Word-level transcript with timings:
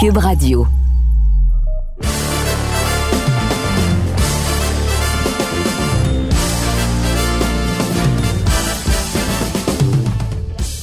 Cube 0.00 0.18
Radio. 0.18 0.64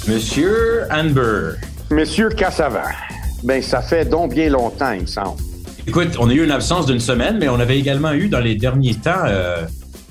Monsieur 0.06 0.82
Amber. 0.92 1.54
Monsieur 1.92 2.28
Cassavant. 2.28 2.80
Ben, 3.46 3.62
ça 3.62 3.82
fait 3.82 4.04
donc 4.04 4.34
bien 4.34 4.50
longtemps, 4.50 4.92
il 4.92 5.02
me 5.02 5.06
semble. 5.06 5.40
Écoute, 5.88 6.18
on 6.20 6.28
a 6.28 6.34
eu 6.34 6.44
une 6.44 6.52
absence 6.52 6.86
d'une 6.86 7.00
semaine, 7.00 7.38
mais 7.40 7.48
on 7.48 7.62
avait 7.62 7.80
également 7.80 8.12
eu 8.12 8.28
dans 8.28 8.42
les 8.42 8.56
derniers 8.56 8.96
temps 8.96 9.12
euh, 9.26 9.64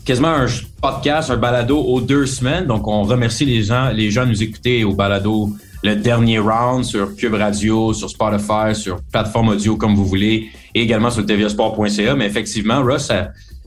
quasiment 0.06 0.28
un 0.28 0.46
podcast, 0.80 1.30
un 1.30 1.36
balado 1.36 1.78
aux 1.78 2.00
deux 2.00 2.24
semaines. 2.24 2.64
Donc, 2.64 2.88
on 2.88 3.02
remercie 3.02 3.44
les 3.44 3.64
gens, 3.64 3.90
les 3.90 4.10
gens 4.10 4.24
de 4.24 4.30
nous 4.30 4.42
écouter 4.42 4.82
au 4.82 4.94
balado 4.94 5.50
le 5.84 5.96
dernier 5.96 6.38
round 6.38 6.82
sur 6.82 7.14
Cube 7.14 7.34
Radio, 7.34 7.92
sur 7.92 8.08
Spotify, 8.08 8.74
sur 8.74 9.02
plateforme 9.12 9.50
audio 9.50 9.76
comme 9.76 9.94
vous 9.94 10.06
voulez, 10.06 10.48
et 10.74 10.80
également 10.80 11.10
sur 11.10 11.26
tvsport.ca. 11.26 12.14
Mais 12.16 12.24
effectivement, 12.24 12.82
Russ, 12.82 13.12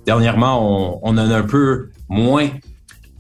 dernièrement, 0.03 0.99
on, 1.03 1.09
en 1.09 1.17
a 1.17 1.37
un 1.37 1.43
peu 1.43 1.91
moins 2.09 2.49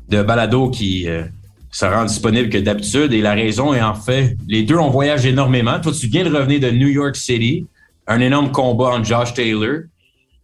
de 0.09 0.23
balado 0.23 0.71
qui 0.71 1.07
euh, 1.07 1.25
se 1.71 1.85
rend 1.85 2.05
disponible 2.05 2.49
que 2.49 2.57
d'habitude. 2.57 3.13
Et 3.13 3.21
la 3.21 3.35
raison 3.35 3.71
est 3.75 3.83
en 3.83 3.93
fait, 3.93 4.35
les 4.47 4.63
deux, 4.63 4.77
on 4.77 4.89
voyage 4.89 5.27
énormément. 5.27 5.79
Toi, 5.79 5.91
tu 5.91 6.07
viens 6.07 6.27
de 6.27 6.35
revenir 6.35 6.59
de 6.59 6.71
New 6.71 6.89
York 6.89 7.15
City, 7.15 7.67
un 8.07 8.19
énorme 8.19 8.51
combat 8.51 8.95
entre 8.95 9.05
Josh 9.05 9.35
Taylor 9.35 9.81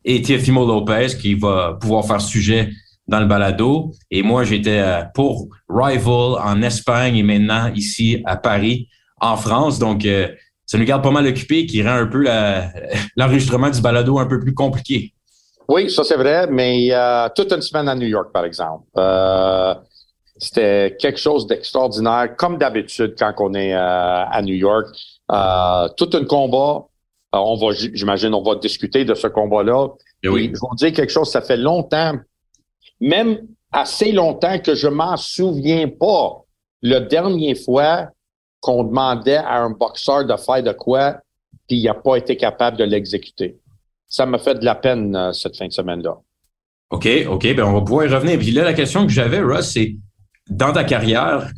et 0.06 0.22
Teofimo 0.22 0.68
Lopez 0.68 1.18
qui 1.20 1.34
va 1.34 1.76
pouvoir 1.82 2.06
faire 2.06 2.22
sujet 2.22 2.70
dans 3.08 3.20
le 3.20 3.26
balado. 3.26 3.92
Et 4.12 4.24
moi, 4.24 4.44
j'étais 4.44 4.80
euh, 4.80 5.04
pour 5.14 5.48
Rival 5.70 6.40
en 6.44 6.62
Espagne 6.62 7.18
et 7.18 7.24
maintenant 7.24 7.72
ici 7.74 8.22
à 8.26 8.38
Paris, 8.38 8.88
en 9.20 9.38
France. 9.38 9.80
Donc, 9.80 10.06
euh, 10.06 10.28
ça 10.66 10.78
nous 10.78 10.86
garde 10.86 11.04
pas 11.04 11.12
mal 11.12 11.28
occupé, 11.28 11.66
qui 11.66 11.84
rend 11.84 11.96
un 11.96 12.08
peu 12.08 12.26
l'enregistrement 13.16 13.70
du 13.70 13.82
balado 13.82 14.20
un 14.20 14.26
peu 14.26 14.40
plus 14.40 14.54
compliqué. 14.54 15.14
Oui, 15.68 15.90
ça 15.90 16.04
c'est 16.04 16.18
vrai, 16.18 16.48
mais 16.48 16.90
euh, 16.92 17.30
toute 17.36 17.52
une 17.52 17.62
semaine 17.62 17.88
à 17.88 17.96
New 17.96 18.08
York, 18.08 18.32
par 18.34 18.46
exemple. 18.46 18.84
Euh, 18.98 19.74
c'était 20.38 20.98
quelque 21.00 21.20
chose 21.20 21.48
d'extraordinaire, 21.48 22.36
comme 22.36 22.58
d'habitude 22.58 23.16
quand 23.18 23.34
on 23.38 23.54
est 23.54 23.72
à 23.74 24.42
New 24.42 24.56
York. 24.56 24.88
tout 25.96 26.10
un 26.14 26.26
combat. 26.26 26.86
on 27.32 27.56
va, 27.56 27.72
j'imagine, 27.72 28.34
on 28.34 28.44
va 28.44 28.56
discuter 28.56 29.06
de 29.06 29.14
ce 29.14 29.28
combat-là. 29.28 29.88
Eh 30.24 30.30
oui. 30.30 30.46
je 30.46 30.52
vais 30.52 30.58
vous 30.60 30.76
dire 30.76 30.94
quelque 30.94 31.12
chose, 31.12 31.30
ça 31.30 31.42
fait 31.42 31.58
longtemps 31.58 32.14
même 33.04 33.38
assez 33.72 34.12
longtemps 34.12 34.60
que 34.60 34.76
je 34.76 34.88
m'en 34.88 35.18
souviens 35.18 35.90
pas. 35.90 36.44
Le 36.82 37.00
dernier 37.00 37.56
fois 37.56 38.10
qu'on 38.62 38.84
demandait 38.86 39.38
à 39.38 39.62
un 39.62 39.72
boxeur 39.72 40.26
de 40.26 40.36
faire 40.38 40.64
de 40.64 40.72
quoi, 40.72 41.18
puis 41.68 41.78
il 41.78 41.84
n'a 41.84 41.94
pas 41.94 42.16
été 42.16 42.38
capable 42.38 42.78
de 42.78 42.86
l'exécuter. 42.86 43.58
Ça 44.08 44.26
m'a 44.26 44.38
fait 44.38 44.56
de 44.56 44.66
la 44.66 44.76
peine 44.76 45.16
euh, 45.16 45.34
cette 45.34 45.58
fin 45.58 45.68
de 45.68 45.74
semaine-là. 45.74 46.18
OK, 46.92 47.08
OK, 47.30 47.56
ben 47.56 47.64
on 47.64 47.74
va 47.74 47.82
pouvoir 47.82 48.06
y 48.06 48.08
revenir. 48.08 48.38
Puis 48.40 48.52
là, 48.52 48.64
la 48.64 48.74
question 48.74 49.06
que 49.06 49.12
j'avais, 49.12 49.40
Russ, 49.40 49.72
c'est 49.72 49.96
dans 50.50 50.72
ta 50.72 50.84
carrière 50.84 51.50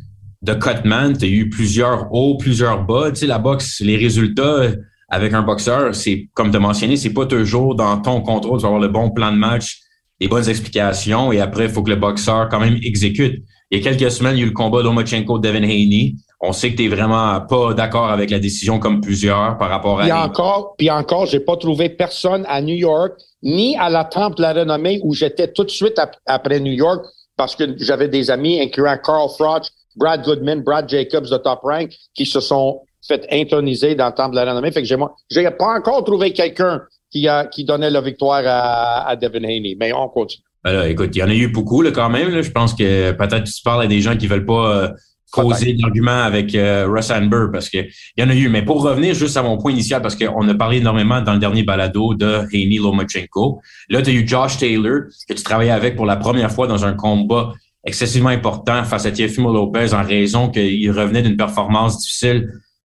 de 0.41 0.53
cutman, 0.53 1.17
tu 1.17 1.25
as 1.25 1.27
eu 1.27 1.49
plusieurs 1.49 2.11
hauts, 2.13 2.37
plusieurs 2.37 2.85
bas. 2.85 3.11
Tu 3.11 3.21
sais, 3.21 3.27
la 3.27 3.39
boxe, 3.39 3.81
les 3.81 3.97
résultats 3.97 4.71
avec 5.09 5.33
un 5.33 5.41
boxeur, 5.41 5.93
c'est 5.93 6.29
comme 6.33 6.49
tu 6.49 6.57
as 6.57 6.59
mentionné, 6.59 6.97
c'est 6.97 7.13
pas 7.13 7.25
toujours 7.25 7.75
dans 7.75 7.99
ton 7.99 8.21
contrôle. 8.21 8.57
Tu 8.57 8.63
vas 8.63 8.69
avoir 8.69 8.81
le 8.81 8.87
bon 8.87 9.11
plan 9.11 9.31
de 9.31 9.37
match, 9.37 9.81
les 10.25 10.29
bonnes 10.29 10.49
explications 10.49 11.31
et 11.31 11.39
après, 11.39 11.65
il 11.65 11.69
faut 11.69 11.83
que 11.83 11.91
le 11.91 11.97
boxeur 11.97 12.49
quand 12.49 12.59
même 12.59 12.79
exécute. 12.83 13.43
Il 13.69 13.77
y 13.77 13.81
a 13.81 13.91
quelques 13.91 14.11
semaines, 14.11 14.35
il 14.35 14.39
y 14.39 14.41
a 14.41 14.45
eu 14.45 14.49
le 14.49 14.53
combat 14.53 14.81
d'Omachenko-Devin 14.81 15.63
Haney. 15.63 16.15
On 16.41 16.51
sait 16.51 16.71
que 16.71 16.77
tu 16.77 16.83
n'es 16.83 16.95
vraiment 16.95 17.39
pas 17.41 17.73
d'accord 17.75 18.09
avec 18.09 18.31
la 18.31 18.39
décision 18.39 18.79
comme 18.79 19.01
plusieurs 19.01 19.57
par 19.59 19.69
rapport 19.69 19.99
à... 19.99 20.03
Puis 20.03 20.11
encore, 20.11 20.75
puis 20.77 20.89
encore, 20.89 21.27
j'ai 21.27 21.39
pas 21.39 21.57
trouvé 21.57 21.89
personne 21.89 22.43
à 22.47 22.59
New 22.61 22.75
York, 22.75 23.13
ni 23.43 23.75
à 23.77 23.89
la 23.89 24.03
Temple 24.03 24.37
de 24.37 24.41
la 24.41 24.53
Renommée 24.53 24.99
où 25.03 25.13
j'étais 25.13 25.51
tout 25.51 25.63
de 25.63 25.69
suite 25.69 25.99
après 26.25 26.59
New 26.59 26.73
York 26.73 27.05
parce 27.37 27.55
que 27.55 27.75
j'avais 27.77 28.07
des 28.07 28.31
amis, 28.31 28.59
incluant 28.59 28.97
Carl 29.03 29.29
Froch, 29.29 29.67
Brad 29.95 30.23
Goodman, 30.23 30.61
Brad 30.63 30.89
Jacobs 30.89 31.29
de 31.29 31.37
Top 31.37 31.59
Rank, 31.63 31.91
qui 32.15 32.25
se 32.25 32.39
sont 32.39 32.81
fait 33.07 33.27
introniser 33.31 33.93
dans 33.93 34.07
le 34.07 34.13
Temple 34.13 34.31
de 34.31 34.41
la 34.41 34.51
Renommée. 34.51 34.71
Fait 34.71 34.81
que 34.81 34.87
j'ai 35.29 35.51
pas 35.51 35.77
encore 35.77 36.03
trouvé 36.03 36.33
quelqu'un 36.33 36.81
qui, 37.15 37.29
a, 37.29 37.45
qui 37.45 37.63
donnait 37.63 37.89
la 37.89 38.01
victoire 38.01 38.43
à, 38.45 39.07
à 39.07 39.15
Devin 39.15 39.43
Haney. 39.43 39.77
Mais 39.79 39.93
on 39.93 40.09
continue. 40.09 40.43
Alors, 40.65 40.83
ben 40.83 40.91
écoute, 40.91 41.15
il 41.15 41.19
y 41.19 41.23
en 41.23 41.29
a 41.29 41.33
eu 41.33 41.47
beaucoup 41.47 41.81
là, 41.81 41.91
quand 41.91 42.09
même. 42.09 42.29
Là. 42.29 42.41
Je 42.41 42.51
pense 42.51 42.73
que 42.73 43.11
peut-être 43.11 43.43
tu 43.43 43.61
parles 43.63 43.83
à 43.83 43.87
des 43.87 44.01
gens 44.01 44.17
qui 44.17 44.27
veulent 44.27 44.45
pas 44.45 44.75
euh, 44.75 44.89
causer 45.31 45.73
d'arguments 45.73 46.23
avec 46.23 46.53
euh, 46.55 46.87
Russ 46.89 47.11
Amber 47.11 47.45
parce 47.53 47.69
que 47.69 47.77
il 47.77 48.21
y 48.21 48.23
en 48.23 48.29
a 48.29 48.35
eu. 48.35 48.49
Mais 48.49 48.63
pour 48.63 48.81
revenir 48.83 49.13
juste 49.13 49.37
à 49.37 49.43
mon 49.43 49.57
point 49.57 49.71
initial, 49.71 50.01
parce 50.01 50.15
qu'on 50.15 50.49
a 50.49 50.53
parlé 50.55 50.77
énormément 50.77 51.21
dans 51.21 51.33
le 51.33 51.39
dernier 51.39 51.63
balado 51.63 52.15
de 52.15 52.41
Haney 52.53 52.79
Lomachenko. 52.79 53.61
Là, 53.89 54.01
tu 54.01 54.09
as 54.09 54.13
eu 54.13 54.27
Josh 54.27 54.57
Taylor, 54.57 55.03
que 55.29 55.33
tu 55.33 55.43
travaillais 55.43 55.71
avec 55.71 55.95
pour 55.95 56.05
la 56.05 56.17
première 56.17 56.51
fois 56.51 56.67
dans 56.67 56.83
un 56.83 56.93
combat 56.93 57.53
excessivement 57.85 58.29
important 58.29 58.83
face 58.83 59.05
à 59.05 59.11
Teofimo 59.11 59.53
Lopez 59.53 59.93
en 59.93 60.03
raison 60.03 60.49
qu'il 60.49 60.91
revenait 60.91 61.21
d'une 61.21 61.37
performance 61.37 61.99
difficile 61.99 62.49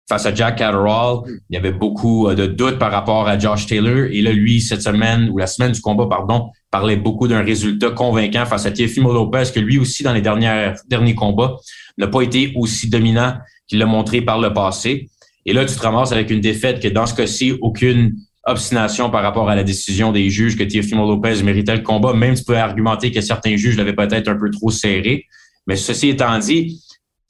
face 0.08 0.26
à 0.26 0.34
Jack 0.34 0.58
Catterall, 0.58 1.22
il 1.50 1.56
y 1.56 1.58
avait 1.58 1.72
beaucoup 1.72 2.28
euh, 2.28 2.36
de 2.36 2.46
doutes 2.46 2.78
par 2.78 2.92
rapport 2.92 3.28
à 3.28 3.38
Josh 3.38 3.68
Taylor. 3.68 4.08
Et 4.12 4.22
là, 4.22 4.32
lui, 4.32 4.62
cette 4.62 4.82
semaine, 4.82 5.30
ou 5.32 5.38
la 5.38 5.48
semaine 5.48 5.72
du 5.72 5.82
combat, 5.82 6.08
pardon, 6.08 6.50
parlait 6.72 6.98
beaucoup 6.98 7.28
d'un 7.28 7.42
résultat 7.42 7.92
convaincant 7.92 8.46
face 8.46 8.66
à 8.66 8.72
Teofimo 8.72 9.14
Lopez, 9.14 9.44
que 9.54 9.60
lui 9.60 9.78
aussi, 9.78 10.04
dans 10.04 10.14
les 10.14 10.22
dernières, 10.22 10.76
derniers 10.90 11.16
combats, 11.16 11.56
n'a 11.98 12.08
pas 12.08 12.22
été 12.22 12.54
aussi 12.56 12.90
dominant 12.90 13.36
qu'il 13.68 13.80
l'a 13.80 13.86
montré 13.86 14.22
par 14.22 14.40
le 14.40 14.52
passé. 14.52 15.10
Et 15.46 15.54
là, 15.54 15.66
tu 15.66 15.76
te 15.76 15.82
ramasses 15.82 16.12
avec 16.12 16.30
une 16.30 16.42
défaite 16.42 16.82
que 16.82 16.88
dans 16.88 17.06
ce 17.06 17.14
cas-ci, 17.14 17.58
aucune 17.62 18.14
obstination 18.46 19.10
par 19.10 19.24
rapport 19.24 19.50
à 19.50 19.56
la 19.56 19.64
décision 19.64 20.12
des 20.12 20.30
juges 20.30 20.58
que 20.58 20.64
Teofimo 20.64 21.08
Lopez 21.08 21.44
méritait 21.44 21.76
le 21.76 21.82
combat, 21.82 22.14
même 22.14 22.36
si 22.36 22.44
tu 22.44 22.52
peux 22.52 22.58
argumenter 22.58 23.12
que 23.12 23.22
certains 23.22 23.56
juges 23.56 23.78
l'avaient 23.78 23.96
peut-être 23.96 24.28
un 24.28 24.36
peu 24.36 24.50
trop 24.50 24.70
serré. 24.70 25.26
Mais 25.66 25.78
ceci 25.78 26.10
étant 26.10 26.38
dit, 26.40 26.82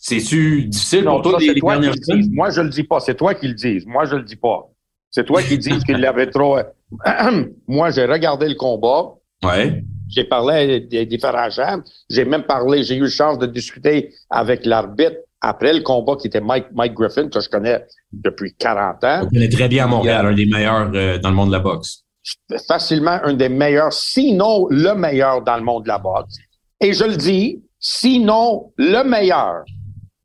c'est-tu 0.06 0.66
difficile 0.66 1.06
pour 1.06 1.22
toi, 1.22 1.40
les, 1.40 1.53
dernières 1.53 1.94
Moi, 2.31 2.50
je 2.50 2.59
le 2.59 2.68
dis 2.68 2.84
pas. 2.84 3.00
C'est 3.00 3.16
toi 3.16 3.34
qui 3.34 3.47
le 3.47 3.53
dis. 3.53 3.81
Moi, 3.88 4.03
je 4.03 4.18
le 4.18 4.24
dis 4.24 4.36
pas. 4.36 4.69
C'est 5.09 5.25
toi 5.25 5.41
qui 5.41 5.58
dis 5.58 5.80
qu'il 5.86 5.96
l'avait 5.96 6.30
trop. 6.30 6.58
Moi, 7.69 7.90
j'ai 7.91 8.03
regardé 8.06 8.50
le 8.50 8.56
combat. 8.56 9.14
Ouais. 9.46 9.81
J'ai 10.09 10.25
parlé 10.25 10.75
à 10.75 10.80
des 10.81 11.06
différents 11.06 11.50
gens. 11.50 11.81
J'ai 12.09 12.25
même 12.25 12.44
parlé, 12.44 12.84
j'ai 12.84 12.97
eu 12.97 13.03
la 13.03 13.09
chance 13.09 13.40
de 13.40 13.46
discuter 13.46 14.14
avec 14.30 14.66
l'arbitre 14.66 15.16
après 15.40 15.72
le 15.72 15.80
combat 15.80 16.18
qui 16.18 16.28
était 16.28 16.41
Mike, 16.41 16.66
Mike 16.74 16.96
Griffin, 16.96 17.30
que 17.30 17.40
je 17.40 17.47
connais 17.47 17.85
depuis 18.12 18.53
40 18.56 19.03
ans. 19.06 19.22
On 19.24 19.28
connaît 19.30 19.47
très 19.47 19.70
bien 19.70 19.85
à 19.85 19.88
Montréal, 19.88 20.25
un 20.25 20.34
des 20.34 20.46
meilleurs 20.46 20.91
euh, 20.94 21.18
dans 21.18 21.30
le 21.30 21.35
monde 21.35 21.47
de 21.47 21.53
la 21.53 21.59
boxe. 21.59 22.03
Facilement 22.68 23.20
un 23.24 23.35
des 23.35 23.50
meilleurs, 23.50 23.94
sinon 23.94 24.68
le 24.70 24.96
meilleur 24.96 25.41
dans 25.44 25.56
le 25.56 25.64
monde 25.64 25.84
de 25.84 25.88
la 25.88 25.97
boxe. 25.97 26.35
Et 26.81 26.91
je 26.91 27.06
le 27.06 27.16
dis, 27.16 27.64
sinon 27.80 28.74
le 28.78 29.03
meilleur 29.03 29.64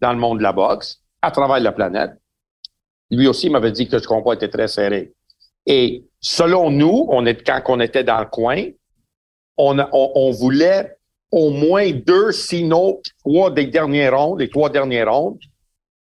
dans 0.01 0.13
le 0.13 0.19
monde 0.19 0.39
de 0.39 0.43
la 0.43 0.53
boxe, 0.53 1.01
à 1.23 1.31
travers 1.31 1.61
la 1.61 1.73
planète. 1.73 2.13
Lui 3.11 3.27
aussi 3.27 3.51
m'avait 3.51 3.73
dit 3.73 3.89
que 3.89 3.99
ce 3.99 4.07
combat 4.07 4.35
était 4.35 4.49
très 4.49 4.69
serré. 4.69 5.13
Et 5.67 6.05
selon 6.21 6.71
nous, 6.71 7.07
on 7.11 7.27
est, 7.27 7.47
quand 7.47 7.61
on 7.69 7.81
était 7.81 8.05
dans 8.05 8.21
le 8.21 8.27
coin, 8.27 8.65
on, 9.57 9.79
on, 9.93 10.31
voulait 10.31 10.97
au 11.33 11.51
moins 11.51 11.91
deux, 11.91 12.33
sinon 12.33 13.01
trois 13.25 13.51
des 13.51 13.67
dernières 13.67 14.17
rondes, 14.17 14.41
les 14.41 14.49
trois 14.49 14.71
dernières 14.71 15.13
rondes, 15.13 15.39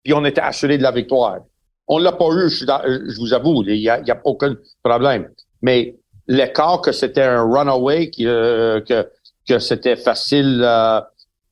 puis 0.04 0.14
on 0.14 0.26
était 0.26 0.42
assuré 0.42 0.78
de 0.78 0.84
la 0.84 0.92
victoire. 0.92 1.40
On 1.88 2.00
l'a 2.00 2.12
pas 2.12 2.30
eu, 2.32 2.50
je, 2.50 2.66
je 2.66 3.20
vous 3.20 3.34
avoue, 3.34 3.64
il 3.64 3.76
y 3.76 3.90
a, 3.90 3.96
a, 3.96 4.22
aucun 4.24 4.56
problème. 4.84 5.30
Mais 5.62 5.96
l'écart 6.28 6.82
que 6.82 6.92
c'était 6.92 7.24
un 7.24 7.44
runaway, 7.44 8.10
que, 8.10 8.84
que, 8.88 9.10
que 9.48 9.60
c'était 9.60 9.96
facile 9.96 10.62
euh, 10.64 11.02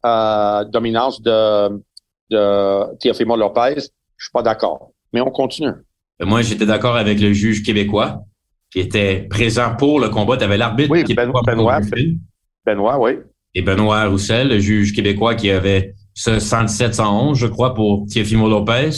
euh, 0.06 0.64
dominance 0.66 1.22
de, 1.22 1.70
de 2.30 2.98
Teofimo 2.98 3.36
Lopez, 3.36 3.76
je 4.18 4.26
suis 4.26 4.32
pas 4.32 4.42
d'accord. 4.42 4.92
Mais 5.12 5.22
on 5.22 5.32
continue. 5.32 5.72
Moi, 6.20 6.42
j'étais 6.42 6.66
d'accord 6.66 6.96
avec 6.96 7.20
le 7.20 7.34
juge 7.34 7.64
québécois 7.64 8.24
qui 8.72 8.80
était 8.80 9.28
présent 9.30 9.76
pour 9.76 10.00
le 10.00 10.10
combat. 10.10 10.38
Tu 10.38 10.44
avais 10.44 10.58
l'arbitre 10.58 10.92
oui, 10.92 11.04
Benoît, 11.04 11.42
Benoît, 11.46 11.80
Benoît, 12.66 13.00
oui. 13.00 13.12
Et 13.54 13.62
Benoît 13.62 14.06
Roussel, 14.06 14.50
le 14.50 14.60
juge 14.60 14.94
québécois 14.94 15.36
qui 15.36 15.52
avait 15.52 15.94
ce 16.14 16.32
117-111, 16.32 17.36
je 17.36 17.48
crois, 17.48 17.74
pour 17.74 18.06
Teofimo 18.12 18.50
Lopez. 18.50 18.90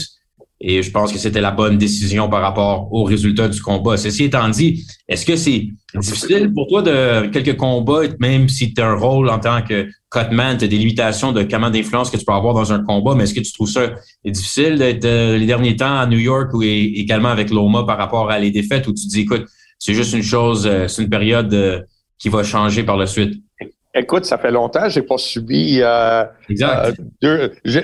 Et 0.67 0.81
je 0.81 0.89
pense 0.89 1.13
que 1.13 1.19
c'était 1.19 1.41
la 1.41 1.51
bonne 1.51 1.77
décision 1.77 2.27
par 2.27 2.41
rapport 2.41 2.91
au 2.91 3.03
résultat 3.03 3.47
du 3.47 3.61
combat. 3.61 3.97
Ceci 3.97 4.23
étant 4.23 4.49
dit, 4.49 4.83
est-ce 5.07 5.23
que 5.23 5.35
c'est 5.35 5.67
difficile 5.93 6.51
pour 6.51 6.65
toi 6.67 6.81
de 6.81 7.27
quelques 7.27 7.55
combats, 7.55 8.01
même 8.19 8.49
si 8.49 8.73
tu 8.73 8.81
as 8.81 8.87
un 8.87 8.95
rôle 8.95 9.29
en 9.29 9.37
tant 9.37 9.61
que 9.61 9.87
cutman, 10.09 10.57
tu 10.57 10.65
as 10.65 10.67
des 10.67 10.77
limitations 10.77 11.31
de 11.33 11.43
comment 11.43 11.69
d'influence 11.69 12.09
que 12.09 12.17
tu 12.17 12.25
peux 12.25 12.33
avoir 12.33 12.55
dans 12.55 12.73
un 12.73 12.83
combat, 12.83 13.13
mais 13.13 13.25
est-ce 13.25 13.35
que 13.35 13.41
tu 13.41 13.53
trouves 13.53 13.69
ça 13.69 13.91
difficile 14.25 14.79
d'être 14.79 15.05
euh, 15.05 15.37
les 15.37 15.45
derniers 15.45 15.75
temps 15.75 15.99
à 15.99 16.07
New 16.07 16.17
York 16.17 16.51
ou 16.55 16.63
également 16.63 17.29
avec 17.29 17.51
Loma 17.51 17.83
par 17.83 17.99
rapport 17.99 18.31
à 18.31 18.39
les 18.39 18.49
défaites 18.49 18.87
où 18.87 18.93
tu 18.93 19.03
te 19.03 19.09
dis, 19.09 19.21
écoute, 19.21 19.45
c'est 19.77 19.93
juste 19.93 20.13
une 20.13 20.23
chose, 20.23 20.65
euh, 20.65 20.87
c'est 20.87 21.03
une 21.03 21.11
période 21.11 21.53
euh, 21.53 21.81
qui 22.17 22.29
va 22.29 22.41
changer 22.41 22.81
par 22.81 22.97
la 22.97 23.05
suite? 23.05 23.35
Écoute, 23.93 24.25
ça 24.25 24.39
fait 24.39 24.51
longtemps, 24.51 24.89
j'ai 24.89 25.03
pas 25.03 25.19
subi. 25.19 25.79
exact. 26.49 26.99
je, 27.21 27.51
je, 27.63 27.79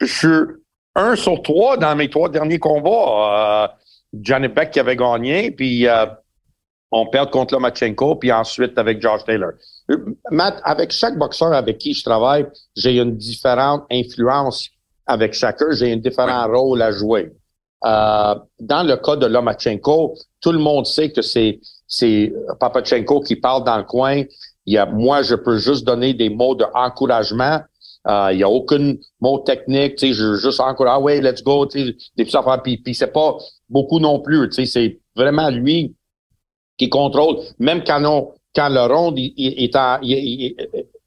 je, 0.00 0.56
un 0.96 1.14
sur 1.14 1.40
trois 1.42 1.76
dans 1.76 1.94
mes 1.94 2.10
trois 2.10 2.28
derniers 2.28 2.58
combats. 2.58 3.68
Euh, 3.68 3.68
Johnny 4.12 4.48
Beck 4.48 4.70
qui 4.70 4.80
avait 4.80 4.96
gagné, 4.96 5.50
puis 5.50 5.86
euh, 5.86 6.06
on 6.90 7.06
perd 7.06 7.30
contre 7.30 7.54
Lomachenko, 7.54 8.16
puis 8.16 8.32
ensuite 8.32 8.78
avec 8.78 9.00
Josh 9.00 9.24
Taylor. 9.24 9.52
Matt, 10.30 10.60
avec 10.64 10.90
chaque 10.90 11.16
boxeur 11.18 11.52
avec 11.52 11.78
qui 11.78 11.92
je 11.92 12.02
travaille, 12.02 12.46
j'ai 12.74 12.98
une 12.98 13.16
différente 13.16 13.84
influence 13.90 14.68
avec 15.06 15.34
chacun, 15.34 15.66
j'ai 15.72 15.92
un 15.92 15.96
différent 15.96 16.46
rôle 16.48 16.82
à 16.82 16.90
jouer. 16.90 17.32
Euh, 17.84 18.34
dans 18.58 18.82
le 18.82 18.96
cas 18.96 19.16
de 19.16 19.26
Lomachenko, 19.26 20.14
tout 20.40 20.52
le 20.52 20.58
monde 20.58 20.86
sait 20.86 21.12
que 21.12 21.22
c'est 21.22 21.60
c'est 21.86 22.32
Papachenko 22.58 23.20
qui 23.20 23.36
parle 23.36 23.62
dans 23.64 23.76
le 23.76 23.84
coin. 23.84 24.22
Il 24.64 24.74
y 24.74 24.78
a, 24.78 24.86
moi, 24.86 25.22
je 25.22 25.36
peux 25.36 25.58
juste 25.58 25.86
donner 25.86 26.14
des 26.14 26.28
mots 26.30 26.56
d'encouragement. 26.56 27.60
Il 28.08 28.36
n'y 28.36 28.42
a 28.42 28.48
aucun 28.48 28.94
mot 29.20 29.38
technique, 29.40 29.96
tu 29.96 30.08
sais, 30.08 30.12
je 30.12 30.34
juste 30.34 30.60
encourager, 30.60 30.96
ah 30.96 31.00
ouais, 31.00 31.20
let's 31.20 31.42
go, 31.42 31.66
tu 31.66 31.78
sais, 31.78 31.96
des 32.16 32.24
petits 32.24 32.36
affaires. 32.36 32.62
Puis, 32.62 32.78
puis 32.78 32.94
c'est 32.94 33.12
pas 33.12 33.36
beaucoup 33.68 33.98
non 33.98 34.20
plus, 34.20 34.48
tu 34.48 34.54
sais, 34.54 34.66
c'est 34.66 35.00
vraiment 35.14 35.50
lui 35.50 35.94
qui 36.78 36.88
contrôle. 36.88 37.38
Même 37.58 37.82
quand 37.84 38.32
quand 38.54 38.68
le 38.70 38.80
rond 38.86 39.12
il, 39.16 39.34
est 39.36 39.76
en, 39.76 39.98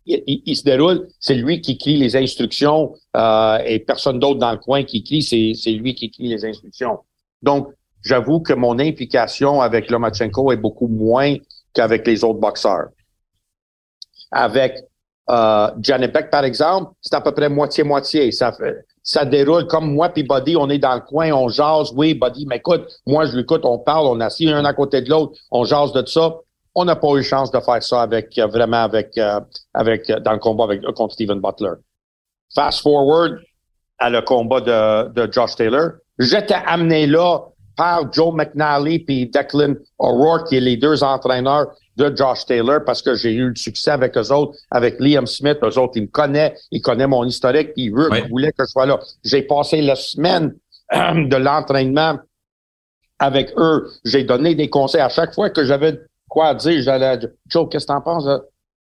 il, 0.06 0.56
se 0.56 0.64
déroule, 0.64 1.08
c'est 1.20 1.36
lui 1.36 1.62
qui 1.62 1.74
écrit 1.74 1.98
les 1.98 2.16
instructions 2.16 2.96
euh, 3.16 3.58
et 3.66 3.80
personne 3.80 4.20
d'autre 4.20 4.40
dans 4.40 4.52
le 4.52 4.58
coin 4.58 4.84
qui 4.84 4.98
écrit, 4.98 5.22
c'est 5.22 5.72
lui 5.72 5.96
qui 5.96 6.06
écrit 6.06 6.28
les 6.28 6.46
instructions. 6.46 7.00
Donc, 7.42 7.70
j'avoue 8.04 8.40
que 8.40 8.54
mon 8.54 8.80
implication 8.80 9.62
avec 9.62 9.90
Lomachenko 9.90 10.52
est 10.52 10.58
beaucoup 10.58 10.88
moins 10.88 11.36
qu'avec 11.74 12.06
les 12.08 12.24
autres 12.24 12.40
boxeurs. 12.40 12.90
Avec 14.32 14.76
euh, 15.30 15.70
Beck, 15.78 16.30
par 16.30 16.44
exemple, 16.44 16.92
c'est 17.02 17.16
à 17.16 17.22
peu 17.22 17.32
près 17.32 17.50
moitié-moitié. 17.50 18.32
Ça, 18.32 18.56
ça 19.04 19.26
déroule 19.26 19.68
comme 19.68 19.94
moi 19.94 20.10
puis 20.10 20.24
Buddy, 20.24 20.56
on 20.56 20.70
est 20.70 20.80
dans 20.80 20.96
le 20.96 21.02
coin, 21.02 21.32
on 21.32 21.50
jase. 21.50 21.92
Oui, 21.96 22.14
Buddy, 22.14 22.46
mais 22.48 22.58
écoute, 22.58 22.88
moi 23.06 23.26
je 23.26 23.38
l'écoute, 23.38 23.62
on 23.64 23.80
parle, 23.80 24.08
on 24.08 24.20
assis 24.20 24.50
un 24.50 24.66
à 24.66 24.74
côté 24.74 25.02
de 25.02 25.10
l'autre, 25.10 25.40
on 25.52 25.64
jase 25.66 25.94
de 25.94 26.06
ça 26.06 26.34
on 26.76 26.86
n'a 26.86 26.96
pas 26.96 27.10
eu 27.16 27.24
chance 27.24 27.52
de 27.52 27.60
faire 27.60 27.84
ça 27.84 28.02
avec 28.02 28.38
euh, 28.38 28.48
vraiment 28.48 28.84
avec 28.84 29.18
euh, 29.18 29.40
avec 29.74 30.10
euh, 30.10 30.20
dans 30.20 30.34
le 30.34 30.40
combat 30.40 30.66
avec 30.66 30.82
contre 30.96 31.14
Steven 31.14 31.40
Butler. 31.40 31.74
Fast 32.54 32.82
forward 32.82 33.38
à 33.98 34.10
le 34.10 34.22
combat 34.22 34.62
de, 34.62 35.10
de 35.10 35.32
Josh 35.32 35.56
Taylor, 35.56 35.92
j'étais 36.18 36.58
amené 36.66 37.06
là 37.06 37.40
par 37.76 38.12
Joe 38.12 38.34
McNally 38.34 39.00
puis 39.00 39.28
Declan 39.28 39.76
O'Rourke, 39.98 40.48
qui 40.48 40.58
est 40.58 40.62
les 40.62 40.78
deux 40.78 41.04
entraîneurs 41.04 41.68
de 42.00 42.16
Josh 42.16 42.46
Taylor, 42.46 42.80
parce 42.86 43.02
que 43.02 43.16
j'ai 43.16 43.32
eu 43.32 43.50
le 43.50 43.56
succès 43.56 43.92
avec 43.92 44.18
eux 44.18 44.32
autres, 44.32 44.58
avec 44.72 45.00
Liam 45.00 45.28
Smith, 45.28 45.58
eux 45.62 45.78
autres, 45.78 45.94
ils 45.96 46.04
me 46.04 46.08
connaissent, 46.08 46.60
ils 46.72 46.82
connaissent 46.82 47.08
mon 47.08 47.26
historique, 47.26 47.74
puis 47.74 47.86
ils, 47.86 47.94
veulent, 47.94 48.12
ils 48.24 48.30
voulaient 48.30 48.54
que 48.54 48.64
je 48.64 48.72
sois 48.72 48.86
là. 48.86 49.00
J'ai 49.24 49.42
passé 49.42 49.82
la 49.82 49.96
semaine 49.96 50.56
de 50.94 51.36
l'entraînement 51.36 52.18
avec 53.20 53.52
eux. 53.58 53.88
J'ai 54.06 54.24
donné 54.24 54.56
des 54.56 54.70
conseils 54.70 55.02
à 55.02 55.10
chaque 55.10 55.36
fois 55.36 55.50
que 55.50 55.66
j'avais 55.66 56.00
quoi 56.30 56.54
dire. 56.56 56.82
J'allais 56.82 57.20
Joe, 57.48 57.68
qu'est-ce 57.70 57.86
que 57.86 57.92
t'en 57.92 58.02
penses? 58.02 58.26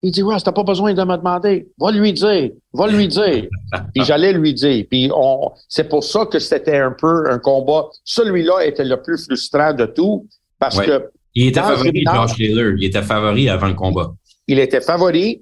Il 0.01 0.11
dit, 0.11 0.21
Ross, 0.21 0.43
t'as 0.43 0.53
pas 0.53 0.63
besoin 0.63 0.93
de 0.93 1.03
me 1.03 1.17
demander. 1.17 1.67
Va 1.77 1.91
lui 1.91 2.13
dire. 2.13 2.51
Va 2.73 2.87
lui 2.87 3.07
dire. 3.07 3.47
puis 3.93 4.05
j'allais 4.05 4.31
lui 4.31 4.53
dire. 4.53 4.85
Puis 4.89 5.11
on, 5.13 5.51
c'est 5.67 5.89
pour 5.89 6.03
ça 6.03 6.25
que 6.25 6.39
c'était 6.39 6.77
un 6.77 6.95
peu 6.97 7.29
un 7.29 7.39
combat. 7.39 7.87
Celui-là 8.03 8.65
était 8.65 8.85
le 8.85 9.01
plus 9.01 9.25
frustrant 9.25 9.73
de 9.73 9.85
tout 9.85 10.27
parce 10.59 10.79
que. 10.79 11.09
Il 11.39 11.47
était 11.47 11.61
favori, 11.61 12.03
Josh 12.05 12.35
Taylor. 12.35 12.73
Il 12.77 12.83
était 12.83 13.01
favori 13.01 13.47
avant 13.47 13.67
le 13.67 13.73
combat. 13.73 14.11
Il 14.45 14.59
était 14.59 14.81
favori. 14.81 15.41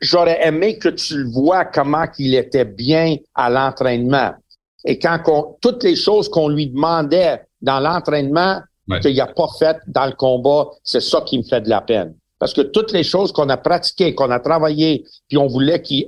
J'aurais 0.00 0.46
aimé 0.46 0.78
que 0.78 0.88
tu 0.88 1.16
le 1.18 1.28
vois 1.30 1.64
comment 1.64 2.04
il 2.16 2.36
était 2.36 2.64
bien 2.64 3.16
à 3.34 3.50
l'entraînement. 3.50 4.30
Et 4.84 5.00
quand 5.00 5.18
toutes 5.60 5.82
les 5.82 5.96
choses 5.96 6.28
qu'on 6.28 6.48
lui 6.48 6.68
demandait 6.68 7.40
dans 7.60 7.80
l'entraînement, 7.80 8.60
qu'il 9.00 9.16
n'a 9.16 9.26
pas 9.26 9.48
fait 9.58 9.78
dans 9.88 10.06
le 10.06 10.12
combat, 10.12 10.68
c'est 10.84 11.00
ça 11.00 11.22
qui 11.22 11.38
me 11.38 11.42
fait 11.42 11.60
de 11.62 11.68
la 11.70 11.80
peine. 11.80 12.14
Parce 12.38 12.52
que 12.52 12.60
toutes 12.60 12.92
les 12.92 13.02
choses 13.02 13.32
qu'on 13.32 13.48
a 13.48 13.56
pratiquées, 13.56 14.14
qu'on 14.14 14.30
a 14.30 14.38
travaillées, 14.38 15.04
puis 15.28 15.38
on 15.38 15.48
voulait 15.48 15.82
qu'il 15.82 16.06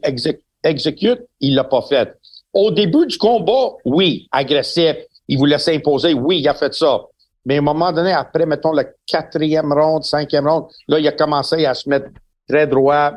exécute, 0.63 1.23
il 1.41 1.57
l'a 1.57 1.65
pas 1.65 1.83
fait. 1.83 2.15
Au 2.53 2.71
début 2.71 3.07
du 3.07 3.19
combat, 3.19 3.73
oui, 3.85 4.29
agressif, 4.31 4.95
il 5.27 5.39
voulait 5.39 5.59
s'imposer, 5.59 6.15
oui, 6.15 6.39
il 6.39 6.49
a 6.49 6.55
fait 6.55 6.73
ça. 6.73 7.01
Mais 7.47 7.57
à 7.57 7.59
un 7.59 7.63
moment 7.63 7.93
donné, 7.93 8.13
après, 8.13 8.47
mettons, 8.47 8.73
le 8.73 8.85
quatrième 9.07 9.73
round, 9.73 10.03
cinquième 10.03 10.49
round, 10.49 10.67
là, 10.89 10.99
il 10.99 11.07
a 11.07 11.13
commencé 11.13 11.65
à 11.67 11.75
se 11.75 11.89
mettre 11.89 12.07
très 12.49 12.67
droit, 12.67 13.13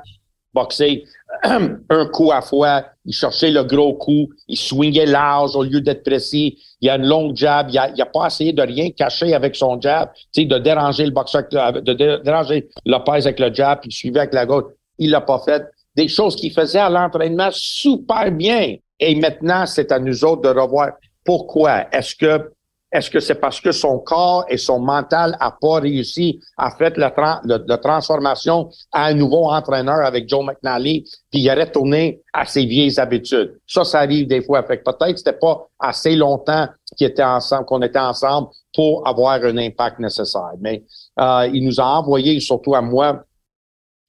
boxer 0.54 1.04
un 1.44 2.06
coup 2.08 2.32
à 2.32 2.42
fois, 2.42 2.86
il 3.06 3.14
cherchait 3.14 3.52
le 3.52 3.64
gros 3.64 3.94
coup, 3.94 4.30
il 4.48 4.58
swingait 4.58 5.06
large 5.06 5.56
au 5.56 5.64
lieu 5.64 5.82
d'être 5.82 6.04
précis, 6.04 6.58
il 6.82 6.90
a 6.90 6.96
une 6.96 7.06
longue 7.06 7.36
jab, 7.36 7.68
il 7.70 7.78
a, 7.78 7.90
il 7.90 8.02
a 8.02 8.06
pas 8.06 8.28
essayé 8.28 8.54
de 8.54 8.62
rien 8.62 8.90
cacher 8.92 9.34
avec 9.34 9.56
son 9.56 9.80
jab, 9.80 10.10
tu 10.34 10.42
sais, 10.42 10.46
de 10.46 10.58
déranger 10.58 11.06
le 11.06 11.12
boxeur, 11.12 11.44
de 11.52 11.94
déranger 12.24 12.70
Lopez 12.86 13.12
avec 13.12 13.40
le 13.40 13.54
jab, 13.54 13.82
puis 13.82 13.90
il 13.90 13.94
suivait 13.94 14.22
avec 14.22 14.34
la 14.34 14.46
gauche. 14.46 14.72
Il 14.98 15.12
l'a 15.12 15.22
pas 15.22 15.40
fait. 15.46 15.64
Des 15.96 16.08
choses 16.08 16.36
qu'il 16.36 16.52
faisait 16.52 16.80
à 16.80 16.90
l'entraînement 16.90 17.50
super 17.52 18.32
bien. 18.32 18.76
Et 19.00 19.16
maintenant, 19.16 19.66
c'est 19.66 19.92
à 19.92 20.00
nous 20.00 20.24
autres 20.24 20.42
de 20.42 20.60
revoir 20.60 20.92
pourquoi. 21.24 21.86
Est-ce 21.92 22.16
que 22.16 22.52
est-ce 22.98 23.12
que 23.12 23.20
c'est 23.20 23.36
parce 23.36 23.62
que 23.62 23.72
son 23.72 24.00
corps 24.00 24.44
et 24.50 24.58
son 24.58 24.80
mental 24.80 25.38
a 25.40 25.52
pas 25.52 25.80
réussi 25.80 26.40
à 26.58 26.72
faire 26.72 26.92
la, 26.98 27.78
transformation 27.78 28.70
à 28.92 29.06
un 29.06 29.14
nouveau 29.14 29.46
entraîneur 29.46 30.04
avec 30.04 30.28
Joe 30.28 30.44
McNally, 30.44 31.04
puis 31.32 31.42
il 31.42 31.50
a 31.50 31.56
retourné 31.56 32.22
à 32.34 32.46
ses 32.46 32.66
vieilles 32.66 33.00
habitudes? 33.00 33.60
Ça, 33.68 33.84
ça 33.84 34.00
arrive 34.00 34.28
des 34.28 34.42
fois. 34.42 34.64
Fait 34.64 34.78
peut-être 34.78 35.12
que 35.12 35.18
c'était 35.18 35.34
pas 35.34 35.68
assez 35.80 36.16
longtemps 36.16 36.68
qu'ils 36.98 37.08
étaient 37.08 37.24
ensemble, 37.24 37.66
qu'on 37.66 37.84
était 37.84 38.00
ensemble 38.00 38.48
pour 38.74 39.08
avoir 39.08 39.44
un 39.44 39.58
impact 39.58 40.00
nécessaire. 40.00 40.54
Mais 40.60 40.84
euh, 41.20 41.48
il 41.54 41.66
nous 41.66 41.80
a 41.80 41.86
envoyé, 41.86 42.40
surtout 42.40 42.74
à 42.74 42.82
moi, 42.82 43.24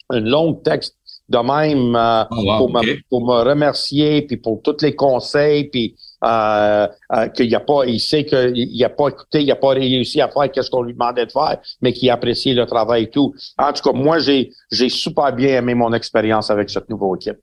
un 0.08 0.20
long 0.20 0.55
texte 0.55 0.96
de 1.29 1.38
même 1.38 1.94
euh, 1.94 2.25
oh, 2.31 2.58
pour, 2.58 2.70
me, 2.70 3.08
pour, 3.11 3.20
me, 3.20 3.43
remercier, 3.43 4.23
puis 4.23 4.38
pour 4.38 4.62
tous 4.62 4.81
les 4.81 4.94
conseils, 4.94 5.64
puis 5.64 5.94
euh, 6.25 6.88
euh, 7.12 7.29
qu'il 7.29 7.55
a 7.55 7.61
pas, 7.61 7.85
il 7.87 8.00
sait 8.00 8.25
qu'il 8.25 8.85
a 8.85 8.88
pas 8.88 9.09
écouté, 9.09 9.43
il 9.43 9.50
a 9.53 9.56
pas 9.56 9.69
réussi 9.69 10.20
à 10.20 10.29
faire 10.29 10.65
ce 10.65 10.70
qu'on 10.70 10.82
lui 10.82 10.93
demandait 10.93 11.26
de 11.26 11.31
faire, 11.31 11.59
mais 11.81 11.93
qu'il 11.93 12.11
apprécie 12.11 12.55
le 12.55 12.67
travail 12.67 13.05
et 13.05 13.11
tout. 13.11 13.35
En 13.56 13.73
tout 13.73 13.82
cas, 13.82 13.97
moi, 13.97 14.19
j'ai, 14.19 14.50
super 14.70 15.32
bien 15.32 15.59
aimé 15.59 15.75
mon 15.75 15.93
expérience 15.93 16.50
avec 16.50 16.70
cette 16.70 16.88
nouvelle 16.88 17.17
équipe. 17.17 17.38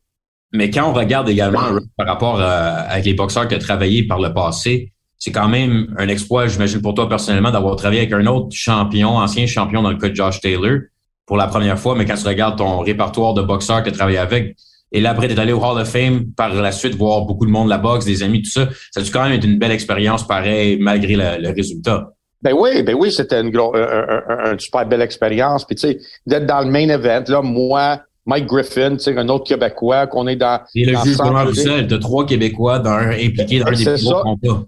Mais 0.52 0.70
quand 0.70 0.90
on 0.90 0.94
regarde 0.94 1.30
également 1.30 1.80
par 1.98 2.08
rapport 2.08 2.40
à, 2.40 2.82
avec 2.90 3.06
les 3.06 3.14
boxeurs 3.14 3.48
qui 3.48 3.56
ont 3.56 3.60
travaillé 3.60 4.08
par 4.08 4.20
le 4.20 4.34
passé, 4.34 4.92
c'est 5.18 5.32
quand 5.32 5.48
même 5.48 5.94
un 5.98 6.08
exploit, 6.08 6.48
j'imagine 6.48 6.82
pour 6.82 6.94
toi 6.94 7.08
personnellement, 7.08 7.52
d'avoir 7.52 7.76
travaillé 7.78 8.02
avec 8.02 8.14
un 8.14 8.26
autre 8.28 8.50
champion, 8.52 9.18
ancien 9.18 9.48
champion 9.48 9.82
dans 9.82 9.92
le 9.92 9.98
cas 9.98 10.10
de 10.10 10.16
Josh 10.16 10.42
Taylor 10.42 10.80
pour 11.26 11.38
la 11.38 11.48
première 11.48 11.80
fois, 11.80 11.96
mais 11.96 12.06
quand 12.06 12.16
tu 12.16 12.28
regardes 12.28 12.58
ton 12.58 12.80
répertoire 12.80 13.34
de 13.34 13.42
boxeurs 13.42 13.82
que 13.82 13.90
tu 13.90 13.96
as 13.96 13.98
travaillé 13.98 14.18
avec, 14.18 14.56
et 14.96 15.02
là, 15.02 15.10
après, 15.10 15.28
tu 15.28 15.38
allé 15.38 15.52
au 15.52 15.62
Hall 15.62 15.82
of 15.82 15.90
Fame, 15.90 16.28
par 16.38 16.54
la 16.54 16.72
suite, 16.72 16.96
voir 16.96 17.26
beaucoup 17.26 17.46
de 17.46 17.52
monde 17.52 17.66
de 17.66 17.72
la 17.72 17.78
boxe, 17.78 18.06
des 18.06 18.24
amis, 18.24 18.42
tout 18.42 18.50
ça. 18.50 18.70
Ça 18.92 19.02
a 19.02 19.04
quand 19.12 19.24
même 19.24 19.34
été 19.34 19.46
une 19.46 19.60
belle 19.60 19.74
expérience, 19.74 20.26
pareil, 20.26 20.78
malgré 20.80 21.18
le, 21.18 21.54
résultat. 21.54 22.14
Ben 22.42 22.54
oui, 22.58 22.82
ben 22.82 22.96
oui, 22.98 23.12
c'était 23.12 23.42
une, 23.42 23.54
un, 23.54 24.58
super 24.58 24.86
belle 24.86 25.02
expérience. 25.02 25.66
Puis 25.66 25.76
tu 25.76 25.82
sais, 25.82 26.00
d'être 26.26 26.46
dans 26.46 26.62
le 26.62 26.72
main 26.72 26.88
event, 26.88 27.26
là, 27.28 27.42
moi, 27.42 28.00
Mike 28.26 28.46
Griffin, 28.46 28.92
tu 28.92 29.00
sais, 29.00 29.18
un 29.18 29.28
autre 29.28 29.44
Québécois, 29.44 30.08
qu'on 30.08 30.28
est 30.28 30.38
dans. 30.38 30.62
Et 30.74 30.86
le 30.86 30.96
juge 31.04 31.18
Roussel, 31.20 31.88
de 31.88 31.98
trois 31.98 32.26
Québécois 32.26 32.80
dans 32.80 32.92
un, 32.92 33.10
impliqués 33.10 33.60
dans 33.60 33.68
un 33.68 33.72
des 33.72 33.84
plus 33.84 34.04
gros 34.06 34.22
combats. 34.22 34.64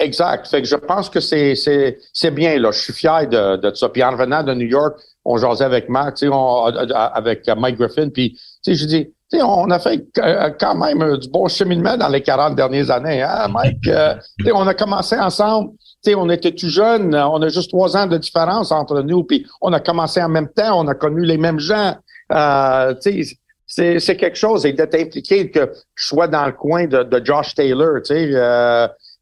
Exact. 0.00 0.48
Fait 0.48 0.60
que 0.60 0.66
je 0.66 0.76
pense 0.76 1.08
que 1.08 1.20
c'est, 1.20 1.54
c'est, 1.54 1.98
c'est 2.12 2.32
bien, 2.32 2.58
là. 2.58 2.72
Je 2.72 2.80
suis 2.80 2.92
fier 2.92 3.28
de, 3.28 3.56
de 3.58 3.72
ça. 3.74 3.88
Puis 3.90 4.02
en 4.02 4.10
revenant 4.10 4.42
de 4.42 4.54
New 4.54 4.66
York, 4.66 4.98
on 5.28 5.36
jasait 5.36 5.64
avec 5.64 5.90
Mark, 5.90 6.16
tu 6.16 6.26
sais, 6.26 6.34
avec 6.94 7.46
Mike 7.46 7.78
Griffin, 7.78 8.08
puis, 8.08 8.38
je 8.74 8.86
dis, 8.86 9.08
on 9.34 9.70
a 9.70 9.78
fait 9.78 10.06
euh, 10.18 10.50
quand 10.58 10.74
même 10.74 11.02
euh, 11.02 11.16
du 11.18 11.28
bon 11.28 11.48
cheminement 11.48 11.96
dans 11.96 12.08
les 12.08 12.22
40 12.22 12.56
dernières 12.56 12.90
années, 12.90 13.22
hein, 13.22 13.48
Mike? 13.48 13.86
Euh, 13.86 14.14
on 14.54 14.66
a 14.66 14.74
commencé 14.74 15.16
ensemble, 15.18 15.72
on 16.06 16.30
était 16.30 16.52
tout 16.52 16.68
jeunes, 16.68 17.14
on 17.14 17.42
a 17.42 17.48
juste 17.48 17.70
trois 17.70 17.96
ans 17.96 18.06
de 18.06 18.16
différence 18.16 18.72
entre 18.72 19.02
nous, 19.02 19.24
puis 19.24 19.46
on 19.60 19.72
a 19.72 19.80
commencé 19.80 20.22
en 20.22 20.28
même 20.28 20.48
temps, 20.48 20.80
on 20.80 20.88
a 20.88 20.94
connu 20.94 21.24
les 21.24 21.36
mêmes 21.36 21.60
gens. 21.60 21.96
C'est 23.66 24.16
quelque 24.16 24.36
chose, 24.36 24.62
d'être 24.62 24.94
impliqué 24.94 25.50
que 25.50 25.70
je 25.94 26.06
sois 26.06 26.28
dans 26.28 26.46
le 26.46 26.52
coin 26.52 26.86
de, 26.86 27.22
Josh 27.22 27.54
Taylor, 27.54 28.00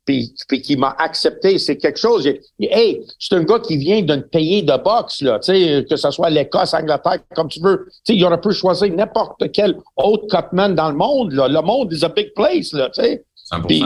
puis, 0.06 0.32
puis 0.48 0.62
qui 0.62 0.76
m'a 0.76 0.94
accepté, 0.98 1.58
c'est 1.58 1.76
quelque 1.76 1.98
chose. 1.98 2.26
Hey, 2.60 3.04
c'est 3.18 3.34
un 3.34 3.42
gars 3.42 3.58
qui 3.58 3.76
vient 3.76 4.02
d'un 4.02 4.20
pays 4.20 4.62
de 4.62 4.76
boxe, 4.82 5.20
là, 5.20 5.40
tu 5.40 5.52
sais, 5.52 5.84
que 5.88 5.96
ce 5.96 6.10
soit 6.12 6.30
l'Écosse, 6.30 6.72
Angleterre, 6.74 7.18
comme 7.34 7.48
tu 7.48 7.60
veux. 7.60 7.86
Tu 7.88 8.12
sais, 8.12 8.16
il 8.16 8.24
aurait 8.24 8.40
pu 8.40 8.52
choisir 8.52 8.94
n'importe 8.94 9.50
quel 9.52 9.76
autre 9.96 10.26
cutman 10.28 10.74
dans 10.74 10.90
le 10.90 10.96
monde, 10.96 11.32
là. 11.32 11.48
Le 11.48 11.60
monde 11.60 11.92
is 11.92 12.04
a 12.04 12.08
big 12.08 12.32
place, 12.34 12.72
là, 12.72 12.88
tu 12.90 13.02
sais. 13.02 13.24
100%. 13.52 13.66
Puis, 13.66 13.84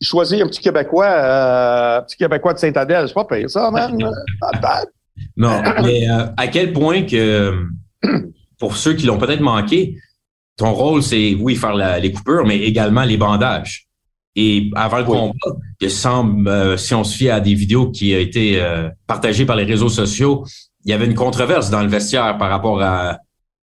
choisir 0.00 0.44
un 0.44 0.48
petit 0.48 0.60
Québécois, 0.60 1.06
euh, 1.06 1.98
un 1.98 2.02
petit 2.02 2.16
Québécois 2.16 2.54
de 2.54 2.58
Saint-Adèle, 2.60 3.08
c'est 3.08 3.14
pas 3.14 3.24
pire, 3.24 3.50
ça, 3.50 3.70
man. 3.72 3.98
non, 5.36 5.60
mais 5.82 6.08
euh, 6.08 6.26
à 6.36 6.46
quel 6.46 6.72
point 6.72 7.02
que, 7.02 7.64
pour 8.60 8.76
ceux 8.76 8.94
qui 8.94 9.06
l'ont 9.06 9.18
peut-être 9.18 9.40
manqué, 9.40 9.96
ton 10.56 10.72
rôle, 10.72 11.02
c'est, 11.02 11.34
oui, 11.34 11.56
faire 11.56 11.74
la, 11.74 11.98
les 11.98 12.12
coupures, 12.12 12.46
mais 12.46 12.58
également 12.58 13.02
les 13.02 13.16
bandages. 13.16 13.87
Et 14.40 14.70
avant 14.76 14.98
le 14.98 15.04
combat, 15.04 15.32
il 15.80 15.90
semble, 15.90 16.46
euh, 16.46 16.76
si 16.76 16.94
on 16.94 17.02
se 17.02 17.16
fie 17.16 17.28
à 17.28 17.40
des 17.40 17.54
vidéos 17.54 17.90
qui 17.90 18.14
ont 18.14 18.20
été 18.20 18.62
euh, 18.62 18.88
partagées 19.08 19.44
par 19.44 19.56
les 19.56 19.64
réseaux 19.64 19.88
sociaux, 19.88 20.44
il 20.84 20.92
y 20.92 20.94
avait 20.94 21.06
une 21.06 21.16
controverse 21.16 21.70
dans 21.70 21.82
le 21.82 21.88
vestiaire 21.88 22.38
par 22.38 22.48
rapport 22.48 22.80
à 22.80 23.18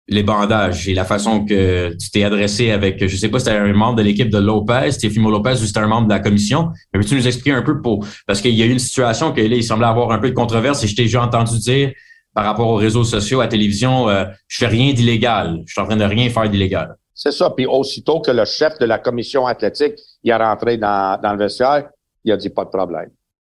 les 0.09 0.23
bandages 0.23 0.89
et 0.89 0.93
la 0.93 1.05
façon 1.05 1.45
que 1.45 1.95
tu 1.97 2.11
t'es 2.11 2.25
adressé 2.25 2.71
avec, 2.71 3.07
je 3.07 3.15
sais 3.15 3.29
pas 3.29 3.39
si 3.39 3.45
c'était 3.45 3.55
un 3.55 3.71
membre 3.71 3.95
de 3.95 4.01
l'équipe 4.01 4.29
de 4.29 4.39
Lopez, 4.39 4.91
Fimo 5.09 5.31
Lopez 5.31 5.53
ou 5.53 5.65
c'était 5.65 5.79
un 5.79 5.87
membre 5.87 6.09
de 6.09 6.13
la 6.13 6.19
commission. 6.19 6.71
Mais 6.93 6.99
peux-tu 6.99 7.15
nous 7.15 7.27
expliquer 7.27 7.53
un 7.53 7.61
peu 7.61 7.81
pour, 7.81 8.05
parce 8.25 8.41
qu'il 8.41 8.53
y 8.53 8.61
a 8.61 8.65
eu 8.65 8.71
une 8.71 8.79
situation 8.79 9.31
que 9.31 9.39
là, 9.39 9.55
il 9.55 9.63
semblait 9.63 9.87
avoir 9.87 10.11
un 10.11 10.19
peu 10.19 10.27
de 10.27 10.35
controverse 10.35 10.83
et 10.83 10.87
je 10.87 10.97
t'ai 10.97 11.03
déjà 11.03 11.23
entendu 11.23 11.57
dire 11.59 11.93
par 12.33 12.43
rapport 12.43 12.67
aux 12.67 12.75
réseaux 12.75 13.05
sociaux, 13.05 13.39
à 13.39 13.45
la 13.45 13.49
télévision, 13.49 14.09
euh, 14.09 14.25
je 14.49 14.57
fais 14.57 14.67
rien 14.67 14.91
d'illégal. 14.91 15.63
Je 15.65 15.71
suis 15.71 15.81
en 15.81 15.85
train 15.85 15.95
de 15.95 16.03
rien 16.03 16.29
faire 16.29 16.49
d'illégal. 16.49 16.97
C'est 17.17 17.31
ça. 17.31 17.49
Puis 17.49 17.65
aussitôt 17.65 18.21
que 18.21 18.29
le 18.29 18.45
chef 18.45 18.77
de 18.77 18.85
la 18.85 18.99
commission 18.99 19.47
athlétique 19.47 19.95
il 20.23 20.29
est 20.29 20.35
rentré 20.35 20.77
dans, 20.77 21.19
dans 21.21 21.33
le 21.33 21.39
vestiaire, 21.39 21.89
il 22.23 22.31
a 22.31 22.37
dit 22.37 22.49
pas 22.49 22.63
de 22.63 22.69
problème. 22.69 23.09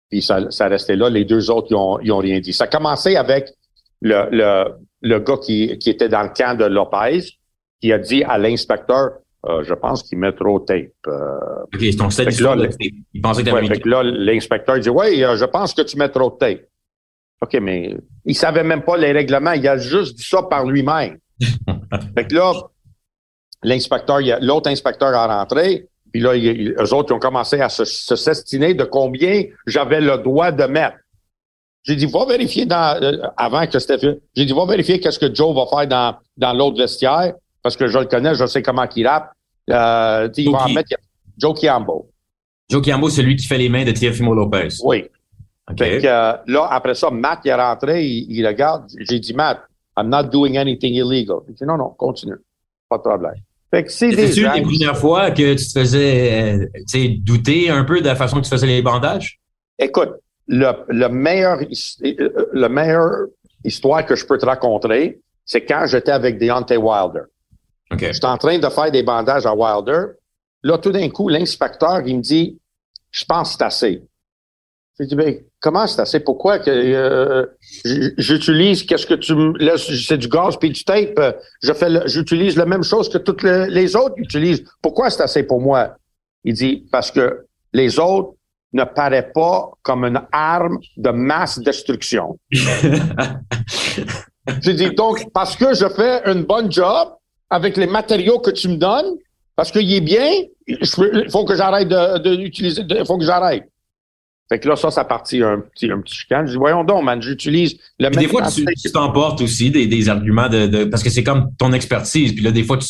Puis 0.08 0.22
ça, 0.22 0.50
ça 0.50 0.68
restait 0.68 0.96
là. 0.96 1.10
Les 1.10 1.24
deux 1.24 1.50
autres, 1.50 1.68
ils 1.70 1.74
ont, 1.74 1.98
ils 2.00 2.12
ont 2.12 2.18
rien 2.18 2.40
dit. 2.40 2.52
Ça 2.52 2.64
a 2.64 2.66
commencé 2.68 3.16
avec 3.16 3.50
le, 4.00 4.28
le, 4.30 4.74
le 5.02 5.18
gars 5.18 5.36
qui, 5.38 5.76
qui 5.78 5.90
était 5.90 6.08
dans 6.08 6.22
le 6.22 6.30
camp 6.30 6.56
de 6.56 6.64
Lopez, 6.64 7.24
qui 7.80 7.92
a 7.92 7.98
dit 7.98 8.22
à 8.24 8.38
l'inspecteur, 8.38 9.18
euh, 9.46 9.62
je 9.64 9.74
pense 9.74 10.02
qu'il 10.02 10.18
met 10.18 10.32
trop 10.32 10.60
de 10.60 10.64
tape. 10.64 10.92
Euh, 11.06 11.64
OK, 11.74 11.96
donc 11.96 12.12
c'était 12.12 12.30
Il 13.12 13.20
pensait 13.20 13.42
que 13.42 13.50
ouais, 13.50 13.80
là, 13.84 14.02
l'inspecteur 14.02 14.78
dit, 14.78 14.88
oui, 14.88 15.24
euh, 15.24 15.36
je 15.36 15.44
pense 15.44 15.74
que 15.74 15.82
tu 15.82 15.96
mets 15.96 16.08
trop 16.08 16.30
de 16.30 16.36
tape. 16.36 16.60
OK, 17.40 17.54
mais 17.60 17.96
il 18.24 18.34
savait 18.34 18.64
même 18.64 18.82
pas 18.82 18.96
les 18.96 19.12
règlements. 19.12 19.52
Il 19.52 19.66
a 19.68 19.76
juste 19.78 20.16
dit 20.16 20.24
ça 20.24 20.42
par 20.42 20.64
lui-même. 20.64 21.18
fait 22.14 22.26
que 22.26 22.34
là, 22.34 22.52
l'inspecteur, 23.62 24.20
l'autre 24.40 24.70
inspecteur 24.70 25.14
a 25.14 25.38
rentré, 25.38 25.88
puis 26.12 26.20
là, 26.20 26.34
ils, 26.34 26.70
eux 26.70 26.94
autres 26.94 27.12
ils 27.12 27.14
ont 27.14 27.18
commencé 27.18 27.60
à 27.60 27.68
se, 27.68 27.84
s'estiner 27.84 28.74
de 28.74 28.84
combien 28.84 29.44
j'avais 29.66 30.00
le 30.00 30.18
droit 30.18 30.52
de 30.52 30.64
mettre. 30.64 30.96
J'ai 31.82 31.96
dit, 31.96 32.06
va 32.06 32.26
vérifier 32.26 32.66
dans, 32.66 33.02
euh, 33.02 33.18
avant 33.36 33.66
que 33.66 33.78
Stephen, 33.78 34.18
j'ai 34.34 34.44
dit, 34.44 34.52
va 34.52 34.66
vérifier 34.66 35.00
qu'est-ce 35.00 35.18
que 35.18 35.32
Joe 35.34 35.54
va 35.54 35.66
faire 35.66 35.88
dans, 35.88 36.16
dans 36.36 36.52
l'autre 36.52 36.78
vestiaire, 36.78 37.34
parce 37.62 37.76
que 37.76 37.88
je 37.88 37.98
le 37.98 38.06
connais, 38.06 38.34
je 38.34 38.46
sais 38.46 38.62
comment 38.62 38.86
il 38.94 39.06
rappe. 39.06 39.32
Euh, 39.70 40.28
il 40.36 40.50
va 40.50 40.64
en 40.64 40.68
mettre 40.70 40.96
Joe 41.36 41.58
Kiambo. 41.58 42.10
Joe 42.70 42.82
Kiambo, 42.82 43.08
c'est 43.08 43.22
lui 43.22 43.36
qui 43.36 43.46
fait 43.46 43.58
les 43.58 43.68
mains 43.68 43.84
de 43.84 43.92
Tiafimo 43.92 44.34
Lopez. 44.34 44.68
Oui. 44.82 45.04
Fait 45.78 46.00
que, 46.00 46.06
euh, 46.06 46.32
là, 46.46 46.68
après 46.70 46.94
ça, 46.94 47.10
Matt, 47.10 47.40
il 47.44 47.48
est 47.48 47.54
rentré, 47.54 48.04
il, 48.06 48.46
regarde. 48.46 48.84
J'ai 48.98 49.20
dit, 49.20 49.34
Matt, 49.34 49.60
I'm 49.96 50.08
not 50.08 50.24
doing 50.24 50.56
anything 50.56 50.94
illegal. 50.94 51.38
Il 51.48 51.54
dit, 51.54 51.64
non, 51.64 51.76
non, 51.76 51.90
continue. 51.90 52.36
Pas 52.88 52.96
de 52.96 53.02
problème. 53.02 53.34
Fait 53.70 53.84
que 53.84 53.92
c'est 53.92 54.10
des. 54.10 54.28
les 54.28 54.62
premières 54.62 54.96
fois 54.96 55.30
que 55.30 55.54
tu 55.54 55.66
te 55.66 55.78
faisais, 55.78 56.54
euh, 56.54 57.08
douter 57.20 57.68
un 57.68 57.84
peu 57.84 58.00
de 58.00 58.06
la 58.06 58.16
façon 58.16 58.38
que 58.38 58.44
tu 58.44 58.50
faisais 58.50 58.66
les 58.66 58.82
bandages? 58.82 59.40
Écoute, 59.78 60.10
le, 60.46 60.72
le 60.88 61.08
meilleur, 61.08 61.58
le 61.60 62.68
meilleur 62.68 63.26
histoire 63.64 64.06
que 64.06 64.16
je 64.16 64.24
peux 64.24 64.38
te 64.38 64.46
raconter, 64.46 65.20
c'est 65.44 65.64
quand 65.64 65.86
j'étais 65.86 66.12
avec 66.12 66.38
Deontay 66.38 66.76
Wilder. 66.76 67.22
Okay. 67.90 68.12
J'étais 68.12 68.26
en 68.26 68.38
train 68.38 68.58
de 68.58 68.68
faire 68.68 68.90
des 68.90 69.02
bandages 69.02 69.46
à 69.46 69.54
Wilder. 69.54 70.12
Là, 70.62 70.78
tout 70.78 70.92
d'un 70.92 71.08
coup, 71.08 71.28
l'inspecteur, 71.28 72.02
il 72.06 72.18
me 72.18 72.22
dit, 72.22 72.58
je 73.10 73.24
pense 73.24 73.50
que 73.50 73.58
c'est 73.58 73.64
assez. 73.64 74.02
J'ai 74.98 75.06
dit, 75.06 75.14
ben, 75.14 75.38
comment 75.60 75.86
c'est 75.86 76.00
assez? 76.00 76.20
Pourquoi 76.20 76.58
que 76.58 76.70
euh, 76.70 77.46
j'utilise 78.18 78.84
qu'est-ce 78.84 79.06
que 79.06 79.14
tu 79.14 79.34
me 79.34 79.56
laisses? 79.58 79.88
C'est 80.06 80.18
du 80.18 80.28
gaz 80.28 80.56
puis 80.56 80.70
du 80.70 80.84
tape. 80.84 81.36
Je 81.62 81.72
fais 81.72 81.88
j'utilise 82.06 82.56
la 82.56 82.66
même 82.66 82.82
chose 82.84 83.08
que 83.08 83.18
toutes 83.18 83.42
les 83.42 83.96
autres 83.96 84.14
utilisent. 84.16 84.64
Pourquoi 84.82 85.10
c'est 85.10 85.22
assez 85.22 85.42
pour 85.42 85.60
moi? 85.60 85.96
Il 86.44 86.54
dit, 86.54 86.86
parce 86.90 87.10
que 87.10 87.46
les 87.72 87.98
autres 87.98 88.34
ne 88.72 88.84
paraît 88.84 89.30
pas 89.34 89.70
comme 89.82 90.04
une 90.04 90.20
arme 90.32 90.78
de 90.96 91.10
masse 91.10 91.58
destruction. 91.58 92.38
J'ai 94.62 94.74
dit, 94.74 94.90
donc, 94.94 95.30
parce 95.32 95.56
que 95.56 95.74
je 95.74 95.88
fais 95.88 96.22
un 96.24 96.36
bon 96.36 96.70
job 96.70 97.08
avec 97.50 97.76
les 97.76 97.86
matériaux 97.86 98.38
que 98.38 98.50
tu 98.50 98.68
me 98.68 98.76
donnes, 98.76 99.16
parce 99.56 99.70
qu'il 99.70 99.92
est 99.92 100.00
bien, 100.00 100.30
il 100.66 101.30
faut 101.30 101.44
que 101.44 101.54
j'arrête 101.54 101.88
d'utiliser, 102.22 102.82
il 102.88 103.04
faut 103.06 103.18
que 103.18 103.24
j'arrête. 103.24 103.64
Fait 104.48 104.58
que 104.58 104.68
là, 104.68 104.76
ça, 104.76 104.90
ça 104.90 105.04
partit 105.04 105.42
un 105.42 105.60
petit, 105.60 105.90
un 105.90 106.00
petit 106.00 106.14
chicane. 106.14 106.46
Je 106.46 106.52
dis, 106.52 106.58
voyons 106.58 106.82
donc, 106.82 107.04
man, 107.04 107.20
j'utilise 107.20 107.76
le 107.98 108.08
même. 108.08 108.18
Des 108.18 108.28
fois, 108.28 108.42
tu, 108.48 108.64
t'emportes 108.92 109.42
aussi 109.42 109.70
des, 109.70 109.86
des 109.86 110.08
arguments 110.08 110.48
de, 110.48 110.66
de, 110.66 110.84
parce 110.84 111.02
que 111.02 111.10
c'est 111.10 111.24
comme 111.24 111.50
ton 111.58 111.72
expertise. 111.72 112.32
Puis 112.32 112.42
là, 112.42 112.50
des 112.50 112.64
fois, 112.64 112.78
tu, 112.78 112.88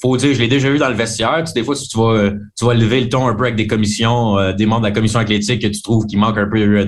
faut 0.00 0.16
dire, 0.16 0.32
je 0.32 0.40
l'ai 0.40 0.48
déjà 0.48 0.70
vu 0.70 0.78
dans 0.78 0.88
le 0.88 0.94
vestiaire. 0.94 1.42
Tu, 1.44 1.52
des 1.52 1.64
fois, 1.64 1.74
tu 1.74 1.98
vas, 1.98 2.30
tu 2.56 2.64
vas 2.64 2.74
lever 2.74 3.00
le 3.00 3.08
ton 3.08 3.26
un 3.26 3.34
peu 3.34 3.44
avec 3.44 3.56
des 3.56 3.66
commissions, 3.66 4.38
euh, 4.38 4.52
des 4.52 4.66
membres 4.66 4.82
de 4.82 4.86
la 4.86 4.94
commission 4.94 5.18
athlétique 5.18 5.60
que 5.60 5.66
tu 5.66 5.82
trouves 5.82 6.06
qu'il 6.06 6.18
manque 6.18 6.38
un 6.38 6.48
peu 6.48 6.84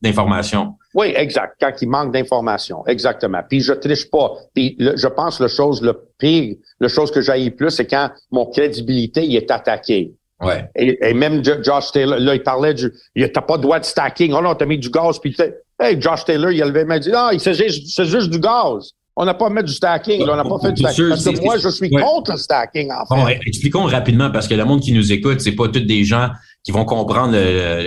d'informations. 0.00 0.74
Oui, 0.94 1.12
exact. 1.16 1.56
Quand 1.60 1.72
il 1.80 1.88
manque 1.88 2.12
d'informations, 2.12 2.86
exactement. 2.86 3.40
Puis 3.48 3.60
je 3.60 3.72
triche 3.72 4.10
pas. 4.10 4.32
Puis 4.54 4.76
je 4.78 5.08
pense 5.08 5.40
la 5.40 5.48
chose 5.48 5.82
le 5.82 5.98
pire, 6.18 6.56
la 6.78 6.88
chose 6.88 7.10
que 7.10 7.20
j'ai 7.20 7.50
plus, 7.50 7.70
c'est 7.70 7.86
quand 7.86 8.10
mon 8.30 8.46
crédibilité 8.46 9.24
il 9.24 9.34
est 9.34 9.50
attaqué. 9.50 10.12
Ouais. 10.42 10.68
Et, 10.76 11.14
même 11.14 11.42
Josh 11.44 11.92
Taylor, 11.92 12.18
là, 12.18 12.34
il 12.34 12.42
parlait 12.42 12.74
du, 12.74 12.92
il 13.14 13.30
t'as 13.30 13.42
pas 13.42 13.56
de 13.56 13.62
droit 13.62 13.78
de 13.78 13.84
stacking. 13.84 14.32
Oh 14.36 14.42
non, 14.42 14.54
t'as 14.54 14.66
mis 14.66 14.78
du 14.78 14.90
gaz, 14.90 15.18
puis 15.18 15.34
hey, 15.80 16.00
Josh 16.00 16.24
Taylor, 16.24 16.50
il 16.50 16.62
a 16.62 16.66
levé, 16.66 16.80
il 16.80 16.86
m'a 16.86 16.98
dit, 16.98 17.10
non, 17.10 17.30
c'est 17.38 17.54
juste, 17.54 18.04
juste 18.04 18.30
du 18.30 18.40
gaz. 18.40 18.90
On 19.14 19.24
n'a 19.24 19.34
pas 19.34 19.50
mis 19.50 19.62
du 19.62 19.72
stacking, 19.72 20.24
là, 20.24 20.32
on 20.32 20.36
n'a 20.36 20.44
pas 20.44 20.58
fait 20.58 20.72
du 20.72 20.82
stacking. 20.82 21.08
parce 21.10 21.24
que 21.24 21.42
moi, 21.42 21.58
je 21.58 21.68
suis 21.68 21.90
contre 21.90 22.32
le 22.32 22.38
stacking, 22.38 22.90
en 22.90 23.06
fait. 23.06 23.22
Bon, 23.22 23.28
expliquons 23.46 23.84
rapidement, 23.84 24.30
parce 24.30 24.48
que 24.48 24.54
le 24.54 24.64
monde 24.64 24.80
qui 24.80 24.92
nous 24.92 25.12
écoute, 25.12 25.40
c'est 25.40 25.52
pas 25.52 25.68
tous 25.68 25.80
des 25.80 26.04
gens 26.04 26.30
qui 26.64 26.72
vont 26.72 26.84
comprendre, 26.84 27.36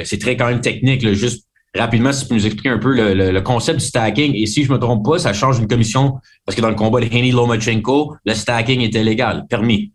c'est 0.04 0.20
très 0.20 0.38
quand 0.38 0.48
même 0.48 0.62
technique, 0.62 1.04
là, 1.04 1.14
juste 1.14 1.46
rapidement, 1.76 2.14
si 2.14 2.24
tu 2.24 2.30
peux 2.30 2.36
nous 2.36 2.46
expliquer 2.46 2.70
un 2.70 2.78
peu 2.78 2.94
le, 2.94 3.32
le, 3.32 3.42
concept 3.42 3.80
du 3.80 3.86
stacking. 3.86 4.34
Et 4.34 4.46
si 4.46 4.64
je 4.64 4.72
me 4.72 4.78
trompe 4.78 5.04
pas, 5.04 5.20
ça 5.20 5.34
change 5.34 5.60
une 5.60 5.68
commission, 5.68 6.14
parce 6.46 6.56
que 6.56 6.62
dans 6.62 6.70
le 6.70 6.76
combat 6.76 7.02
de 7.02 7.06
Haney 7.06 7.32
Lomachenko, 7.32 8.16
le 8.24 8.34
stacking 8.34 8.80
était 8.80 9.04
légal, 9.04 9.46
permis. 9.50 9.92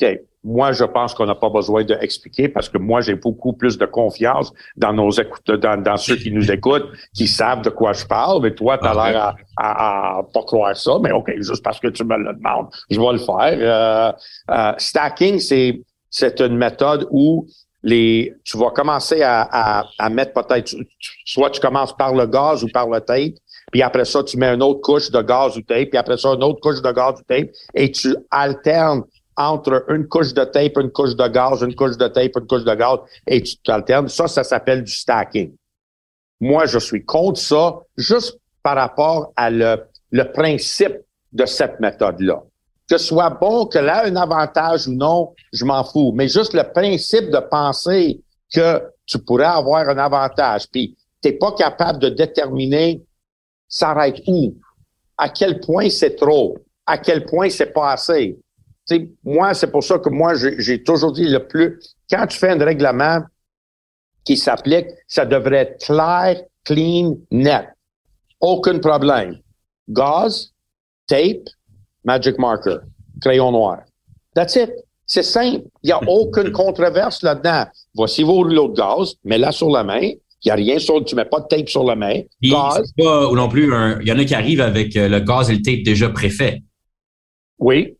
OK. 0.00 0.08
Moi, 0.42 0.72
je 0.72 0.84
pense 0.84 1.12
qu'on 1.12 1.26
n'a 1.26 1.34
pas 1.34 1.50
besoin 1.50 1.84
d'expliquer 1.84 2.48
parce 2.48 2.68
que 2.68 2.78
moi, 2.78 3.02
j'ai 3.02 3.14
beaucoup 3.14 3.52
plus 3.52 3.76
de 3.76 3.84
confiance 3.84 4.52
dans 4.76 4.92
nos 4.92 5.10
écouteurs, 5.10 5.58
dans, 5.58 5.96
ceux 5.96 6.16
qui 6.16 6.30
nous 6.30 6.50
écoutent, 6.50 6.86
qui 7.14 7.26
savent 7.26 7.62
de 7.62 7.70
quoi 7.70 7.92
je 7.92 8.06
parle. 8.06 8.42
Mais 8.42 8.54
toi, 8.54 8.78
tu 8.78 8.86
as 8.86 8.94
l'air 8.94 9.34
à, 9.58 10.18
à, 10.18 10.22
pas 10.22 10.42
croire 10.42 10.76
ça. 10.76 10.92
Mais 11.02 11.12
OK, 11.12 11.30
juste 11.38 11.62
parce 11.62 11.78
que 11.78 11.88
tu 11.88 12.04
me 12.04 12.16
le 12.16 12.32
demandes, 12.34 12.68
je 12.88 12.98
vais 12.98 13.12
le 13.12 13.18
faire. 13.18 13.58
Euh, 13.58 14.12
euh, 14.50 14.72
stacking, 14.78 15.38
c'est 15.38 15.82
c'est 16.08 16.40
une 16.40 16.56
méthode 16.56 17.06
où 17.10 17.46
les 17.82 18.34
tu 18.44 18.58
vas 18.58 18.70
commencer 18.70 19.22
à, 19.22 19.48
à, 19.50 19.86
à 19.98 20.10
mettre 20.10 20.32
peut-être 20.32 20.74
soit 21.24 21.50
tu 21.50 21.60
commences 21.60 21.96
par 21.96 22.14
le 22.14 22.26
gaz 22.26 22.64
ou 22.64 22.68
par 22.68 22.88
le 22.88 23.00
tape, 23.00 23.34
puis 23.70 23.82
après 23.82 24.04
ça, 24.04 24.22
tu 24.22 24.36
mets 24.36 24.52
une 24.52 24.62
autre 24.62 24.80
couche 24.80 25.10
de 25.10 25.22
gaz 25.22 25.56
ou 25.56 25.62
tape, 25.62 25.90
puis 25.90 25.98
après 25.98 26.16
ça, 26.16 26.30
une 26.30 26.42
autre 26.42 26.60
couche 26.60 26.82
de 26.82 26.92
gaz 26.92 27.14
ou 27.20 27.22
tape, 27.22 27.48
et 27.74 27.90
tu 27.90 28.14
alternes 28.30 29.02
entre 29.40 29.86
une 29.88 30.06
couche 30.06 30.34
de 30.34 30.44
tape, 30.44 30.76
une 30.76 30.90
couche 30.90 31.16
de 31.16 31.26
gaz, 31.28 31.62
une 31.62 31.74
couche 31.74 31.96
de 31.96 32.08
tape, 32.08 32.32
une 32.36 32.46
couche 32.46 32.64
de 32.64 32.74
gaz, 32.74 32.98
et 33.26 33.42
tu 33.42 33.56
t'alternes. 33.58 34.08
Ça, 34.08 34.28
ça 34.28 34.44
s'appelle 34.44 34.84
du 34.84 34.92
stacking. 34.92 35.54
Moi, 36.40 36.66
je 36.66 36.78
suis 36.78 37.04
contre 37.04 37.40
ça, 37.40 37.78
juste 37.96 38.38
par 38.62 38.76
rapport 38.76 39.32
à 39.36 39.50
le, 39.50 39.84
le 40.10 40.24
principe 40.32 40.96
de 41.32 41.46
cette 41.46 41.80
méthode-là. 41.80 42.42
Que 42.88 42.98
ce 42.98 43.06
soit 43.06 43.30
bon, 43.30 43.66
que 43.66 43.78
là, 43.78 44.04
un 44.06 44.16
avantage 44.16 44.88
ou 44.88 44.92
non, 44.92 45.32
je 45.52 45.64
m'en 45.64 45.84
fous. 45.84 46.12
Mais 46.14 46.28
juste 46.28 46.54
le 46.54 46.64
principe 46.64 47.30
de 47.30 47.38
penser 47.38 48.20
que 48.52 48.82
tu 49.06 49.18
pourrais 49.18 49.44
avoir 49.44 49.88
un 49.88 49.98
avantage, 49.98 50.68
puis 50.70 50.96
t'es 51.20 51.32
pas 51.32 51.52
capable 51.52 51.98
de 52.00 52.08
déterminer 52.08 53.02
s'arrête 53.68 54.20
où, 54.26 54.54
à 55.16 55.28
quel 55.28 55.60
point 55.60 55.88
c'est 55.88 56.16
trop, 56.16 56.58
à 56.86 56.98
quel 56.98 57.24
point 57.24 57.48
c'est 57.48 57.72
pas 57.72 57.92
assez 57.92 58.38
moi, 59.24 59.54
c'est 59.54 59.70
pour 59.70 59.84
ça 59.84 59.98
que 59.98 60.08
moi, 60.08 60.34
j'ai 60.34 60.82
toujours 60.82 61.12
dit 61.12 61.26
le 61.26 61.46
plus, 61.46 61.78
quand 62.10 62.26
tu 62.26 62.38
fais 62.38 62.50
un 62.50 62.64
règlement 62.64 63.20
qui 64.24 64.36
s'applique, 64.36 64.86
ça 65.06 65.24
devrait 65.24 65.56
être 65.56 65.84
clair, 65.84 66.42
clean, 66.64 67.16
net. 67.30 67.68
Aucun 68.40 68.78
problème. 68.78 69.38
Gaz, 69.88 70.52
tape, 71.06 71.48
magic 72.04 72.38
marker, 72.38 72.78
crayon 73.20 73.52
noir. 73.52 73.80
That's 74.34 74.56
it. 74.56 74.70
C'est 75.06 75.24
simple. 75.24 75.64
Il 75.82 75.86
n'y 75.86 75.92
a 75.92 76.00
aucune 76.08 76.52
controverse 76.52 77.22
là-dedans. 77.22 77.64
Voici 77.94 78.22
vos 78.22 78.34
rouleaux 78.34 78.68
de 78.68 78.76
gaz, 78.76 79.14
mets-la 79.24 79.52
sur 79.52 79.70
la 79.70 79.82
main. 79.84 80.00
Il 80.42 80.46
n'y 80.46 80.52
a 80.52 80.54
rien 80.54 80.78
sur, 80.78 81.04
tu 81.04 81.14
mets 81.16 81.26
pas 81.26 81.40
de 81.40 81.46
tape 81.48 81.68
sur 81.68 81.84
la 81.84 81.96
main. 81.96 82.20
Gaz. 82.42 82.92
Pas, 82.96 83.28
ou 83.28 83.36
non 83.36 83.48
plus, 83.48 83.64
il 84.00 84.08
y 84.08 84.12
en 84.12 84.18
a 84.18 84.24
qui 84.24 84.34
arrivent 84.34 84.62
avec 84.62 84.96
euh, 84.96 85.08
le 85.08 85.20
gaz 85.20 85.50
et 85.50 85.56
le 85.56 85.62
tape 85.62 85.82
déjà 85.84 86.08
préfet. 86.08 86.62
Oui, 87.58 87.94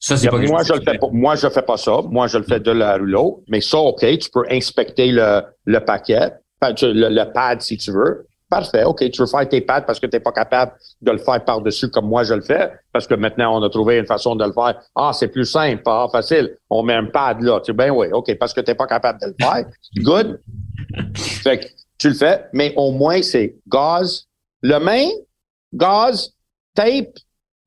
ça, 0.00 0.16
c'est 0.16 0.30
pas 0.30 0.38
moi, 0.38 0.62
je 0.62 0.72
le 0.72 0.80
fais 0.80 0.98
pas, 0.98 1.08
moi, 1.12 1.34
je 1.36 1.48
fais 1.48 1.62
pas 1.62 1.76
ça. 1.76 2.00
Moi, 2.08 2.26
je 2.26 2.38
le 2.38 2.44
fais 2.44 2.58
de 2.58 2.70
la 2.70 2.96
rouleau. 2.96 3.44
Mais 3.48 3.60
ça, 3.60 3.78
OK, 3.78 4.00
tu 4.00 4.30
peux 4.30 4.44
inspecter 4.50 5.12
le, 5.12 5.42
le 5.66 5.78
paquet, 5.80 6.32
le, 6.62 7.08
le, 7.10 7.32
pad 7.32 7.60
si 7.60 7.76
tu 7.76 7.92
veux. 7.92 8.26
Parfait. 8.48 8.82
OK, 8.84 9.08
tu 9.10 9.20
veux 9.20 9.26
faire 9.26 9.46
tes 9.46 9.60
pattes 9.60 9.84
parce 9.86 10.00
que 10.00 10.06
tu 10.06 10.16
n'es 10.16 10.20
pas 10.20 10.32
capable 10.32 10.72
de 11.02 11.12
le 11.12 11.18
faire 11.18 11.44
par-dessus 11.44 11.90
comme 11.90 12.06
moi 12.06 12.24
je 12.24 12.32
le 12.32 12.40
fais, 12.40 12.72
parce 12.92 13.06
que 13.06 13.14
maintenant, 13.14 13.60
on 13.60 13.62
a 13.62 13.68
trouvé 13.68 13.98
une 13.98 14.06
façon 14.06 14.34
de 14.34 14.44
le 14.44 14.52
faire. 14.52 14.80
Ah, 14.96 15.12
c'est 15.12 15.28
plus 15.28 15.44
simple, 15.44 15.82
pas 15.82 16.08
facile. 16.10 16.56
On 16.70 16.82
met 16.82 16.94
un 16.94 17.04
pad 17.04 17.42
là. 17.42 17.60
Tu 17.60 17.70
dis, 17.70 17.76
ben 17.76 17.90
oui, 17.90 18.06
OK, 18.10 18.34
parce 18.38 18.54
que 18.54 18.62
tu 18.62 18.70
n'es 18.70 18.74
pas 18.74 18.86
capable 18.86 19.20
de 19.20 19.26
le 19.26 19.34
faire. 19.38 19.66
Good. 19.96 20.40
fait 21.16 21.58
que 21.58 21.66
tu 21.98 22.08
le 22.08 22.14
fais, 22.14 22.46
mais 22.54 22.72
au 22.74 22.90
moins, 22.90 23.20
c'est 23.20 23.54
gaz, 23.68 24.24
le 24.62 24.78
main, 24.78 25.08
gaz, 25.74 26.32
tape, 26.74 27.18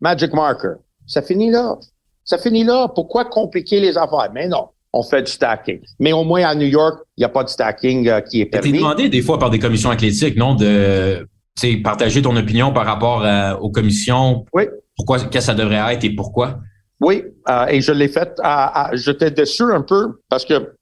magic 0.01 0.33
marker. 0.33 0.73
Ça 1.05 1.21
finit 1.21 1.51
là. 1.51 1.77
Ça 2.25 2.37
finit 2.37 2.63
là. 2.63 2.87
Pourquoi 2.93 3.25
compliquer 3.25 3.79
les 3.79 3.97
affaires? 3.97 4.29
Mais 4.33 4.47
non 4.47 4.67
on 4.93 5.01
fait 5.01 5.23
du 5.23 5.31
stacking. 5.31 5.81
Mais 5.99 6.13
au 6.13 6.23
moins 6.23 6.43
à 6.43 6.55
New 6.55 6.67
York, 6.67 6.99
il 7.17 7.21
n'y 7.21 7.25
a 7.25 7.29
pas 7.29 7.43
de 7.43 7.49
stacking 7.49 8.07
euh, 8.07 8.21
qui 8.21 8.41
est 8.41 8.45
permis. 8.45 8.71
T'es 8.71 8.77
demandé 8.77 9.09
des 9.09 9.21
fois 9.21 9.39
par 9.39 9.49
des 9.49 9.59
commissions 9.59 9.89
athlétiques, 9.89 10.37
non, 10.37 10.53
de 10.53 11.27
partager 11.83 12.21
ton 12.21 12.35
opinion 12.35 12.71
par 12.71 12.85
rapport 12.85 13.25
aux 13.61 13.71
commissions. 13.71 14.45
Oui. 14.53 14.63
Pourquoi, 14.95 15.17
qu'est-ce 15.17 15.29
que 15.29 15.39
ça 15.39 15.55
devrait 15.55 15.93
être 15.93 16.03
et 16.03 16.11
pourquoi? 16.11 16.59
Oui, 16.99 17.23
euh, 17.49 17.65
et 17.67 17.81
je 17.81 17.91
l'ai 17.91 18.07
fait. 18.07 18.33
À, 18.43 18.91
j'étais 18.93 19.31
déçu 19.31 19.63
un 19.63 19.81
peu 19.81 20.21
parce 20.29 20.45
que 20.45 20.75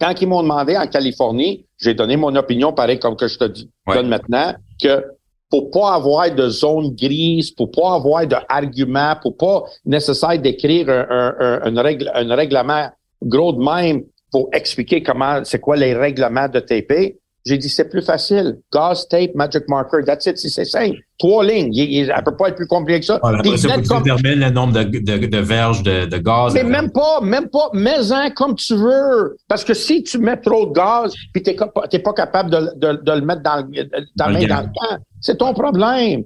quand 0.00 0.14
ils 0.20 0.26
m'ont 0.26 0.42
demandé 0.42 0.76
en 0.76 0.86
Californie, 0.86 1.66
j'ai 1.78 1.94
donné 1.94 2.16
mon 2.16 2.34
opinion, 2.34 2.72
pareil 2.72 2.98
comme 2.98 3.16
que 3.16 3.28
je 3.28 3.38
te 3.38 3.44
dis, 3.44 3.70
donne 3.86 4.08
maintenant, 4.08 4.54
que 4.82 5.04
pour 5.52 5.70
pas 5.70 5.92
avoir 5.92 6.34
de 6.34 6.48
zone 6.48 6.94
grise, 6.96 7.50
pour 7.50 7.70
pas 7.70 7.96
avoir 7.96 8.26
d'argument, 8.26 9.14
pour 9.20 9.36
pas 9.36 9.64
nécessaire 9.84 10.38
d'écrire 10.38 10.88
un, 10.88 11.60
un 11.62 12.34
règlement 12.34 12.88
gros 13.22 13.52
de 13.52 13.62
même 13.62 14.02
pour 14.30 14.48
expliquer 14.54 15.02
comment, 15.02 15.44
c'est 15.44 15.60
quoi 15.60 15.76
les 15.76 15.92
règlements 15.92 16.48
de 16.48 16.58
TP. 16.58 17.18
J'ai 17.44 17.58
dit, 17.58 17.68
c'est 17.68 17.88
plus 17.88 18.02
facile. 18.02 18.58
Gauze, 18.72 19.08
tape, 19.08 19.34
magic 19.34 19.68
marker, 19.68 20.04
that's 20.06 20.26
it. 20.26 20.38
C'est 20.38 20.64
simple. 20.64 20.96
Trois 21.18 21.44
lignes. 21.44 21.74
Il, 21.74 22.06
ne 22.06 22.22
peut 22.22 22.36
pas 22.36 22.48
être 22.48 22.56
plus 22.56 22.68
compliqué 22.68 23.00
que 23.00 23.06
ça. 23.06 23.18
Voilà, 23.20 23.42
ça, 23.56 23.74
comme... 23.88 24.04
le 24.04 24.50
nombre 24.50 24.72
de, 24.72 24.84
de, 24.84 25.26
de 25.26 25.38
verges 25.38 25.82
de, 25.82 26.06
de, 26.06 26.18
gaz. 26.18 26.54
Mais 26.54 26.62
même 26.62 26.92
pas, 26.92 27.20
même 27.20 27.48
pas. 27.48 27.68
Mets-en 27.72 28.30
comme 28.30 28.54
tu 28.54 28.76
veux. 28.76 29.36
Parce 29.48 29.64
que 29.64 29.74
si 29.74 30.04
tu 30.04 30.18
mets 30.18 30.36
trop 30.36 30.66
de 30.66 30.72
gaz, 30.72 31.14
puis 31.32 31.42
t'es, 31.42 31.56
t'es 31.90 31.98
pas 31.98 32.12
capable 32.12 32.50
de, 32.50 32.58
de, 32.76 33.02
de, 33.02 33.12
le 33.12 33.22
mettre 33.22 33.42
dans, 33.42 33.68
ta 34.16 34.28
main 34.28 34.46
dans 34.46 34.60
le 34.60 34.66
temps, 34.66 35.02
c'est 35.20 35.38
ton 35.38 35.52
problème. 35.52 36.24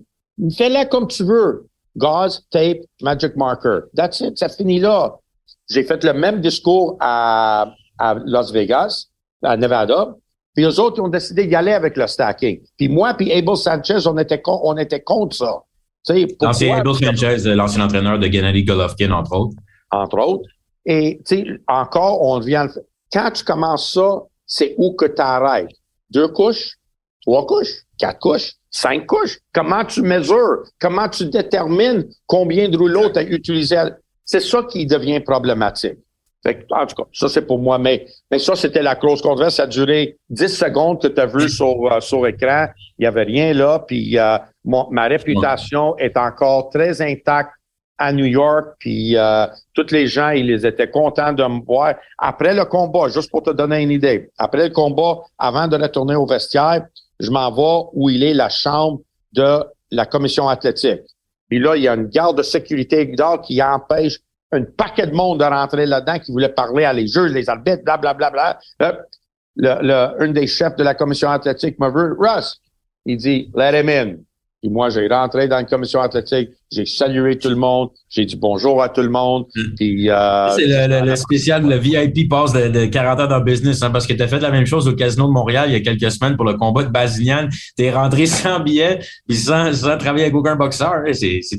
Fais-le 0.54 0.86
comme 0.88 1.08
tu 1.08 1.24
veux. 1.24 1.66
Gauze, 1.96 2.42
tape, 2.50 2.80
magic 3.00 3.36
marker. 3.36 3.80
That's 3.96 4.20
it. 4.20 4.38
Ça 4.38 4.50
finit 4.50 4.80
là. 4.80 5.14
J'ai 5.70 5.82
fait 5.82 6.04
le 6.04 6.12
même 6.12 6.42
discours 6.42 6.98
à, 7.00 7.72
à 7.98 8.16
Las 8.26 8.52
Vegas, 8.52 9.06
à 9.42 9.56
Nevada. 9.56 10.14
Puis 10.56 10.64
eux 10.64 10.80
autres, 10.80 10.96
ils 10.96 11.02
ont 11.02 11.08
décidé 11.08 11.46
d'y 11.46 11.54
aller 11.54 11.72
avec 11.72 11.96
le 11.98 12.06
stacking. 12.06 12.62
Puis 12.78 12.88
moi, 12.88 13.12
puis 13.14 13.30
Abel 13.30 13.56
Sanchez, 13.56 14.06
on 14.06 14.16
était, 14.16 14.42
on 14.46 14.76
était 14.78 15.02
contre 15.02 15.36
ça. 15.36 15.62
L'ancien 16.40 16.78
Abel 16.78 16.94
Sanchez, 16.94 17.54
l'ancien 17.54 17.84
entraîneur 17.84 18.18
de 18.18 18.26
Gennady 18.26 18.64
Golovkin, 18.64 19.10
entre 19.10 19.36
autres. 19.36 19.56
Entre 19.90 20.18
autres. 20.18 20.48
Et 20.86 21.20
tu 21.26 21.36
sais, 21.36 21.46
encore, 21.68 22.22
on 22.22 22.40
vient... 22.40 22.68
Quand 23.12 23.30
tu 23.32 23.44
commences 23.44 23.92
ça, 23.92 24.22
c'est 24.46 24.74
où 24.78 24.94
que 24.94 25.04
tu 25.04 25.20
arrêtes? 25.20 25.68
Deux 26.10 26.28
couches? 26.28 26.76
Trois 27.22 27.46
couches? 27.46 27.82
Quatre 27.98 28.18
couches? 28.18 28.52
Cinq 28.70 29.06
couches? 29.06 29.38
Comment 29.52 29.84
tu 29.84 30.02
mesures? 30.02 30.62
Comment 30.80 31.08
tu 31.08 31.26
détermines 31.26 32.06
combien 32.26 32.68
de 32.68 32.78
rouleaux 32.78 33.10
tu 33.10 33.18
as 33.18 33.24
utilisé? 33.24 33.76
C'est 34.24 34.40
ça 34.40 34.62
qui 34.62 34.86
devient 34.86 35.20
problématique. 35.20 35.98
En 36.70 36.86
tout 36.86 37.02
cas, 37.02 37.08
ça 37.12 37.28
c'est 37.28 37.46
pour 37.46 37.58
moi, 37.58 37.78
mais, 37.78 38.06
mais 38.30 38.38
ça 38.38 38.54
c'était 38.56 38.82
la 38.82 38.94
grosse 38.94 39.22
controverse. 39.22 39.56
Ça 39.56 39.64
a 39.64 39.66
duré 39.66 40.16
10 40.30 40.48
secondes 40.48 41.00
que 41.00 41.08
tu 41.08 41.20
as 41.20 41.26
vu 41.26 41.48
sur, 41.48 41.92
euh, 41.92 42.00
sur 42.00 42.26
écran. 42.26 42.66
Il 42.98 43.02
n'y 43.02 43.06
avait 43.06 43.24
rien 43.24 43.52
là. 43.52 43.84
Puis 43.86 44.18
euh, 44.18 44.38
ma 44.64 45.04
réputation 45.04 45.96
est 45.98 46.16
encore 46.16 46.70
très 46.70 47.00
intacte 47.02 47.52
à 47.98 48.12
New 48.12 48.26
York. 48.26 48.76
Puis 48.78 49.16
euh, 49.16 49.46
tous 49.74 49.90
les 49.90 50.06
gens, 50.06 50.30
ils 50.30 50.64
étaient 50.64 50.90
contents 50.90 51.32
de 51.32 51.44
me 51.44 51.64
voir. 51.64 51.94
Après 52.18 52.54
le 52.54 52.64
combat, 52.64 53.08
juste 53.08 53.30
pour 53.30 53.42
te 53.42 53.50
donner 53.50 53.82
une 53.82 53.90
idée, 53.90 54.30
après 54.38 54.68
le 54.68 54.74
combat, 54.74 55.20
avant 55.38 55.68
de 55.68 55.76
retourner 55.76 56.14
au 56.14 56.26
vestiaire, 56.26 56.86
je 57.20 57.30
m'en 57.30 57.50
vais 57.50 57.88
où 57.94 58.10
il 58.10 58.22
est 58.22 58.34
la 58.34 58.48
chambre 58.48 59.00
de 59.32 59.64
la 59.90 60.06
commission 60.06 60.48
athlétique. 60.48 61.00
Puis 61.48 61.58
là, 61.58 61.76
il 61.76 61.84
y 61.84 61.88
a 61.88 61.94
une 61.94 62.08
garde 62.08 62.38
de 62.38 62.42
sécurité 62.42 63.10
qui 63.44 63.62
empêche 63.62 64.18
un 64.52 64.62
paquet 64.62 65.06
de 65.06 65.14
monde 65.14 65.40
de 65.40 65.44
rentrer 65.44 65.86
là-dedans 65.86 66.18
qui 66.18 66.32
voulait 66.32 66.48
parler 66.48 66.84
à 66.84 66.92
les 66.92 67.06
juges, 67.06 67.32
les 67.32 67.48
arbitres, 67.48 67.82
blablabla. 67.84 68.30
Bla, 68.30 68.58
bla, 68.78 68.92
bla. 68.92 69.02
Le, 69.58 69.78
le, 69.82 70.22
un 70.22 70.32
des 70.32 70.46
chefs 70.46 70.76
de 70.76 70.84
la 70.84 70.94
commission 70.94 71.30
athlétique 71.30 71.78
m'a 71.78 71.88
vu, 71.88 72.12
Russ, 72.18 72.60
il 73.06 73.16
dit, 73.16 73.50
let 73.56 73.80
him 73.80 73.88
in. 73.88 74.16
Puis 74.62 74.70
moi, 74.70 74.88
j'ai 74.88 75.06
rentré 75.06 75.48
dans 75.48 75.56
la 75.56 75.64
commission 75.64 76.00
athlétique, 76.00 76.50
j'ai 76.72 76.86
salué 76.86 77.38
tout 77.38 77.50
le 77.50 77.56
monde, 77.56 77.90
j'ai 78.08 78.24
dit 78.24 78.36
bonjour 78.36 78.82
à 78.82 78.88
tout 78.88 79.02
le 79.02 79.10
monde. 79.10 79.46
Hmm. 79.54 79.74
Puis, 79.76 80.10
euh, 80.10 80.48
c'est 80.56 80.66
le, 80.66 81.06
le, 81.06 81.16
spécial, 81.16 81.66
le 81.66 81.76
VIP 81.76 82.28
passe 82.28 82.52
de, 82.52 82.68
de 82.68 82.86
40 82.86 83.20
ans 83.20 83.26
dans 83.26 83.38
le 83.38 83.44
business, 83.44 83.82
hein, 83.82 83.90
parce 83.90 84.06
que 84.06 84.14
tu 84.14 84.22
as 84.22 84.28
fait 84.28 84.40
la 84.40 84.50
même 84.50 84.66
chose 84.66 84.88
au 84.88 84.94
Casino 84.94 85.26
de 85.26 85.32
Montréal 85.32 85.68
il 85.68 85.72
y 85.74 85.76
a 85.76 85.80
quelques 85.80 86.10
semaines 86.10 86.36
pour 86.36 86.46
le 86.46 86.54
combat 86.54 86.84
de 86.84 86.88
Basiliane. 86.88 87.48
Tu 87.76 87.84
es 87.84 87.92
rentré 87.92 88.26
sans 88.26 88.60
billet, 88.60 88.98
puis 89.28 89.36
sans, 89.36 89.72
sans 89.72 89.98
travailler 89.98 90.24
avec 90.24 90.34
aucun 90.34 90.56
boxeur. 90.56 91.02
C'est, 91.12 91.40
c'est 91.42 91.58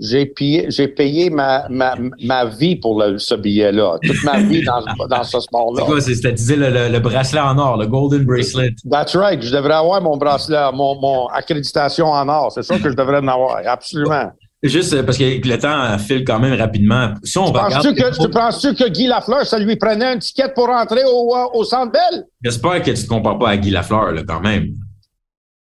j'ai 0.00 0.26
payé, 0.26 0.66
j'ai 0.70 0.88
payé 0.88 1.28
ma, 1.28 1.66
ma, 1.68 1.94
ma 2.24 2.46
vie 2.46 2.76
pour 2.76 3.00
le, 3.00 3.18
ce 3.18 3.34
billet-là. 3.34 3.98
Toute 4.02 4.24
ma 4.24 4.40
vie 4.40 4.62
dans, 4.64 4.82
dans 5.06 5.24
ce 5.24 5.40
sport-là. 5.40 5.84
C'est 5.84 6.20
quoi? 6.20 6.32
Tu 6.34 6.56
le, 6.56 6.88
le, 6.88 7.00
bracelet 7.00 7.40
en 7.40 7.58
or, 7.58 7.76
le 7.76 7.86
Golden 7.86 8.24
Bracelet? 8.24 8.74
That's 8.90 9.14
right. 9.14 9.42
Je 9.42 9.54
devrais 9.54 9.74
avoir 9.74 10.00
mon 10.00 10.16
bracelet, 10.16 10.72
mon, 10.72 10.98
mon 11.00 11.26
accréditation 11.26 12.06
en 12.06 12.28
or. 12.28 12.50
C'est 12.52 12.62
ça 12.62 12.78
que 12.78 12.88
je 12.88 12.96
devrais 12.96 13.18
en 13.18 13.28
avoir. 13.28 13.60
Absolument. 13.66 14.30
Juste 14.62 14.92
euh, 14.92 15.02
parce 15.02 15.16
que 15.16 15.24
le 15.24 15.58
temps 15.58 15.98
file 15.98 16.24
quand 16.24 16.38
même 16.38 16.58
rapidement. 16.58 17.14
Si 17.22 17.38
on 17.38 17.46
tu 17.46 17.52
penses-tu 17.52 17.94
que, 17.94 18.22
tu 18.22 18.30
penses-tu 18.30 18.74
que 18.74 18.88
Guy 18.88 19.06
Lafleur, 19.06 19.46
ça 19.46 19.58
lui 19.58 19.76
prenait 19.76 20.04
un 20.04 20.18
ticket 20.18 20.52
pour 20.54 20.66
rentrer 20.66 21.02
au, 21.04 21.34
au 21.54 21.64
Centre 21.64 21.92
Bell? 21.92 22.24
J'espère 22.42 22.82
que 22.82 22.90
tu 22.90 23.02
te 23.02 23.08
compares 23.08 23.38
pas 23.38 23.50
à 23.50 23.56
Guy 23.56 23.70
Lafleur, 23.70 24.12
là, 24.12 24.22
quand 24.26 24.40
même. 24.40 24.68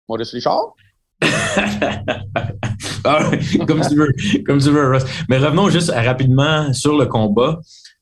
Maurice 0.07 0.31
Richard? 0.31 0.73
Ah, 3.05 3.31
comme 3.67 3.81
tu 3.81 3.95
veux, 3.95 4.13
comme 4.45 4.59
tu 4.59 4.69
veux, 4.69 4.89
Russ. 4.89 5.03
Mais 5.29 5.37
revenons 5.37 5.69
juste 5.69 5.91
rapidement 5.91 6.73
sur 6.73 6.97
le 6.97 7.05
combat. 7.05 7.59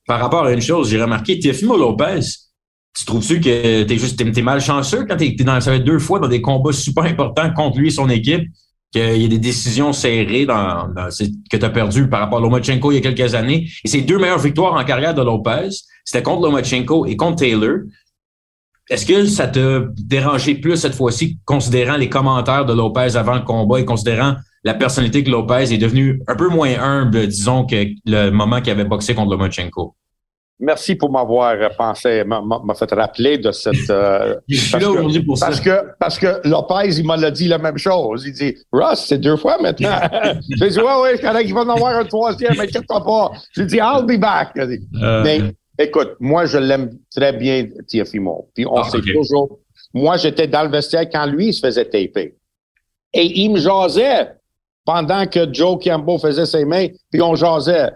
Par 0.07 0.19
rapport 0.19 0.45
à 0.45 0.51
une 0.51 0.61
chose, 0.61 0.89
j'ai 0.89 1.01
remarqué, 1.01 1.39
Teofimo 1.39 1.77
Lopez, 1.77 2.19
tu 2.97 3.05
trouves-tu 3.05 3.39
que 3.39 3.83
t'es 3.83 3.97
juste, 3.97 4.17
t'es, 4.17 4.41
malchanceux 4.41 5.05
quand 5.05 5.17
t'es, 5.17 5.31
dans, 5.31 5.59
ça 5.61 5.71
fait 5.71 5.79
deux 5.79 5.99
fois 5.99 6.19
dans 6.19 6.27
des 6.27 6.41
combats 6.41 6.73
super 6.73 7.05
importants 7.05 7.51
contre 7.53 7.79
lui 7.79 7.87
et 7.87 7.91
son 7.91 8.09
équipe, 8.09 8.43
qu'il 8.91 9.21
y 9.21 9.25
a 9.25 9.27
des 9.27 9.39
décisions 9.39 9.91
serrées 9.91 10.45
dans, 10.45 10.93
que 11.49 11.57
tu 11.57 11.65
as 11.65 11.69
perdu 11.69 12.07
par 12.07 12.19
rapport 12.19 12.39
à 12.39 12.41
Lomachenko 12.41 12.91
il 12.91 12.95
y 12.95 12.97
a 12.97 13.01
quelques 13.01 13.33
années. 13.33 13.67
Et 13.83 13.87
ses 13.87 14.01
deux 14.01 14.19
meilleures 14.19 14.39
victoires 14.39 14.75
en 14.75 14.83
carrière 14.83 15.15
de 15.15 15.23
Lopez, 15.23 15.69
c'était 16.05 16.21
contre 16.21 16.43
Lomachenko 16.43 17.05
et 17.05 17.15
contre 17.15 17.37
Taylor. 17.37 17.79
Est-ce 18.89 19.05
que 19.05 19.25
ça 19.25 19.47
te 19.47 19.87
dérangeait 19.97 20.55
plus 20.55 20.75
cette 20.75 20.93
fois-ci, 20.93 21.39
considérant 21.45 21.95
les 21.95 22.09
commentaires 22.09 22.65
de 22.65 22.73
Lopez 22.73 23.15
avant 23.15 23.35
le 23.35 23.41
combat 23.41 23.79
et 23.79 23.85
considérant 23.85 24.35
la 24.63 24.73
personnalité 24.73 25.23
que 25.23 25.29
Lopez 25.29 25.73
est 25.73 25.77
devenu 25.77 26.21
un 26.27 26.35
peu 26.35 26.47
moins 26.47 26.73
humble, 26.79 27.27
disons, 27.27 27.65
que 27.65 27.75
le 28.05 28.29
moment 28.29 28.61
qu'il 28.61 28.71
avait 28.71 28.85
boxé 28.85 29.13
contre 29.13 29.31
Lomachenko? 29.31 29.95
Merci 30.59 30.95
pour 30.95 31.11
m'avoir 31.11 31.57
pensé, 31.75 32.23
m'a 32.23 32.41
fait 32.75 32.91
rappeler 32.93 33.37
de 33.37 33.51
cette. 33.51 33.89
Euh, 33.89 34.35
Je 34.47 34.55
suis 34.55 34.79
là 34.79 34.89
aujourd'hui 34.89 35.21
pour 35.21 35.37
parce 35.37 35.59
Que, 35.59 35.83
parce 35.99 36.17
que 36.17 36.47
Lopez, 36.47 36.99
il 36.99 37.05
m'a 37.05 37.31
dit 37.31 37.47
la 37.47 37.57
même 37.57 37.77
chose. 37.77 38.23
Il 38.25 38.33
dit, 38.33 38.55
Ross, 38.71 39.05
c'est 39.09 39.17
deux 39.17 39.35
fois 39.35 39.57
maintenant. 39.59 39.99
J'ai 40.57 40.69
dit, 40.69 40.79
ouais, 40.79 41.01
ouais, 41.01 41.17
je 41.17 41.41
qu'il 41.41 41.53
va 41.53 41.61
en 41.61 41.69
avoir 41.69 41.97
un 41.97 42.05
troisième, 42.05 42.53
mais 42.53 42.63
inquiète-toi 42.63 43.03
pas. 43.03 43.31
J'ai 43.53 43.65
dit, 43.65 43.77
I'll 43.77 44.05
be 44.05 44.17
back. 44.17 44.55
Euh. 44.55 45.23
Mais 45.23 45.41
écoute, 45.77 46.15
moi, 46.19 46.45
je 46.45 46.59
l'aime 46.59 46.91
très 47.13 47.33
bien, 47.33 47.67
Tiafimo. 47.87 48.49
Puis 48.55 48.65
on 48.65 48.75
ah, 48.75 48.89
sait 48.89 49.01
toujours. 49.01 49.59
Moi, 49.93 50.15
j'étais 50.17 50.47
dans 50.47 50.63
le 50.63 50.69
vestiaire 50.69 51.09
quand 51.11 51.25
lui, 51.25 51.47
il 51.47 51.53
se 51.53 51.65
faisait 51.65 51.85
taper. 51.85 52.35
Et 53.13 53.41
il 53.41 53.49
me 53.49 53.59
jasait 53.59 54.29
pendant 54.85 55.25
que 55.25 55.51
Joe 55.51 55.77
Campbell 55.83 56.19
faisait 56.19 56.45
ses 56.45 56.65
mains, 56.65 56.87
puis 57.11 57.21
on 57.21 57.35
jasait. 57.35 57.91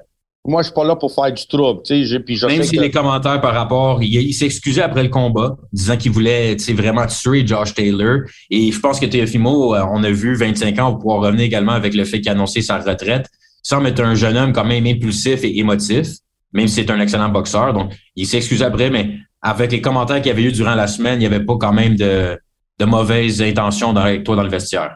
Moi, 0.45 0.61
je 0.61 0.67
suis 0.67 0.73
pas 0.73 0.85
là 0.85 0.95
pour 0.95 1.13
faire 1.13 1.33
du 1.33 1.45
trouble. 1.45 1.81
Puis 1.83 2.39
Même 2.47 2.63
si 2.63 2.77
les 2.77 2.89
commentaires 2.89 3.41
par 3.41 3.53
rapport, 3.53 4.01
il, 4.01 4.33
s'excusait 4.33 4.81
après 4.81 5.03
le 5.03 5.09
combat, 5.09 5.57
disant 5.73 5.97
qu'il 5.97 6.13
voulait 6.13 6.55
vraiment 6.69 7.05
tuer 7.05 7.45
Josh 7.45 7.73
Taylor. 7.73 8.19
Et 8.49 8.71
je 8.71 8.79
pense 8.79 8.97
que 8.97 9.05
Teofimo, 9.05 9.75
euh, 9.75 9.83
on 9.91 10.05
a 10.05 10.09
vu 10.09 10.35
25 10.35 10.79
ans, 10.79 10.95
pouvoir 10.95 11.19
revenir 11.19 11.43
également 11.43 11.73
avec 11.73 11.93
le 11.93 12.05
fait 12.05 12.21
qu'il 12.21 12.29
a 12.29 12.31
annoncé 12.31 12.61
sa 12.61 12.77
retraite. 12.77 13.27
Semble 13.61 13.87
être 13.87 13.99
un 13.99 14.15
jeune 14.15 14.37
homme 14.37 14.53
quand 14.53 14.63
même 14.63 14.85
impulsif 14.85 15.43
et 15.43 15.59
émotif, 15.59 16.07
même 16.53 16.69
si 16.69 16.75
c'est 16.75 16.91
un 16.91 17.01
excellent 17.01 17.27
boxeur. 17.27 17.73
Donc, 17.73 17.91
il 18.15 18.25
s'excusait 18.25 18.63
après, 18.63 18.89
mais 18.89 19.17
avec 19.41 19.73
les 19.73 19.81
commentaires 19.81 20.17
qu'il 20.21 20.27
y 20.27 20.31
avait 20.31 20.43
eu 20.43 20.53
durant 20.53 20.75
la 20.75 20.87
semaine, 20.87 21.15
il 21.15 21.27
n'y 21.27 21.35
avait 21.35 21.43
pas 21.43 21.57
quand 21.57 21.73
même 21.73 21.97
de, 21.97 22.39
de 22.79 22.85
mauvaises 22.85 23.41
intentions 23.41 23.93
avec 23.97 24.23
toi 24.23 24.37
dans 24.37 24.43
le 24.43 24.49
vestiaire. 24.49 24.95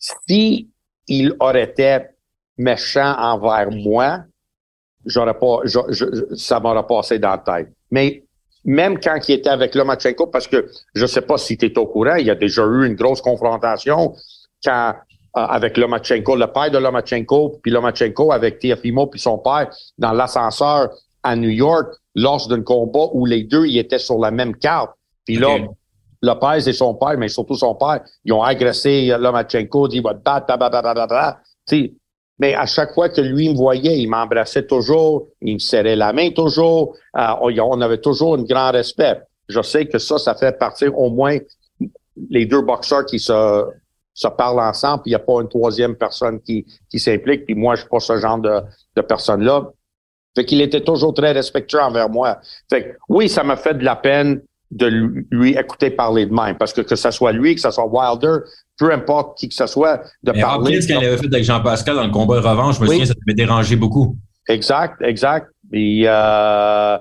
Si 0.00 0.68
il 1.08 1.34
aurait 1.40 1.64
été 1.64 1.98
méchant 2.56 3.14
envers 3.18 3.70
moi, 3.70 4.20
j'aurais 5.04 5.38
pas, 5.38 5.60
je, 5.64 6.34
ça 6.34 6.60
m'aurait 6.60 6.86
passé 6.86 7.18
dans 7.18 7.30
la 7.30 7.38
tête. 7.38 7.68
Mais 7.90 8.22
même 8.64 9.00
quand 9.00 9.18
il 9.28 9.36
était 9.36 9.48
avec 9.48 9.74
Lomachenko, 9.74 10.26
parce 10.26 10.46
que 10.46 10.68
je 10.94 11.02
ne 11.02 11.06
sais 11.06 11.22
pas 11.22 11.38
si 11.38 11.56
tu 11.56 11.66
es 11.66 11.78
au 11.78 11.86
courant, 11.86 12.16
il 12.16 12.26
y 12.26 12.30
a 12.30 12.34
déjà 12.34 12.62
eu 12.62 12.86
une 12.86 12.94
grosse 12.94 13.22
confrontation 13.22 14.14
quand 14.62 14.94
euh, 15.36 15.40
avec 15.40 15.76
Lomachenko, 15.76 16.36
le 16.36 16.46
père 16.48 16.70
de 16.70 16.78
Lomachenko, 16.78 17.60
puis 17.62 17.70
Lomachenko 17.70 18.32
avec 18.32 18.58
Tiafimo 18.58 19.06
puis 19.06 19.20
son 19.20 19.38
père 19.38 19.70
dans 19.96 20.12
l'ascenseur 20.12 20.90
à 21.22 21.36
New 21.36 21.50
York 21.50 21.94
lors 22.14 22.48
d'un 22.48 22.62
combat 22.62 23.06
où 23.12 23.24
les 23.26 23.44
deux 23.44 23.66
ils 23.66 23.78
étaient 23.78 23.98
sur 23.98 24.18
la 24.18 24.30
même 24.30 24.56
carte. 24.56 24.90
Puis 25.24 25.36
là, 25.36 25.56
Lopez 26.22 26.68
et 26.68 26.72
son 26.72 26.94
père, 26.94 27.16
mais 27.16 27.28
surtout 27.28 27.54
son 27.54 27.74
père, 27.74 28.00
ils 28.24 28.32
ont 28.32 28.42
agressé 28.42 29.14
Lomachenko, 29.18 29.88
dit 29.88 30.00
va 30.00 30.14
te 30.14 30.20
battre, 30.22 31.40
mais 32.40 32.54
à 32.54 32.64
chaque 32.64 32.94
fois 32.94 33.10
que 33.10 33.20
lui 33.20 33.50
me 33.50 33.56
voyait, 33.56 33.98
il 33.98 34.08
m'embrassait 34.08 34.66
toujours, 34.66 35.28
il 35.42 35.54
me 35.54 35.58
serrait 35.58 35.94
la 35.94 36.12
main 36.14 36.30
toujours. 36.30 36.96
Euh, 37.16 37.34
on 37.42 37.80
avait 37.82 38.00
toujours 38.00 38.34
un 38.34 38.42
grand 38.42 38.72
respect. 38.72 39.20
Je 39.48 39.60
sais 39.60 39.86
que 39.86 39.98
ça, 39.98 40.16
ça 40.16 40.34
fait 40.34 40.58
partir 40.58 40.98
au 40.98 41.10
moins 41.10 41.36
les 42.30 42.46
deux 42.46 42.62
boxeurs 42.62 43.04
qui 43.04 43.18
se, 43.18 43.66
se 44.14 44.28
parlent 44.28 44.60
ensemble, 44.60 45.02
puis 45.02 45.10
il 45.10 45.14
n'y 45.14 45.22
a 45.22 45.24
pas 45.24 45.40
une 45.42 45.48
troisième 45.48 45.96
personne 45.96 46.40
qui, 46.40 46.64
qui 46.88 46.98
s'implique. 46.98 47.44
Puis 47.44 47.54
moi, 47.54 47.74
je 47.74 47.82
suis 47.82 47.90
pas 47.90 48.00
ce 48.00 48.16
genre 48.16 48.38
de, 48.38 48.60
de 48.96 49.02
personne-là. 49.02 49.70
Fait 50.34 50.46
qu'il 50.46 50.62
était 50.62 50.82
toujours 50.82 51.12
très 51.12 51.32
respectueux 51.32 51.80
envers 51.80 52.08
moi. 52.08 52.38
Fait 52.70 52.84
que, 52.84 52.88
oui, 53.10 53.28
ça 53.28 53.42
m'a 53.44 53.56
fait 53.56 53.74
de 53.74 53.84
la 53.84 53.96
peine 53.96 54.40
de 54.70 54.86
lui 55.30 55.50
écouter 55.56 55.90
parler 55.90 56.26
de 56.26 56.32
même. 56.32 56.56
Parce 56.56 56.72
que 56.72 56.80
que 56.80 56.96
ce 56.96 57.10
soit 57.10 57.32
lui, 57.32 57.54
que 57.54 57.60
ce 57.60 57.70
soit 57.70 57.86
Wilder, 57.86 58.44
peu 58.78 58.92
importe 58.92 59.36
qui 59.38 59.48
que 59.48 59.54
ce 59.54 59.66
soit, 59.66 60.02
de 60.22 60.32
Mais 60.32 60.40
parler. 60.40 60.80
ce 60.80 60.86
qu'il 60.86 60.96
avait 60.96 61.16
fait 61.16 61.26
avec 61.26 61.44
Jean-Pascal 61.44 61.96
dans 61.96 62.04
le 62.04 62.10
combat 62.10 62.40
de 62.40 62.46
revanche, 62.46 62.76
je 62.76 62.82
me 62.82 62.86
souviens, 62.86 63.04
ça 63.04 63.14
m'avait 63.26 63.34
dérangé 63.34 63.76
beaucoup. 63.76 64.16
Exact, 64.48 65.00
exact. 65.02 65.48
Et 65.72 66.04
euh, 66.06 66.98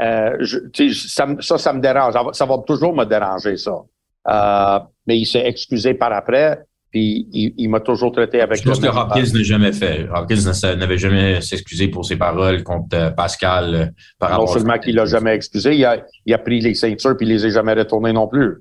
euh, 0.00 0.36
je, 0.40 0.58
ça, 0.92 1.26
ça, 1.40 1.58
ça 1.58 1.72
me 1.72 1.80
dérange. 1.80 2.14
Ça 2.32 2.46
va 2.46 2.58
toujours 2.66 2.94
me 2.94 3.04
déranger, 3.04 3.56
ça. 3.56 3.82
Euh, 4.28 4.78
mais 5.06 5.18
il 5.18 5.26
s'est 5.26 5.46
excusé 5.46 5.94
par 5.94 6.12
après. 6.12 6.60
Puis 6.92 7.26
il, 7.32 7.68
m'a 7.70 7.80
toujours 7.80 8.12
traité 8.12 8.42
avec. 8.42 8.58
Je 8.58 8.68
pense 8.68 8.78
que 8.78 8.86
Hopkins 8.86 9.32
n'a 9.32 9.42
jamais 9.42 9.72
fait. 9.72 10.06
Hopkins 10.14 10.76
n'avait 10.76 10.98
jamais 10.98 11.40
s'excusé 11.40 11.88
pour 11.88 12.04
ses 12.04 12.16
paroles 12.16 12.62
contre 12.62 12.94
euh, 12.94 13.10
Pascal 13.10 13.74
euh, 13.74 13.86
par 14.18 14.28
rapport. 14.28 14.46
Non 14.46 14.52
seulement 14.52 14.78
qu'il 14.78 14.96
l'a 14.96 15.06
jamais 15.06 15.34
excusé, 15.34 15.74
il 15.74 15.84
a, 15.86 16.04
il 16.26 16.34
a 16.34 16.38
pris 16.38 16.60
les 16.60 16.74
ceintures 16.74 17.16
puis 17.16 17.26
il 17.26 17.30
les 17.30 17.46
a 17.46 17.48
jamais 17.48 17.72
retournées 17.72 18.12
non 18.12 18.28
plus. 18.28 18.58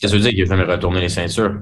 Qu'est-ce 0.00 0.12
que 0.12 0.18
ça 0.20 0.24
veut 0.24 0.30
dire 0.30 0.30
qu'il 0.30 0.48
n'a 0.48 0.56
jamais 0.56 0.72
retourné 0.72 1.00
les 1.00 1.08
ceintures? 1.08 1.58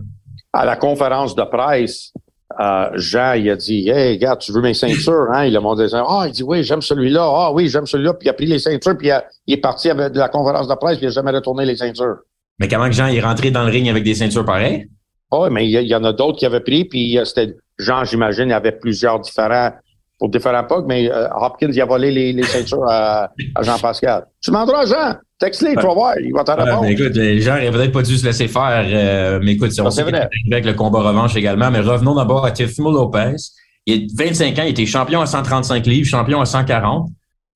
À 0.53 0.67
la 0.67 0.77
conférence 0.77 1.35
de 1.35 1.45
presse, 1.45 2.13
euh, 2.61 2.91
Jean, 2.95 3.33
il 3.33 3.49
a 3.49 3.57
dit, 3.57 3.89
hey, 3.89 4.19
gars, 4.19 4.37
tu 4.37 4.53
veux 4.53 4.61
mes 4.61 4.75
ceintures, 4.75 5.29
hein? 5.33 5.47
Il 5.47 5.57
a 5.57 5.61
montré 5.61 5.89
ça. 5.89 6.05
Ah, 6.07 6.25
il 6.27 6.33
dit, 6.33 6.43
oui, 6.43 6.63
j'aime 6.63 6.83
celui-là. 6.83 7.23
Ah, 7.25 7.53
oui, 7.53 7.69
j'aime 7.69 7.87
celui-là. 7.87 8.13
Puis 8.13 8.27
il 8.27 8.31
a 8.31 8.35
pris 8.35 8.47
les 8.47 8.59
ceintures, 8.59 8.99
puis 8.99 9.09
il, 9.47 9.55
est 9.55 9.61
parti 9.61 9.89
avec 9.89 10.13
de 10.13 10.19
la 10.19 10.29
conférence 10.29 10.69
de 10.69 10.75
presse, 10.75 10.99
puis 10.99 11.07
il 11.07 11.09
n'a 11.09 11.15
jamais 11.15 11.31
retourné 11.31 11.65
les 11.65 11.77
ceintures. 11.77 12.19
Mais 12.59 12.69
comment 12.69 12.87
que 12.87 12.93
Jean 12.95 13.07
est 13.07 13.21
rentré 13.21 13.51
dans 13.51 13.65
le 13.65 13.71
ring 13.71 13.89
avec 13.89 14.05
des 14.05 14.15
ceintures 14.15 14.45
pareilles? 14.45 14.89
Ah 15.31 15.41
oui, 15.43 15.49
mais 15.51 15.69
il 15.69 15.87
y, 15.87 15.95
en 15.95 16.05
a 16.05 16.12
d'autres 16.12 16.39
qui 16.39 16.47
avaient 16.47 16.61
pris, 16.61 16.85
puis 16.85 17.19
euh, 17.19 17.25
c'était 17.25 17.57
Jean, 17.79 18.05
j'imagine, 18.05 18.45
il 18.45 18.51
y 18.51 18.55
avait 18.55 18.73
plusieurs 18.73 19.21
différents 19.21 19.73
pour 20.19 20.31
différents 20.31 20.62
époques, 20.62 20.87
mais 20.89 21.11
euh, 21.11 21.29
Hopkins, 21.35 21.71
il 21.71 21.81
a 21.81 21.85
volé 21.85 22.11
les, 22.11 22.33
les 22.33 22.43
ceintures 22.45 22.89
à, 22.89 23.29
Jean-Pascal. 23.61 24.27
Tu 24.41 24.51
demanderas 24.51 24.87
Jean, 24.87 25.17
texte-le, 25.39 25.75
tu 25.77 25.87
vas 25.87 25.93
voir, 25.93 26.15
il 26.19 26.33
va 26.33 26.45
t'en 26.45 26.57
répondre. 26.57 26.87
Écoute, 26.87 27.12
Jean 27.15 27.57
n'aurait 27.57 27.71
peut-être 27.71 27.93
pas 27.93 28.03
dû 28.03 28.17
se 28.17 28.25
laisser 28.25 28.49
faire, 28.49 28.87
euh, 28.87 29.41
mais 29.43 29.53
écoute, 29.53 29.73
on 29.81 29.91
sait 29.91 30.03
avec 30.03 30.65
le 30.65 30.73
combat 30.73 31.01
revanche 31.01 31.37
également, 31.37 31.71
mais 31.71 31.81
revenons 31.81 32.15
d'abord 32.15 32.45
à 32.45 32.53
Tefimo 32.53 32.91
Lopez. 32.91 33.37
Il 33.85 34.05
a 34.05 34.25
25 34.25 34.59
ans, 34.59 34.62
il 34.65 34.71
était 34.71 34.87
champion 34.87 35.21
à 35.21 35.27
135 35.27 35.87
livres, 35.87 36.09
champion 36.09 36.41
à 36.41 36.47
140. 36.47 37.09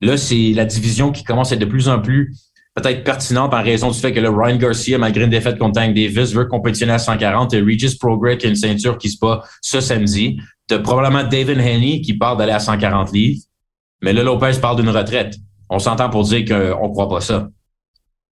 Là, 0.02 0.16
c'est 0.16 0.52
la 0.54 0.64
division 0.64 1.12
qui 1.12 1.24
commence 1.24 1.52
à 1.52 1.54
être 1.54 1.60
de 1.60 1.66
plus 1.66 1.88
en 1.88 2.00
plus 2.00 2.34
peut-être 2.74 3.04
pertinente 3.04 3.52
en 3.52 3.62
raison 3.62 3.90
du 3.90 3.98
fait 3.98 4.12
que 4.12 4.20
le 4.20 4.30
Ryan 4.30 4.56
Garcia, 4.56 4.98
malgré 4.98 5.24
une 5.24 5.30
défaite 5.30 5.58
contre 5.58 5.80
Tank 5.80 5.94
Davis, 5.94 6.32
veut 6.32 6.46
compétitionner 6.46 6.92
à 6.92 6.98
140 6.98 7.54
et 7.54 7.60
Regis 7.60 7.96
Progress 7.98 8.38
qui 8.38 8.46
a 8.46 8.48
une 8.48 8.56
ceinture 8.56 8.98
qui 8.98 9.10
se 9.10 9.18
bat 9.18 9.42
ce 9.60 9.80
samedi. 9.80 10.40
T'as 10.66 10.78
probablement 10.78 11.24
David 11.24 11.58
Haney 11.58 12.00
qui 12.00 12.16
parle 12.16 12.38
d'aller 12.38 12.52
à 12.52 12.60
140 12.60 13.12
livres. 13.12 13.42
Mais 14.02 14.12
là, 14.12 14.22
Lopez 14.22 14.52
parle 14.60 14.76
d'une 14.76 14.88
retraite. 14.88 15.34
On 15.68 15.78
s'entend 15.78 16.08
pour 16.10 16.24
dire 16.24 16.44
qu'on 16.44 16.88
ne 16.88 16.92
croit 16.92 17.08
pas 17.08 17.20
ça. 17.20 17.48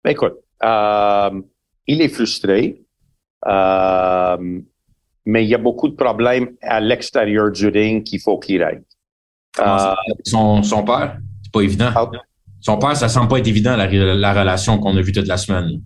Ben 0.04 0.12
écoute, 0.12 0.36
euh, 0.63 1.41
il 1.88 2.02
est 2.02 2.10
frustré. 2.10 2.82
Euh, 3.45 4.60
mais 5.26 5.43
il 5.43 5.50
y 5.50 5.56
a 5.56 5.60
beaucoup 5.60 5.89
de 5.89 5.95
problèmes 5.95 6.56
à 6.62 6.80
l'extérieur 6.80 7.52
du 7.52 7.67
ring 7.67 8.04
qu'il 8.04 8.21
faut 8.21 8.39
qu'il 8.39 8.63
règle. 8.63 8.84
Euh, 9.60 9.93
son, 10.23 10.63
son 10.63 10.84
père? 10.84 11.17
C'est 11.43 11.52
pas 11.52 11.62
évident. 11.62 11.91
Son 12.67 12.77
père, 12.77 12.97
ça 12.97 13.08
semble 13.08 13.30
pas 13.30 13.38
être 13.38 13.47
évident, 13.47 13.77
la, 13.77 14.34
relation 14.34 14.77
qu'on 14.77 14.97
a 14.97 15.01
vue 15.01 15.13
toute 15.13 15.25
la 15.25 15.38
semaine. 15.38 15.80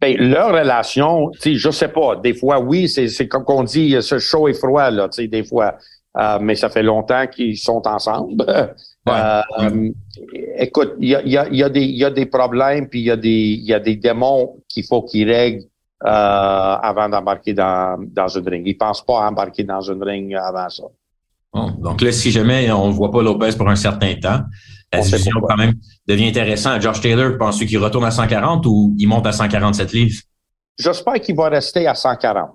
Ben, 0.00 0.16
leur 0.18 0.48
relation, 0.48 1.30
je 1.40 1.70
sais 1.70 1.86
pas. 1.86 2.16
Des 2.16 2.34
fois, 2.34 2.58
oui, 2.58 2.88
c'est 2.88 3.28
comme 3.28 3.44
qu'on 3.44 3.62
dit, 3.62 3.96
ce 4.00 4.18
chaud 4.18 4.48
et 4.48 4.52
froid, 4.52 4.90
là, 4.90 5.08
des 5.16 5.44
fois. 5.44 5.76
Euh, 6.18 6.38
mais 6.40 6.56
ça 6.56 6.68
fait 6.68 6.82
longtemps 6.82 7.28
qu'ils 7.28 7.56
sont 7.56 7.80
ensemble. 7.86 8.44
Euh, 9.08 9.92
écoute, 10.58 10.94
il 10.98 11.10
y 11.10 11.14
a, 11.14 11.24
y, 11.24 11.36
a, 11.36 11.46
y, 11.48 11.62
a 11.62 11.68
des, 11.68 11.84
y 11.84 12.04
a 12.04 12.10
des 12.10 12.26
problèmes, 12.26 12.88
puis 12.88 12.98
il 12.98 13.04
y 13.04 13.10
a 13.12 13.16
des, 13.16 13.30
il 13.30 13.64
y 13.64 13.72
a 13.72 13.78
des 13.78 13.94
démons 13.94 14.56
qu'il 14.68 14.84
faut 14.84 15.02
qu'ils 15.02 15.30
règlent 15.30 15.62
euh, 16.04 16.08
avant 16.08 17.08
d'embarquer 17.08 17.54
dans, 17.54 18.04
dans 18.04 18.26
une 18.26 18.48
ring. 18.48 18.66
Ils 18.66 18.76
pensent 18.76 19.06
pas 19.06 19.28
embarquer 19.28 19.62
dans 19.62 19.80
une 19.80 20.02
ring 20.02 20.34
avant 20.34 20.68
ça. 20.68 20.82
donc 21.54 22.00
là, 22.00 22.10
si 22.10 22.32
jamais 22.32 22.68
on 22.72 22.88
ne 22.88 22.92
voit 22.92 23.12
pas 23.12 23.22
Lopez 23.22 23.50
pour 23.56 23.68
un 23.68 23.76
certain 23.76 24.16
temps, 24.16 24.40
la 24.96 25.02
division 25.02 25.40
quand 25.48 25.56
même 25.56 25.74
devient 26.06 26.28
intéressante. 26.28 26.82
Josh 26.82 27.00
Taylor, 27.00 27.38
penses-tu 27.38 27.66
qu'il 27.66 27.78
retourne 27.78 28.04
à 28.04 28.10
140 28.10 28.64
ou 28.66 28.94
il 28.98 29.06
monte 29.08 29.26
à 29.26 29.32
147 29.32 29.92
livres? 29.92 30.20
J'espère 30.78 31.20
qu'il 31.20 31.36
va 31.36 31.48
rester 31.48 31.86
à 31.86 31.94
140. 31.94 32.50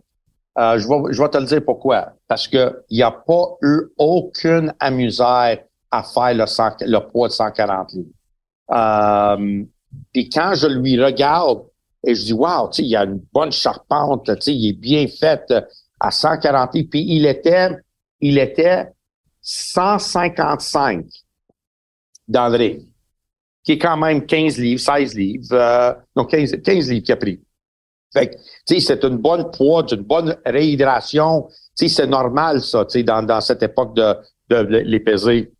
Euh, 0.57 0.77
je, 0.77 0.87
vais, 0.87 1.13
je 1.13 1.21
vais 1.21 1.29
te 1.29 1.37
le 1.37 1.45
dire 1.45 1.61
pourquoi. 1.65 2.13
Parce 2.27 2.47
qu'il 2.47 2.73
n'y 2.91 3.01
a 3.01 3.11
pas 3.11 3.43
eu 3.61 3.83
aucune 3.97 4.73
amusère 4.79 5.59
à 5.89 6.03
faire 6.03 6.33
le, 6.33 6.45
le 6.87 6.99
poids 7.11 7.27
de 7.27 7.33
140 7.33 7.93
livres. 7.93 8.09
Euh, 8.71 9.63
puis 10.13 10.29
quand 10.29 10.53
je 10.55 10.67
lui 10.67 11.01
regarde 11.01 11.63
et 12.05 12.15
je 12.15 12.25
dis, 12.25 12.33
wow, 12.33 12.69
tu 12.69 12.81
sais, 12.81 12.87
il 12.87 12.95
a 12.95 13.03
une 13.03 13.21
bonne 13.33 13.51
charpente, 13.51 14.25
tu 14.25 14.41
sais, 14.41 14.55
il 14.55 14.69
est 14.69 14.79
bien 14.79 15.07
fait 15.07 15.53
à 15.99 16.11
140 16.11 16.73
livres. 16.73 16.89
Puis 16.89 17.05
il 17.07 17.25
était, 17.25 17.69
il 18.19 18.37
était 18.37 18.87
155 19.41 21.05
ring, 22.33 22.87
qui 23.63 23.73
est 23.73 23.77
quand 23.77 23.97
même 23.97 24.25
15 24.25 24.57
livres, 24.57 24.81
16 24.81 25.15
livres, 25.15 25.45
euh, 25.53 25.93
non, 26.15 26.25
15, 26.25 26.61
15 26.63 26.89
livres 26.89 27.03
qu'il 27.03 27.13
a 27.13 27.17
pris. 27.17 27.41
Fait 28.13 28.37
c'est 28.65 29.03
une 29.03 29.17
bonne 29.17 29.49
poids, 29.51 29.85
une 29.89 30.01
bonne 30.01 30.35
réhydration. 30.45 31.47
C'est 31.73 32.07
normal, 32.07 32.61
ça, 32.61 32.85
dans, 32.85 33.41
cette 33.41 33.63
époque 33.63 33.95
de, 33.95 34.15
de 34.49 35.51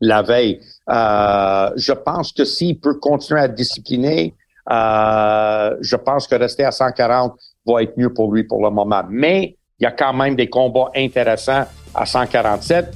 la 0.00 0.22
veille. 0.22 0.60
Euh, 0.88 1.70
je 1.76 1.92
pense 1.92 2.32
que 2.32 2.44
s'il 2.44 2.78
peut 2.78 2.94
continuer 2.94 3.40
à 3.40 3.48
discipliner, 3.48 4.34
euh, 4.70 5.76
je 5.80 5.96
pense 5.96 6.26
que 6.26 6.34
rester 6.34 6.64
à 6.64 6.70
140 6.70 7.34
va 7.66 7.82
être 7.82 7.96
mieux 7.96 8.12
pour 8.12 8.32
lui 8.32 8.44
pour 8.44 8.62
le 8.62 8.70
moment. 8.70 9.02
Mais 9.08 9.56
il 9.78 9.84
y 9.84 9.86
a 9.86 9.92
quand 9.92 10.12
même 10.12 10.36
des 10.36 10.48
combats 10.48 10.90
intéressants 10.94 11.64
à 11.94 12.06
147. 12.06 12.94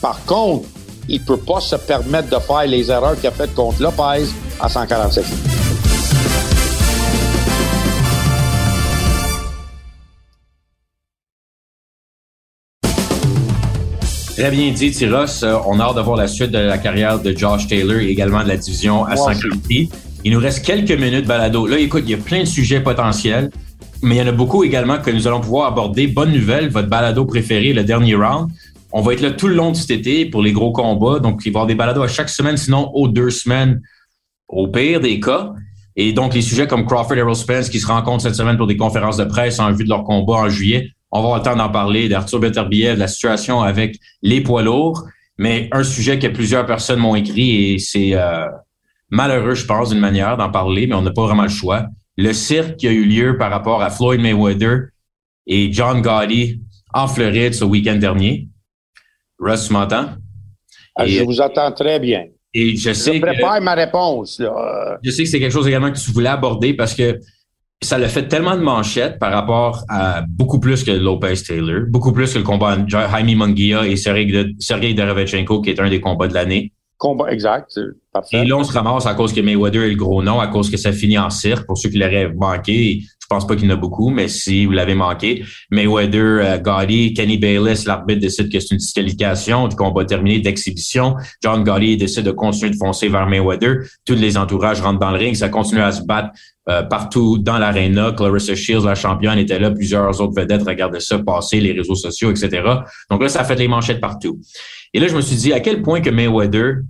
Par 0.00 0.24
contre, 0.24 0.68
il 1.08 1.20
peut 1.20 1.38
pas 1.38 1.60
se 1.60 1.76
permettre 1.76 2.28
de 2.28 2.42
faire 2.42 2.66
les 2.66 2.90
erreurs 2.90 3.16
qu'il 3.16 3.28
a 3.28 3.32
faites 3.32 3.54
contre 3.54 3.82
Lopez 3.82 4.26
à 4.60 4.68
147. 4.68 5.24
Très 14.36 14.52
bien 14.52 14.70
dit, 14.70 14.92
Tyros. 14.92 15.42
Euh, 15.42 15.58
on 15.66 15.80
a 15.80 15.82
hâte 15.82 15.96
de 15.96 16.00
voir 16.00 16.16
la 16.16 16.28
suite 16.28 16.52
de 16.52 16.58
la 16.58 16.78
carrière 16.78 17.18
de 17.18 17.36
Josh 17.36 17.66
Taylor 17.66 17.96
et 17.96 18.08
également 18.08 18.44
de 18.44 18.48
la 18.48 18.56
division 18.56 19.04
à 19.04 19.16
140 19.16 19.58
Il 20.24 20.32
nous 20.32 20.38
reste 20.38 20.64
quelques 20.64 20.92
minutes, 20.92 21.26
Balado. 21.26 21.66
Là, 21.66 21.76
écoute, 21.80 22.04
il 22.06 22.10
y 22.12 22.14
a 22.14 22.18
plein 22.18 22.40
de 22.40 22.44
sujets 22.44 22.80
potentiels, 22.80 23.50
mais 24.00 24.14
il 24.14 24.18
y 24.18 24.22
en 24.22 24.28
a 24.28 24.32
beaucoup 24.32 24.62
également 24.62 24.98
que 24.98 25.10
nous 25.10 25.26
allons 25.26 25.40
pouvoir 25.40 25.66
aborder. 25.66 26.06
Bonne 26.06 26.30
nouvelle, 26.30 26.68
votre 26.68 26.86
balado 26.86 27.24
préféré, 27.24 27.72
le 27.72 27.82
dernier 27.82 28.14
round. 28.14 28.48
On 28.92 29.02
va 29.02 29.12
être 29.12 29.20
là 29.20 29.30
tout 29.32 29.48
le 29.48 29.54
long 29.54 29.72
de 29.72 29.76
cet 29.76 29.90
été 29.90 30.26
pour 30.26 30.42
les 30.42 30.52
gros 30.52 30.72
combats. 30.72 31.18
Donc, 31.18 31.42
il 31.44 31.52
va 31.52 31.60
y 31.60 31.60
avoir 31.60 31.66
des 31.66 31.74
balados 31.74 32.02
à 32.02 32.08
chaque 32.08 32.30
semaine, 32.30 32.56
sinon 32.56 32.90
aux 32.94 33.08
deux 33.08 33.30
semaines, 33.30 33.82
au 34.48 34.68
pire 34.68 35.00
des 35.00 35.20
cas. 35.20 35.52
Et 35.96 36.12
donc, 36.12 36.34
les 36.34 36.42
sujets 36.42 36.66
comme 36.66 36.86
Crawford 36.86 37.16
et 37.16 37.18
Errol 37.18 37.34
Spence 37.34 37.68
qui 37.68 37.80
se 37.80 37.86
rencontrent 37.86 38.22
cette 38.22 38.36
semaine 38.36 38.56
pour 38.56 38.66
des 38.66 38.76
conférences 38.76 39.16
de 39.16 39.24
presse 39.24 39.58
en 39.58 39.72
vue 39.72 39.84
de 39.84 39.88
leur 39.88 40.04
combat 40.04 40.34
en 40.34 40.48
juillet. 40.48 40.90
On 41.10 41.20
va 41.20 41.26
avoir 41.26 41.38
le 41.38 41.44
temps 41.44 41.56
d'en 41.56 41.70
parler, 41.70 42.08
d'Arthur 42.08 42.38
Beterbiev, 42.38 42.94
de 42.94 43.00
la 43.00 43.08
situation 43.08 43.62
avec 43.62 43.98
les 44.22 44.40
poids 44.40 44.62
lourds. 44.62 45.04
Mais 45.38 45.68
un 45.72 45.82
sujet 45.82 46.18
que 46.18 46.26
plusieurs 46.26 46.66
personnes 46.66 47.00
m'ont 47.00 47.14
écrit 47.14 47.72
et 47.72 47.78
c'est 47.78 48.14
euh, 48.14 48.46
malheureux, 49.10 49.54
je 49.54 49.64
pense, 49.64 49.90
d'une 49.90 50.00
manière 50.00 50.36
d'en 50.36 50.50
parler, 50.50 50.86
mais 50.86 50.94
on 50.94 51.02
n'a 51.02 51.12
pas 51.12 51.26
vraiment 51.26 51.44
le 51.44 51.48
choix. 51.48 51.86
Le 52.16 52.32
cirque 52.32 52.76
qui 52.76 52.88
a 52.88 52.90
eu 52.90 53.04
lieu 53.04 53.38
par 53.38 53.50
rapport 53.50 53.82
à 53.82 53.90
Floyd 53.90 54.20
Mayweather 54.20 54.88
et 55.46 55.72
John 55.72 56.02
Gotti 56.02 56.60
en 56.92 57.06
Floride 57.06 57.54
ce 57.54 57.64
week-end 57.64 57.96
dernier. 57.96 58.48
Russ, 59.38 59.66
tu 59.66 59.72
m'entends? 59.72 60.06
Ah, 60.96 61.06
je 61.06 61.22
vous 61.22 61.40
attends 61.40 61.72
très 61.72 62.00
bien. 62.00 62.24
Et 62.54 62.76
je 62.76 62.92
sais 62.92 63.16
je 63.16 63.20
prépare 63.20 63.60
ma 63.60 63.74
réponse. 63.74 64.40
Là. 64.40 64.98
Je 65.02 65.10
sais 65.10 65.24
que 65.24 65.28
c'est 65.28 65.38
quelque 65.38 65.52
chose 65.52 65.68
également 65.68 65.92
que 65.92 65.98
tu 65.98 66.10
voulais 66.10 66.28
aborder 66.28 66.74
parce 66.74 66.94
que 66.94 67.20
ça 67.80 67.98
l'a 67.98 68.08
fait 68.08 68.26
tellement 68.26 68.56
de 68.56 68.62
manchettes 68.62 69.18
par 69.20 69.32
rapport 69.32 69.84
à 69.88 70.24
beaucoup 70.28 70.58
plus 70.58 70.82
que 70.82 70.90
Lopez 70.90 71.34
Taylor, 71.46 71.82
beaucoup 71.88 72.12
plus 72.12 72.32
que 72.32 72.38
le 72.38 72.44
combat 72.44 72.76
Jaime 72.86 73.36
Munguia 73.36 73.86
et 73.86 73.96
Sergei 73.96 74.94
Derevchenko, 74.94 75.60
qui 75.60 75.70
est 75.70 75.80
un 75.80 75.88
des 75.88 76.00
combats 76.00 76.26
de 76.26 76.34
l'année. 76.34 76.72
Combat 76.96 77.30
exact. 77.30 77.78
Parfait. 78.12 78.38
Et 78.38 78.44
là, 78.44 78.56
on 78.56 78.64
se 78.64 78.72
ramasse 78.72 79.06
à 79.06 79.14
cause 79.14 79.32
que 79.32 79.40
Mayweather 79.40 79.84
est 79.84 79.90
le 79.90 79.94
gros 79.94 80.20
nom, 80.20 80.40
à 80.40 80.48
cause 80.48 80.68
que 80.68 80.76
ça 80.76 80.90
finit 80.90 81.18
en 81.18 81.30
cirque. 81.30 81.64
Pour 81.64 81.78
ceux 81.78 81.90
qui 81.90 81.98
l'auraient 81.98 82.32
manqué, 82.34 83.02
pense 83.28 83.46
pas 83.46 83.56
qu'il 83.56 83.68
y 83.68 83.72
en 83.72 83.74
a 83.74 83.76
beaucoup, 83.76 84.10
mais 84.10 84.28
si 84.28 84.66
vous 84.66 84.72
l'avez 84.72 84.94
manqué, 84.94 85.44
Mayweather, 85.70 86.22
euh, 86.22 86.58
Gotti, 86.58 87.12
Kenny 87.14 87.38
Bayless, 87.38 87.84
l'arbitre 87.84 88.20
décide 88.20 88.50
que 88.50 88.58
c'est 88.58 88.70
une 88.72 88.78
disqualification, 88.78 89.68
du 89.68 89.76
combat 89.76 90.04
terminé 90.04 90.40
d'exhibition. 90.40 91.14
John 91.42 91.62
Gotti 91.62 91.96
décide 91.96 92.24
de 92.24 92.30
continuer 92.30 92.70
de 92.70 92.76
foncer 92.76 93.08
vers 93.08 93.26
Mayweather. 93.26 93.80
Tous 94.04 94.14
les 94.14 94.36
entourages 94.36 94.80
rentrent 94.80 95.00
dans 95.00 95.10
le 95.10 95.18
ring, 95.18 95.34
ça 95.34 95.48
continue 95.48 95.82
à 95.82 95.92
se 95.92 96.02
battre 96.02 96.30
euh, 96.68 96.82
partout 96.82 97.38
dans 97.38 97.58
l'aréna. 97.58 98.12
Clarissa 98.12 98.54
Shields, 98.54 98.84
la 98.84 98.94
championne, 98.94 99.38
était 99.38 99.58
là. 99.58 99.70
Plusieurs 99.70 100.20
autres 100.20 100.34
vedettes 100.34 100.62
regardaient 100.62 101.00
ça 101.00 101.18
passer, 101.18 101.60
les 101.60 101.72
réseaux 101.72 101.94
sociaux, 101.94 102.30
etc. 102.30 102.62
Donc 103.10 103.22
là, 103.22 103.28
ça 103.28 103.40
a 103.40 103.44
fait 103.44 103.56
les 103.56 103.68
manchettes 103.68 104.00
partout. 104.00 104.38
Et 104.94 105.00
là, 105.00 105.08
je 105.08 105.16
me 105.16 105.20
suis 105.20 105.36
dit 105.36 105.52
à 105.52 105.60
quel 105.60 105.82
point 105.82 106.00
que 106.00 106.10
Mayweather, 106.10 106.82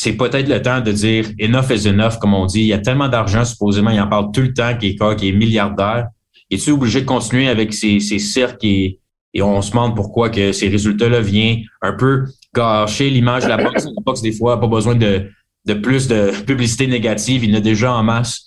c'est 0.00 0.12
peut-être 0.12 0.48
le 0.48 0.62
temps 0.62 0.80
de 0.80 0.92
dire 0.92 1.24
enough 1.40 1.70
is 1.70 1.88
enough, 1.88 2.18
comme 2.20 2.32
on 2.32 2.46
dit. 2.46 2.60
Il 2.60 2.66
y 2.66 2.72
a 2.72 2.78
tellement 2.78 3.08
d'argent, 3.08 3.44
supposément, 3.44 3.90
il 3.90 4.00
en 4.00 4.06
parle 4.06 4.30
tout 4.30 4.42
le 4.42 4.54
temps, 4.54 4.76
qui 4.78 4.90
est, 4.90 5.16
qui 5.16 5.28
est 5.28 5.32
milliardaire. 5.32 6.06
Es-tu 6.52 6.70
obligé 6.70 7.00
de 7.00 7.04
continuer 7.04 7.48
avec 7.48 7.74
ces, 7.74 7.98
ces 7.98 8.20
cirques 8.20 8.62
et, 8.62 9.00
et 9.34 9.42
on 9.42 9.60
se 9.60 9.72
demande 9.72 9.96
pourquoi 9.96 10.30
que 10.30 10.52
ces 10.52 10.68
résultats-là 10.68 11.20
viennent 11.20 11.64
un 11.82 11.94
peu 11.94 12.26
gâcher 12.54 13.10
l'image 13.10 13.42
de 13.42 13.48
la 13.48 13.56
boxe? 13.56 13.86
La 13.86 14.02
boxe, 14.06 14.22
des 14.22 14.30
fois, 14.30 14.60
pas 14.60 14.68
besoin 14.68 14.94
de, 14.94 15.28
de 15.66 15.74
plus 15.74 16.06
de 16.06 16.30
publicité 16.46 16.86
négative. 16.86 17.42
Il 17.42 17.50
y 17.50 17.54
en 17.54 17.58
a 17.58 17.60
déjà 17.60 17.92
en 17.92 18.04
masse. 18.04 18.46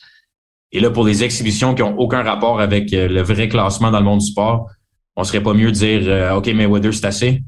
Et 0.71 0.79
là, 0.79 0.89
pour 0.89 1.05
les 1.05 1.21
exhibitions 1.21 1.75
qui 1.75 1.83
ont 1.83 1.99
aucun 1.99 2.23
rapport 2.23 2.61
avec 2.61 2.93
euh, 2.93 3.09
le 3.09 3.23
vrai 3.23 3.49
classement 3.49 3.91
dans 3.91 3.99
le 3.99 4.05
monde 4.05 4.19
du 4.19 4.27
sport, 4.27 4.69
on 5.17 5.25
serait 5.25 5.43
pas 5.43 5.53
mieux 5.53 5.73
de 5.73 5.75
dire 5.75 6.01
euh, 6.05 6.35
OK, 6.35 6.47
Mayweather, 6.47 6.93
c'est 6.93 7.07
assez? 7.07 7.41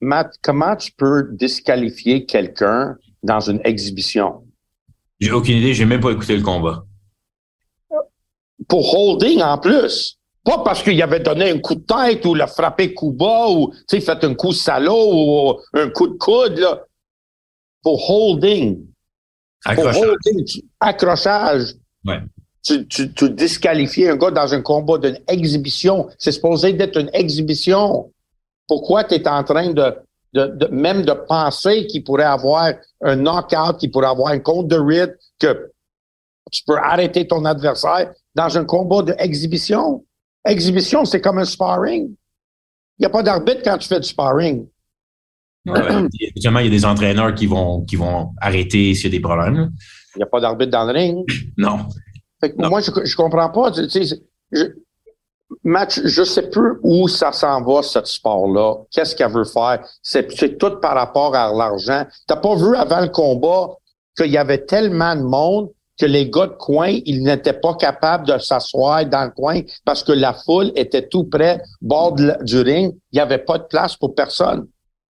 Matt, 0.00 0.34
comment 0.42 0.76
tu 0.76 0.92
peux 0.92 1.28
disqualifier 1.32 2.24
quelqu'un 2.24 2.96
dans 3.22 3.40
une 3.40 3.60
exhibition? 3.64 4.44
J'ai 5.20 5.32
aucune 5.32 5.58
idée, 5.58 5.74
j'ai 5.74 5.84
même 5.84 6.00
pas 6.00 6.10
écouté 6.10 6.36
le 6.36 6.42
combat. 6.42 6.84
Pour 8.68 8.94
holding 8.94 9.42
en 9.42 9.58
plus. 9.58 10.16
Pas 10.42 10.58
parce 10.64 10.82
qu'il 10.82 11.00
avait 11.02 11.20
donné 11.20 11.50
un 11.50 11.58
coup 11.58 11.74
de 11.74 11.84
tête 11.84 12.24
ou 12.24 12.34
l'a 12.34 12.46
frappé 12.46 12.94
coup 12.94 13.12
bas 13.12 13.50
ou 13.50 13.72
fait 13.90 14.24
un 14.24 14.34
coup 14.34 14.52
salaud 14.52 15.12
ou 15.12 15.60
un 15.74 15.90
coup 15.90 16.08
de 16.08 16.16
coude. 16.16 16.58
Là. 16.58 16.82
Pour 17.82 18.10
holding. 18.10 18.86
Accrochage. 19.64 20.62
accrochage. 20.80 21.74
Ouais. 22.06 22.20
Tu, 22.62 22.86
tu, 22.88 23.12
tu 23.12 23.30
disqualifies 23.30 24.08
un 24.08 24.16
gars 24.16 24.30
dans 24.30 24.54
un 24.54 24.62
combat 24.62 24.96
d'une 24.96 25.18
exhibition. 25.28 26.08
C'est 26.18 26.32
supposé 26.32 26.72
d'être 26.72 26.98
une 26.98 27.10
exhibition. 27.12 28.10
Pourquoi 28.70 29.02
tu 29.02 29.16
es 29.16 29.26
en 29.26 29.42
train 29.42 29.72
de, 29.72 29.96
de, 30.32 30.46
de, 30.46 30.66
même 30.68 31.02
de 31.02 31.12
penser 31.12 31.88
qu'il 31.88 32.04
pourrait 32.04 32.22
avoir 32.22 32.72
un 33.02 33.16
knockout, 33.16 33.78
qu'il 33.80 33.90
pourrait 33.90 34.06
avoir 34.06 34.30
un 34.30 34.38
compte 34.38 34.68
de 34.68 34.76
ride, 34.76 35.18
que 35.40 35.72
tu 36.52 36.62
peux 36.64 36.76
arrêter 36.76 37.26
ton 37.26 37.44
adversaire 37.46 38.12
dans 38.36 38.56
un 38.56 38.64
combat 38.64 39.02
d'exhibition? 39.02 40.04
Exhibition, 40.46 41.04
c'est 41.04 41.20
comme 41.20 41.38
un 41.38 41.44
sparring. 41.44 42.14
Il 42.98 43.00
n'y 43.00 43.06
a 43.06 43.10
pas 43.10 43.24
d'arbitre 43.24 43.62
quand 43.64 43.76
tu 43.76 43.88
fais 43.88 43.98
du 43.98 44.06
sparring. 44.06 44.68
Ouais, 45.66 45.80
il 46.20 46.42
y 46.44 46.48
a 46.48 46.68
des 46.70 46.84
entraîneurs 46.84 47.34
qui 47.34 47.46
vont, 47.46 47.84
qui 47.84 47.96
vont 47.96 48.30
arrêter 48.40 48.94
s'il 48.94 49.06
y 49.06 49.08
a 49.08 49.18
des 49.18 49.20
problèmes. 49.20 49.72
Il 50.14 50.18
n'y 50.18 50.22
a 50.22 50.26
pas 50.26 50.40
d'arbitre 50.40 50.70
dans 50.70 50.84
le 50.84 50.92
ring. 50.92 51.26
Non. 51.56 51.88
Fait 52.40 52.52
que 52.52 52.68
Moi, 52.68 52.80
je 52.82 52.92
ne 52.92 53.16
comprends 53.16 53.50
pas. 53.50 53.72
Tu 53.72 53.90
sais, 53.90 54.04
je, 54.52 54.64
match, 55.64 56.00
je 56.04 56.22
sais 56.22 56.50
plus 56.50 56.78
où 56.82 57.08
ça 57.08 57.32
s'en 57.32 57.62
va, 57.62 57.82
ce 57.82 58.04
sport-là. 58.04 58.76
Qu'est-ce 58.90 59.14
qu'elle 59.14 59.32
veut 59.32 59.44
faire? 59.44 59.84
C'est 60.02 60.58
tout 60.58 60.80
par 60.80 60.94
rapport 60.94 61.34
à 61.34 61.52
l'argent. 61.52 62.04
T'as 62.26 62.36
pas 62.36 62.54
vu 62.54 62.76
avant 62.76 63.00
le 63.00 63.08
combat 63.08 63.70
qu'il 64.16 64.30
y 64.30 64.38
avait 64.38 64.64
tellement 64.64 65.14
de 65.16 65.22
monde 65.22 65.70
que 65.98 66.06
les 66.06 66.30
gars 66.30 66.46
de 66.46 66.54
coin, 66.54 66.98
ils 67.04 67.22
n'étaient 67.22 67.52
pas 67.52 67.74
capables 67.74 68.26
de 68.26 68.38
s'asseoir 68.38 69.04
dans 69.04 69.24
le 69.24 69.30
coin 69.30 69.60
parce 69.84 70.02
que 70.02 70.12
la 70.12 70.32
foule 70.32 70.72
était 70.74 71.06
tout 71.06 71.24
près, 71.24 71.60
bord 71.82 72.14
du 72.14 72.60
ring. 72.60 72.96
Il 73.12 73.16
n'y 73.16 73.20
avait 73.20 73.38
pas 73.38 73.58
de 73.58 73.64
place 73.64 73.96
pour 73.96 74.14
personne. 74.14 74.66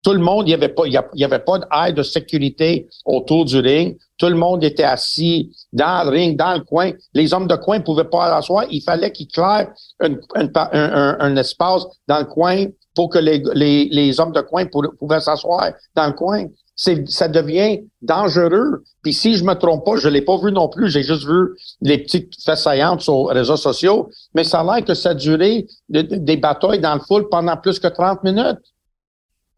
Tout 0.03 0.11
le 0.11 0.19
monde, 0.19 0.47
il 0.47 0.49
n'y 0.49 0.53
avait 0.53 0.69
pas, 0.69 0.83
il 0.85 1.01
y 1.13 1.23
avait 1.23 1.39
pas 1.39 1.59
d'aide 1.59 1.95
de 1.95 2.03
sécurité 2.03 2.89
autour 3.05 3.45
du 3.45 3.59
ring. 3.59 3.97
Tout 4.17 4.27
le 4.27 4.35
monde 4.35 4.61
était 4.63 4.83
assis 4.83 5.55
dans 5.71 6.03
le 6.03 6.09
ring, 6.09 6.37
dans 6.37 6.55
le 6.55 6.59
coin. 6.59 6.91
Les 7.13 7.33
hommes 7.33 7.47
de 7.47 7.55
coin 7.55 7.79
ne 7.79 7.83
pouvaient 7.83 8.09
pas 8.09 8.29
s'asseoir. 8.29 8.65
Il 8.69 8.81
fallait 8.81 9.13
qu'ils 9.13 9.29
clairent 9.29 9.71
un, 10.01 11.35
espace 11.37 11.85
dans 12.07 12.19
le 12.19 12.25
coin 12.25 12.65
pour 12.95 13.09
que 13.09 13.17
les, 13.17 14.19
hommes 14.19 14.33
de 14.33 14.41
coin 14.41 14.65
pouvaient 14.99 15.21
s'asseoir 15.21 15.71
dans 15.95 16.07
le 16.07 16.13
coin. 16.13 16.47
Ça 16.75 17.27
devient 17.29 17.83
dangereux. 18.01 18.83
Puis 19.03 19.13
si 19.13 19.35
je 19.35 19.45
me 19.45 19.53
trompe 19.53 19.85
pas, 19.85 19.95
je 19.95 20.09
l'ai 20.09 20.21
pas 20.21 20.37
vu 20.37 20.51
non 20.51 20.67
plus, 20.67 20.89
j'ai 20.89 21.03
juste 21.03 21.25
vu 21.25 21.55
les 21.81 21.99
petites 21.99 22.33
faits 22.43 22.57
saillantes 22.57 23.01
sur 23.01 23.31
les 23.31 23.39
réseaux 23.39 23.57
sociaux, 23.57 24.09
mais 24.33 24.43
ça 24.43 24.61
a 24.61 24.63
l'air 24.63 24.85
que 24.85 24.95
ça 24.95 25.11
a 25.11 25.13
duré 25.13 25.65
des 25.87 26.37
batailles 26.37 26.79
dans 26.79 26.95
le 26.95 27.01
foule 27.01 27.29
pendant 27.29 27.55
plus 27.55 27.79
que 27.79 27.87
30 27.87 28.23
minutes. 28.23 28.59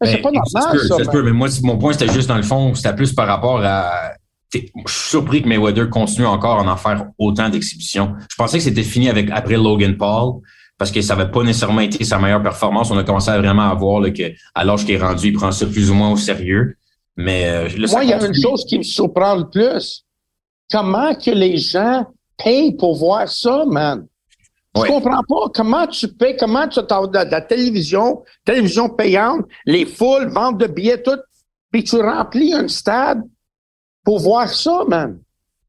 Mais 0.02 0.08
c'est 0.08 0.16
ben, 0.18 0.24
pas 0.24 0.32
normal, 0.32 0.80
ça. 0.80 1.04
ça, 1.04 1.22
mais 1.24 1.32
moi, 1.32 1.48
mon 1.64 1.78
point, 1.78 1.94
c'était 1.94 2.12
juste 2.12 2.28
dans 2.28 2.38
le 2.38 2.44
fond, 2.44 2.74
c'était 2.76 2.96
plus 2.96 3.14
par 3.14 3.28
rapport 3.28 3.62
à. 3.64 4.14
Je 4.54 4.60
suis 4.60 5.10
surpris 5.10 5.42
que 5.42 5.50
Mayweather 5.50 5.90
continue 5.90 6.28
encore 6.28 6.60
à 6.60 6.72
en 6.72 6.78
faire 6.78 7.08
autant 7.18 7.50
d'exhibitions. 7.50 8.14
Je 8.30 8.36
pensais 8.36 8.58
que 8.58 8.64
c'était 8.64 8.84
fini 8.84 9.10
avec 9.10 9.30
après 9.32 9.58
Logan 9.58 9.98
Paul 9.98 10.42
parce 10.78 10.92
que 10.92 11.02
ça 11.02 11.16
n'avait 11.16 11.32
pas 11.32 11.44
nécessairement 11.44 11.82
été 11.82 12.04
sa 12.04 12.20
meilleure 12.20 12.42
performance. 12.42 12.92
On 12.92 12.98
a 12.98 13.04
commencé 13.04 13.32
à 13.32 13.38
vraiment 13.38 13.70
à 13.70 13.74
voir 13.74 14.02
là, 14.02 14.12
que 14.12 14.34
à 14.54 14.64
l'âge 14.64 14.86
qu'il 14.86 14.96
est 14.96 15.00
rendu, 15.00 15.30
il 15.30 15.34
prend 15.34 15.52
ça 15.52 15.66
plus 15.66 15.90
ou 15.90 15.94
moins 15.94 16.12
au 16.12 16.18
sérieux. 16.18 16.78
Mais 17.18 17.48
euh, 17.48 17.70
moi, 17.92 18.04
il 18.04 18.10
y 18.10 18.14
a 18.14 18.26
une 18.26 18.34
chose 18.34 18.66
qui 18.66 18.78
me 18.78 18.84
surprend 18.84 19.36
le 19.36 19.50
plus. 19.50 20.06
Comment 20.70 21.16
que 21.16 21.32
les 21.32 21.58
gens 21.58 22.06
payent 22.38 22.76
pour 22.76 22.98
voir 22.98 23.30
ça, 23.30 23.66
man? 23.66 24.06
Je 24.76 24.82
comprends 24.82 25.22
pas 25.28 25.50
comment 25.54 25.88
tu 25.88 26.08
payes, 26.08 26.36
comment 26.38 26.68
tu 26.68 26.80
as 26.80 26.84
de 26.84 27.32
la 27.32 27.42
télévision, 27.42 28.24
télévision 28.44 28.90
payante, 28.90 29.46
les 29.66 29.86
foules, 29.86 30.28
vente 30.28 30.58
de 30.58 30.68
billets, 30.68 31.02
tout, 31.02 31.20
puis 31.72 31.84
tu 31.84 32.02
remplis 32.02 32.54
un 32.54 32.68
stade 32.68 33.24
pour 34.04 34.20
voir 34.20 34.50
ça, 34.50 34.84
man. 34.88 35.20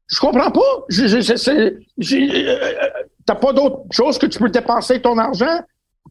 Je 0.07 0.19
comprends 0.19 0.51
pas. 0.51 0.85
Je, 0.89 1.07
je, 1.07 1.19
je, 1.21 2.15
euh, 2.15 2.89
T'as 3.25 3.35
pas 3.35 3.51
d'autre 3.51 3.81
chose 3.91 4.17
que 4.17 4.25
tu 4.25 4.39
peux 4.39 4.49
dépenser 4.49 5.01
ton 5.01 5.17
argent 5.17 5.59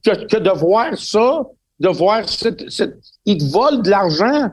que, 0.05 0.27
que 0.27 0.37
de 0.37 0.51
voir 0.51 0.99
ça, 0.99 1.43
de 1.81 1.89
voir 1.89 2.29
cette, 2.29 2.71
cette, 2.71 2.99
ils 3.25 3.39
te 3.39 3.45
volent 3.45 3.79
de 3.79 3.89
l'argent. 3.89 4.51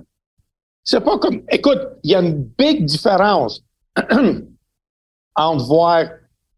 C'est 0.86 1.04
pas 1.04 1.18
comme, 1.18 1.44
écoute, 1.50 1.82
il 2.04 2.12
y 2.12 2.16
a 2.16 2.22
une 2.22 2.44
big 2.44 2.86
différence 2.86 3.62
entre 5.36 5.66
voir 5.66 6.06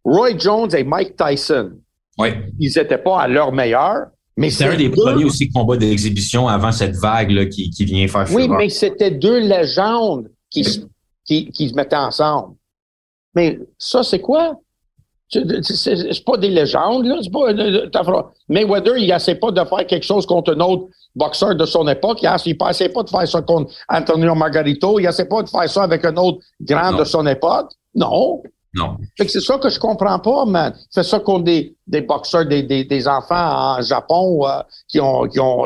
Roy 0.05 0.37
Jones 0.37 0.73
et 0.75 0.83
Mike 0.83 1.15
Tyson. 1.17 1.71
Oui. 2.17 2.29
Ils 2.59 2.71
n'étaient 2.75 2.97
pas 2.97 3.21
à 3.21 3.27
leur 3.27 3.51
meilleur. 3.51 4.07
Mais 4.37 4.49
c'est 4.49 4.65
un 4.65 4.75
des 4.75 4.89
premiers 4.89 5.23
aussi 5.23 5.49
combats 5.49 5.77
d'exhibition 5.77 6.47
avant 6.47 6.71
cette 6.71 6.95
vague 6.95 7.31
là, 7.31 7.45
qui, 7.45 7.69
qui 7.69 7.85
vient 7.85 8.07
faire 8.07 8.27
Oui, 8.31 8.47
mais 8.49 8.69
c'était 8.69 9.11
deux 9.11 9.39
légendes 9.39 10.29
qui, 10.49 10.83
qui, 11.23 11.49
qui 11.51 11.69
se 11.69 11.73
mettaient 11.73 11.95
ensemble. 11.95 12.55
Mais 13.33 13.59
ça, 13.77 14.03
c'est 14.03 14.19
quoi? 14.19 14.59
C'est 15.29 16.23
pas 16.25 16.37
des 16.37 16.49
légendes, 16.49 17.05
là. 17.05 17.17
Pas, 17.31 18.31
Mayweather, 18.47 18.97
il 18.97 19.07
n'essaie 19.07 19.35
pas 19.35 19.51
de 19.51 19.63
faire 19.63 19.87
quelque 19.87 20.05
chose 20.05 20.25
contre 20.25 20.53
un 20.53 20.59
autre 20.59 20.87
boxeur 21.15 21.55
de 21.55 21.65
son 21.65 21.87
époque. 21.87 22.19
Il 22.21 22.29
n'essaie 22.29 22.89
pas 22.89 23.03
de 23.03 23.09
faire 23.09 23.27
ça 23.27 23.41
contre 23.41 23.73
Antonio 23.89 24.35
Margarito. 24.35 24.99
Il 24.99 25.05
n'essaie 25.05 25.27
pas 25.27 25.41
de 25.41 25.49
faire 25.49 25.69
ça 25.69 25.83
avec 25.83 26.05
un 26.05 26.15
autre 26.17 26.39
grand 26.61 26.93
de 26.93 27.03
son 27.05 27.25
époque. 27.25 27.71
Non. 27.95 28.43
Non. 28.75 28.97
C'est 29.17 29.39
ça 29.39 29.57
que 29.57 29.69
je 29.69 29.79
comprends 29.79 30.19
pas, 30.19 30.45
man. 30.45 30.73
C'est 30.89 31.03
ça 31.03 31.19
contre 31.19 31.45
des, 31.45 31.75
des 31.87 32.01
boxeurs, 32.01 32.45
des, 32.45 32.61
des, 32.61 32.83
des 32.83 33.07
enfants 33.07 33.77
en 33.77 33.81
Japon 33.81 34.45
euh, 34.45 34.61
qui 34.87 34.99
ont 34.99 35.27
qui 35.27 35.39
ont 35.39 35.65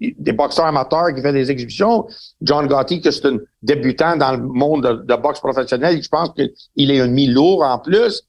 des 0.00 0.32
boxeurs 0.32 0.66
amateurs 0.66 1.14
qui 1.14 1.22
font 1.22 1.32
des 1.32 1.50
exhibitions. 1.50 2.06
John 2.42 2.66
Gotti, 2.66 3.00
que 3.00 3.10
c'est 3.10 3.26
un 3.26 3.38
débutant 3.62 4.16
dans 4.16 4.32
le 4.32 4.38
monde 4.38 5.04
de, 5.06 5.16
boxe 5.16 5.40
professionnelle, 5.40 6.02
je 6.02 6.08
pense 6.08 6.30
qu'il 6.30 6.90
est 6.90 7.00
un 7.00 7.06
mi-lourd 7.06 7.62
en 7.62 7.78
plus. 7.78 8.22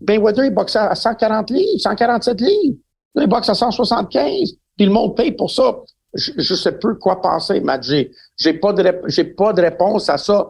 Ben 0.00 0.20
Weather, 0.20 0.46
il 0.46 0.54
boxe 0.54 0.76
à 0.76 0.94
140 0.94 1.50
livres, 1.50 1.78
147 1.78 2.40
livres. 2.40 2.76
il 3.16 3.26
boxe 3.26 3.48
à 3.48 3.54
175. 3.54 4.54
Puis 4.76 4.86
le 4.86 4.92
monde 4.92 5.16
paye 5.16 5.32
pour 5.32 5.50
ça. 5.50 5.76
Je, 6.14 6.32
je 6.36 6.54
sais 6.54 6.72
plus 6.78 6.98
quoi 6.98 7.20
penser, 7.20 7.60
Matt. 7.60 7.84
J'ai, 7.84 8.10
j'ai 8.36 8.54
pas 8.54 8.72
de, 8.72 9.00
j'ai 9.06 9.24
pas 9.24 9.52
de 9.52 9.62
réponse 9.62 10.08
à 10.08 10.18
ça. 10.18 10.48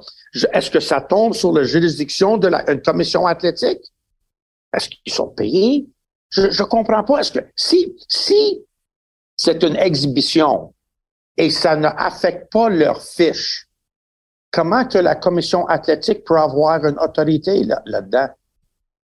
Est-ce 0.52 0.70
que 0.70 0.80
ça 0.80 1.00
tombe 1.00 1.34
sur 1.34 1.52
la 1.52 1.64
juridiction 1.64 2.38
de 2.38 2.48
la 2.48 2.70
une 2.70 2.80
commission 2.80 3.26
athlétique? 3.26 3.80
Est-ce 4.74 4.88
qu'ils 4.88 5.12
sont 5.12 5.28
payés? 5.28 5.86
Je, 6.30 6.50
je 6.50 6.62
comprends 6.62 7.04
pas. 7.04 7.20
Est-ce 7.20 7.32
que 7.32 7.40
si, 7.54 7.94
si 8.08 8.60
c'est 9.36 9.62
une 9.62 9.76
exhibition, 9.76 10.74
et 11.36 11.50
ça 11.50 11.76
n'affecte 11.76 12.50
pas 12.52 12.68
leur 12.68 13.02
fiche, 13.02 13.66
comment 14.50 14.86
que 14.86 14.98
la 14.98 15.14
commission 15.14 15.66
athlétique 15.66 16.24
peut 16.24 16.38
avoir 16.38 16.84
une 16.84 16.98
autorité 16.98 17.64
là-dedans? 17.86 18.28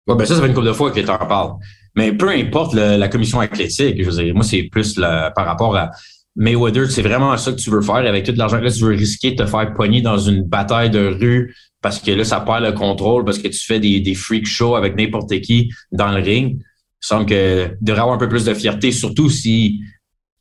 Ouais, 0.06 0.16
ben 0.16 0.26
ça, 0.26 0.34
ça 0.34 0.42
fait 0.42 0.48
une 0.48 0.54
couple 0.54 0.66
de 0.66 0.72
fois 0.72 0.90
que 0.90 1.00
tu 1.00 1.08
en 1.08 1.18
parles. 1.18 1.54
Mais 1.96 2.12
peu 2.12 2.28
importe 2.28 2.74
la 2.74 3.08
commission 3.08 3.40
athlétique, 3.40 4.02
je 4.02 4.10
veux 4.10 4.22
dire, 4.22 4.34
moi, 4.34 4.44
c'est 4.44 4.64
plus 4.64 4.94
par 4.94 5.46
rapport 5.46 5.76
à 5.76 5.90
Mayweather, 6.36 6.90
c'est 6.90 7.02
vraiment 7.02 7.36
ça 7.36 7.52
que 7.52 7.56
tu 7.56 7.70
veux 7.70 7.80
faire 7.80 7.96
avec 7.96 8.24
tout 8.24 8.34
l'argent 8.36 8.60
que 8.60 8.68
tu 8.68 8.84
veux 8.84 8.94
risquer 8.94 9.32
de 9.32 9.44
te 9.44 9.46
faire 9.46 9.72
pogner 9.74 10.02
dans 10.02 10.18
une 10.18 10.42
bataille 10.42 10.90
de 10.90 11.06
rue 11.06 11.54
parce 11.84 11.98
que 11.98 12.10
là, 12.12 12.24
ça 12.24 12.40
perd 12.40 12.64
le 12.64 12.72
contrôle, 12.72 13.26
parce 13.26 13.38
que 13.38 13.46
tu 13.46 13.58
fais 13.58 13.78
des, 13.78 14.00
des 14.00 14.14
freak 14.14 14.46
shows 14.46 14.74
avec 14.74 14.96
n'importe 14.96 15.38
qui 15.42 15.70
dans 15.92 16.10
le 16.10 16.22
ring. 16.22 16.56
Il 16.58 17.06
semble 17.06 17.26
que 17.26 17.76
devrait 17.82 18.00
avoir 18.00 18.16
un 18.16 18.18
peu 18.18 18.26
plus 18.26 18.46
de 18.46 18.54
fierté, 18.54 18.90
surtout 18.90 19.28
si, 19.28 19.82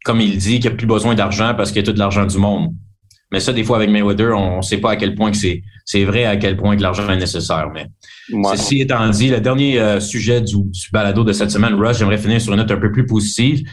comme 0.05 0.21
il 0.21 0.37
dit, 0.37 0.61
qu'il 0.61 0.69
n'y 0.69 0.75
a 0.75 0.77
plus 0.77 0.87
besoin 0.87 1.15
d'argent 1.15 1.53
parce 1.53 1.73
qu'il 1.73 1.85
y 1.85 1.89
a 1.89 1.91
tout 1.91 1.99
l'argent 1.99 2.25
du 2.25 2.37
monde. 2.37 2.73
Mais 3.29 3.41
ça, 3.41 3.51
des 3.51 3.65
fois, 3.65 3.75
avec 3.75 3.89
Mayweather, 3.89 4.37
on 4.37 4.57
ne 4.57 4.61
sait 4.61 4.77
pas 4.77 4.91
à 4.91 4.95
quel 4.95 5.15
point 5.15 5.31
que 5.31 5.37
c'est, 5.37 5.63
c'est 5.83 6.05
vrai 6.05 6.23
à 6.23 6.37
quel 6.37 6.55
point 6.55 6.77
que 6.77 6.81
l'argent 6.81 7.09
est 7.09 7.17
nécessaire. 7.17 7.69
Mais 7.73 7.87
ceci 8.55 8.79
étant 8.79 9.09
dit, 9.09 9.27
le 9.27 9.41
dernier 9.41 9.81
euh, 9.81 9.99
sujet 9.99 10.39
du, 10.39 10.55
du, 10.55 10.87
balado 10.93 11.25
de 11.25 11.33
cette 11.33 11.51
semaine, 11.51 11.73
Rush, 11.73 11.97
j'aimerais 11.97 12.19
finir 12.19 12.39
sur 12.39 12.53
une 12.53 12.59
note 12.59 12.71
un 12.71 12.77
peu 12.77 12.91
plus 12.91 13.05
positive. 13.05 13.67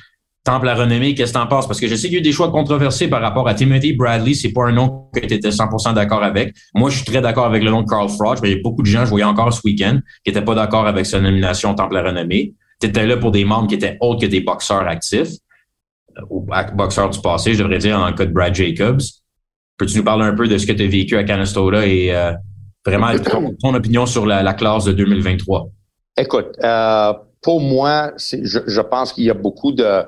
Temple 0.51 0.69
à 0.69 0.75
renommée, 0.75 1.15
qu'est-ce 1.15 1.33
que 1.33 1.39
t'en 1.39 1.47
penses? 1.47 1.69
Parce 1.69 1.79
que 1.79 1.87
je 1.87 1.95
sais 1.95 2.09
qu'il 2.09 2.15
y 2.15 2.17
a 2.17 2.19
eu 2.19 2.23
des 2.23 2.33
choix 2.33 2.51
controversés 2.51 3.07
par 3.07 3.23
rapport 3.23 3.47
à 3.47 3.55
Timothy 3.55 3.93
Bradley. 3.93 4.35
C'est 4.35 4.53
pas 4.53 4.65
un 4.65 4.73
nom 4.73 5.09
que 5.15 5.21
tu 5.21 5.33
étais 5.33 5.51
100% 5.51 5.95
d'accord 5.95 6.25
avec. 6.25 6.57
Moi, 6.75 6.91
je 6.91 6.97
suis 6.97 7.05
très 7.05 7.21
d'accord 7.21 7.47
avec 7.47 7.63
le 7.63 7.71
nom 7.71 7.83
de 7.83 7.89
Carl 7.89 8.09
Froch, 8.09 8.39
mais 8.43 8.51
il 8.51 8.57
y 8.57 8.59
a 8.59 8.61
beaucoup 8.61 8.83
de 8.83 8.89
gens, 8.89 9.05
je 9.05 9.11
voyais 9.11 9.25
encore 9.25 9.53
ce 9.53 9.61
week-end, 9.65 10.01
qui 10.25 10.33
étaient 10.33 10.43
pas 10.43 10.57
d'accord 10.57 10.89
avec 10.89 11.07
sa 11.07 11.21
nomination 11.21 11.73
Temple 11.77 11.97
à 11.99 12.03
renommée. 12.03 12.55
Tu 12.81 12.89
étais 12.89 13.07
là 13.07 13.17
pour 13.17 13.31
des 13.31 13.45
membres 13.45 13.69
qui 13.69 13.77
étaient 13.77 13.97
autres 14.01 14.23
que 14.23 14.27
des 14.27 14.41
boxeurs 14.41 14.89
actifs, 14.89 15.35
euh, 16.19 16.23
ou 16.31 16.45
boxeurs 16.75 17.11
du 17.11 17.21
passé, 17.21 17.55
je 17.55 17.63
devrais 17.63 17.79
dire, 17.79 17.97
dans 17.97 18.09
le 18.09 18.15
cas 18.15 18.27
de 18.27 18.33
Brad 18.33 18.53
Jacobs. 18.53 19.03
Peux-tu 19.79 19.99
nous 19.99 20.05
parler 20.05 20.25
un 20.25 20.35
peu 20.35 20.49
de 20.49 20.59
ce 20.59 20.67
que 20.67 20.73
tu 20.73 20.83
as 20.83 20.89
vécu 20.89 21.17
à 21.17 21.23
Canastota 21.23 21.87
et 21.87 22.13
euh, 22.13 22.33
vraiment 22.85 23.13
ton, 23.61 23.73
opinion 23.73 24.05
sur 24.05 24.27
la, 24.27 24.53
classe 24.55 24.85
de 24.85 24.93
2023? 24.95 25.71
Écoute, 26.17 26.57
euh, 26.65 27.13
pour 27.41 27.61
moi, 27.61 28.11
je, 28.19 28.59
je 28.67 28.81
pense 28.81 29.13
qu'il 29.13 29.23
y 29.25 29.31
a 29.31 29.35
beaucoup 29.35 29.71
de 29.71 30.03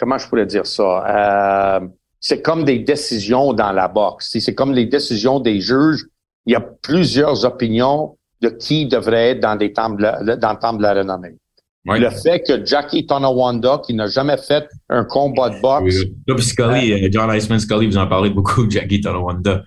comment 0.00 0.16
je 0.16 0.26
pourrais 0.26 0.46
dire 0.46 0.66
ça? 0.66 1.76
Euh, 1.78 1.86
c'est 2.18 2.42
comme 2.42 2.64
des 2.64 2.78
décisions 2.78 3.52
dans 3.52 3.72
la 3.72 3.86
boxe. 3.86 4.36
C'est 4.40 4.54
comme 4.54 4.72
les 4.72 4.86
décisions 4.86 5.38
des 5.40 5.60
juges. 5.60 6.06
Il 6.46 6.52
y 6.52 6.56
a 6.56 6.60
plusieurs 6.60 7.44
opinions 7.44 8.16
de 8.40 8.48
qui 8.48 8.86
devrait 8.86 9.30
être 9.30 9.40
dans 9.40 9.56
des 9.56 9.72
temples, 9.72 10.02
dans 10.02 10.52
le 10.52 10.58
temple 10.58 10.78
de 10.78 10.82
la 10.82 10.94
renommée. 10.94 11.36
Le 11.84 12.10
fait 12.10 12.40
que 12.40 12.64
Jackie 12.64 13.06
Tonawanda, 13.06 13.80
qui 13.84 13.94
n'a 13.94 14.06
jamais 14.06 14.36
fait 14.36 14.66
un 14.88 15.04
combat 15.04 15.50
de 15.50 15.60
boxe. 15.60 16.04
Oui, 16.28 16.42
Scully, 16.42 16.92
euh, 16.92 17.08
John 17.10 17.30
Iceman 17.34 17.58
Scully, 17.58 17.86
vous 17.86 17.96
en 17.96 18.06
parlez 18.06 18.30
beaucoup, 18.30 18.68
Jackie 18.70 19.00
Tonawanda. 19.00 19.62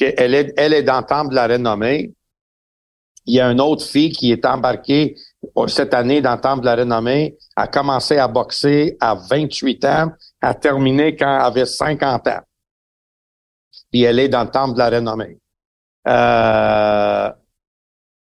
Elle 0.00 0.34
est, 0.34 0.52
elle 0.56 0.72
est 0.72 0.82
dans 0.82 0.98
le 0.98 1.06
temple 1.06 1.30
de 1.30 1.36
la 1.36 1.46
renommée. 1.46 2.12
Il 3.26 3.34
y 3.34 3.40
a 3.40 3.50
une 3.50 3.60
autre 3.60 3.84
fille 3.84 4.10
qui 4.10 4.32
est 4.32 4.44
embarquée 4.44 5.14
cette 5.68 5.94
année 5.94 6.20
dans 6.20 6.34
le 6.34 6.40
Temple 6.40 6.60
de 6.60 6.66
la 6.66 6.76
Renommée, 6.76 7.36
a 7.56 7.66
commencé 7.66 8.18
à 8.18 8.28
boxer 8.28 8.96
à 9.00 9.14
28 9.14 9.84
ans, 9.84 10.12
a 10.40 10.54
terminé 10.54 11.16
quand 11.16 11.34
elle 11.34 11.46
avait 11.46 11.66
50 11.66 12.26
ans. 12.28 12.40
Puis 13.90 14.02
elle 14.02 14.18
est 14.18 14.28
dans 14.28 14.44
le 14.44 14.50
Temple 14.50 14.74
de 14.74 14.78
la 14.78 14.90
Renommée. 14.90 15.38
Euh, 16.06 17.32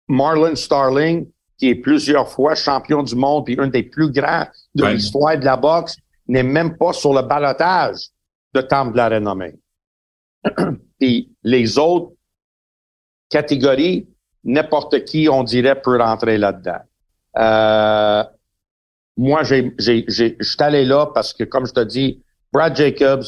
Marlon 0.07 0.55
Starling, 0.55 1.29
qui 1.57 1.69
est 1.69 1.75
plusieurs 1.75 2.29
fois 2.29 2.55
champion 2.55 3.03
du 3.03 3.15
monde 3.15 3.45
puis 3.45 3.55
un 3.59 3.67
des 3.67 3.83
plus 3.83 4.11
grands 4.11 4.47
de 4.73 4.85
l'histoire 4.85 5.37
de 5.37 5.45
la 5.45 5.57
boxe, 5.57 5.97
n'est 6.27 6.43
même 6.43 6.77
pas 6.77 6.93
sur 6.93 7.13
le 7.13 7.21
balotage 7.21 8.09
de 8.53 8.61
Temple 8.61 8.93
de 8.93 8.97
la 8.97 9.09
Renommée. 9.09 9.55
puis 10.99 11.31
les 11.43 11.77
autres 11.77 12.13
catégories, 13.29 14.07
n'importe 14.43 15.05
qui, 15.05 15.29
on 15.29 15.43
dirait, 15.43 15.79
peut 15.79 15.97
rentrer 15.97 16.37
là-dedans. 16.37 16.79
Euh, 17.37 18.23
moi, 19.17 19.43
j'ai, 19.43 19.73
j'ai, 19.77 20.05
j'ai, 20.07 20.37
je 20.39 20.49
suis 20.49 20.63
allé 20.63 20.85
là 20.85 21.07
parce 21.13 21.33
que, 21.33 21.43
comme 21.43 21.65
je 21.65 21.73
te 21.73 21.81
dis, 21.81 22.23
Brad 22.53 22.75
Jacobs, 22.75 23.25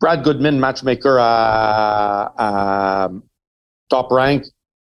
Brad 0.00 0.22
Goodman, 0.22 0.58
matchmaker 0.58 1.16
à, 1.18 2.32
à 3.04 3.10
Top 3.88 4.08
Rank, 4.10 4.44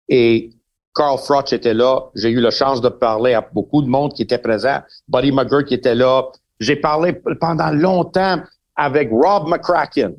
et 0.08 0.50
Carl 0.94 1.18
Froch 1.18 1.52
était 1.52 1.74
là. 1.74 2.00
J'ai 2.14 2.30
eu 2.30 2.40
la 2.40 2.50
chance 2.50 2.80
de 2.80 2.88
parler 2.88 3.34
à 3.34 3.40
beaucoup 3.52 3.82
de 3.82 3.88
monde 3.88 4.14
qui 4.14 4.22
était 4.22 4.38
présent. 4.38 4.80
Buddy 5.08 5.30
McGirt 5.32 5.66
qui 5.66 5.74
était 5.74 5.94
là. 5.94 6.22
J'ai 6.58 6.76
parlé 6.76 7.12
pendant 7.40 7.70
longtemps 7.70 8.42
avec 8.74 9.10
Rob 9.12 9.48
McCracken, 9.48 10.14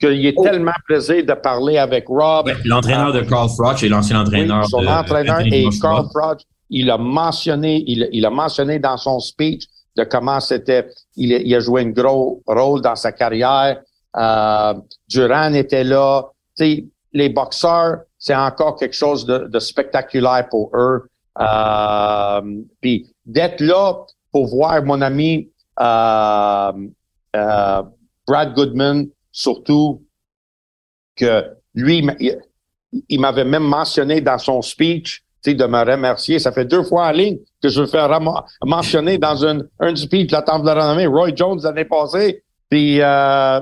qu'il 0.00 0.26
est 0.26 0.34
oh. 0.36 0.42
tellement 0.42 0.72
plaisir 0.86 1.24
de 1.24 1.34
parler 1.34 1.78
avec 1.78 2.06
Rob. 2.08 2.50
l'entraîneur 2.64 3.12
de 3.12 3.20
Carl 3.20 3.48
Froch 3.50 3.82
et 3.82 3.88
l'ancien 3.88 4.20
entraîneur 4.20 4.66
son 4.66 4.86
entraîneur 4.86 5.40
et 5.40 5.68
Carl 5.80 6.06
Froch 6.10 6.40
il 6.70 6.90
a 6.90 6.98
mentionné, 6.98 7.82
il, 7.86 8.24
a 8.24 8.30
mentionné 8.30 8.78
dans 8.78 8.96
son 8.96 9.20
speech 9.20 9.66
de 9.96 10.04
comment 10.04 10.40
c'était, 10.40 10.88
il, 11.16 11.54
a 11.54 11.60
joué 11.60 11.82
un 11.82 11.90
gros 11.90 12.42
rôle 12.46 12.80
dans 12.80 12.96
sa 12.96 13.12
carrière. 13.12 13.80
Euh, 14.16 14.74
Duran 15.08 15.52
était 15.54 15.84
là. 15.84 16.30
sais, 16.54 16.86
les 17.12 17.28
boxeurs, 17.28 17.98
c'est 18.18 18.34
encore 18.34 18.76
quelque 18.76 18.94
chose 18.94 19.26
de, 19.26 19.58
spectaculaire 19.58 20.48
pour 20.48 20.70
eux. 20.74 21.08
Euh, 21.40 22.40
puis 22.80 23.12
d'être 23.24 23.60
là 23.60 24.04
pour 24.32 24.46
voir 24.46 24.82
mon 24.84 25.00
ami 25.00 25.48
euh, 25.80 26.72
euh, 27.36 27.82
Brad 28.26 28.54
Goodman, 28.54 29.08
surtout 29.32 30.04
que 31.16 31.56
lui, 31.74 32.06
il 33.08 33.20
m'avait 33.20 33.44
même 33.44 33.64
mentionné 33.64 34.20
dans 34.20 34.38
son 34.38 34.62
speech 34.62 35.24
de 35.46 35.66
me 35.66 35.90
remercier. 35.90 36.38
Ça 36.38 36.52
fait 36.52 36.64
deux 36.64 36.82
fois 36.82 37.08
en 37.08 37.10
ligne 37.12 37.38
que 37.62 37.68
je 37.68 37.80
veux 37.80 37.86
faire 37.86 38.08
mentionner 38.64 39.18
dans 39.18 39.44
une, 39.44 39.66
un 39.78 39.92
du 39.92 40.06
de 40.06 40.32
la 40.32 40.42
Temple 40.42 40.66
de 40.66 40.72
la 40.72 40.88
Renommée. 40.88 41.06
Roy 41.06 41.30
Jones 41.34 41.60
l'année 41.62 41.84
passée, 41.84 42.42
puis, 42.68 43.00
euh, 43.00 43.60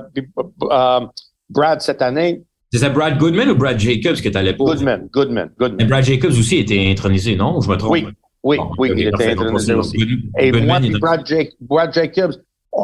euh, 0.71 0.99
Brad 1.49 1.81
cette 1.81 2.01
année. 2.01 2.43
C'est 2.71 2.89
Brad 2.91 3.17
Goodman 3.17 3.49
ou 3.49 3.55
Brad 3.55 3.79
Jacobs 3.79 4.21
que 4.21 4.29
tu 4.29 4.37
allais 4.37 4.53
pas? 4.53 4.63
Goodman, 4.63 5.09
Goodman, 5.11 5.49
Goodman. 5.59 5.87
Brad 5.87 6.03
Jacobs 6.03 6.31
aussi 6.31 6.57
était 6.57 6.87
intronisé, 6.91 7.35
non? 7.35 7.59
Je 7.61 7.69
me 7.69 7.75
trompe? 7.77 7.91
Oui, 7.91 8.07
oui, 8.43 8.57
oui, 8.77 8.91
il 8.95 9.07
était 9.07 9.31
intronisé 9.31 9.73
aussi. 9.73 9.97
Et 10.37 10.51
moi, 10.51 10.79
Brad, 10.99 11.25
Brad 11.59 11.93
Jacobs, 11.93 12.35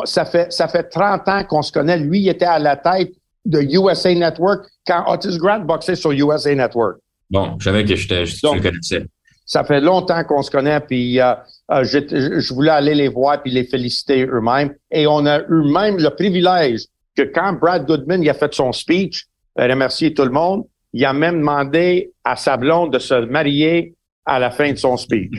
ça 0.06 0.26
fait, 0.26 0.52
ça 0.52 0.68
fait 0.68 0.84
30 0.84 1.28
ans 1.28 1.44
qu'on 1.48 1.62
se 1.62 1.72
connaît. 1.72 1.98
Lui, 1.98 2.22
il 2.22 2.30
était 2.30 2.46
à 2.46 2.58
la 2.58 2.76
tête 2.76 3.12
de 3.46 3.62
USA 3.62 4.14
Network 4.14 4.66
quand 4.88 5.04
Otis 5.08 5.38
Grant 5.38 5.60
boxait 5.60 5.96
sur 5.96 6.12
USA 6.12 6.56
Network. 6.56 6.98
Bon, 7.30 7.56
je 7.60 7.66
savais 7.66 7.84
que 7.86 7.96
je, 7.96 8.08
le 8.08 8.62
connaissais. 8.62 9.06
Ça 9.46 9.64
fait 9.64 9.82
longtemps 9.82 10.24
qu'on 10.24 10.42
se 10.42 10.50
connaît, 10.50 10.80
puis 10.80 11.20
euh, 11.20 11.34
euh, 11.72 11.84
je, 11.84 12.54
voulais 12.54 12.72
aller 12.72 12.96
les 12.96 13.08
voir 13.08 13.42
puis 13.42 13.52
les 13.52 13.64
féliciter 13.64 14.26
eux-mêmes. 14.26 14.74
Et 14.92 15.06
on 15.08 15.26
a 15.26 15.40
eu 15.42 15.72
même 15.72 15.98
le 15.98 16.10
privilège 16.10 16.82
que 17.16 17.24
quand 17.24 17.54
Brad 17.54 17.86
Goodman 17.86 18.24
il 18.24 18.30
a 18.30 18.34
fait 18.34 18.54
son 18.54 18.72
speech, 18.72 19.26
euh, 19.60 19.68
remercier 19.68 20.14
tout 20.14 20.24
le 20.24 20.32
monde, 20.32 20.64
il 20.94 21.06
a 21.06 21.14
même 21.14 21.40
demandé 21.40 22.12
à 22.24 22.36
sa 22.36 22.58
blonde 22.58 22.94
de 22.94 23.00
se 23.00 23.14
marier 23.26 23.96
à 24.26 24.40
la 24.40 24.50
fin 24.50 24.72
de 24.72 24.78
son 24.78 24.98
speech. 24.98 25.32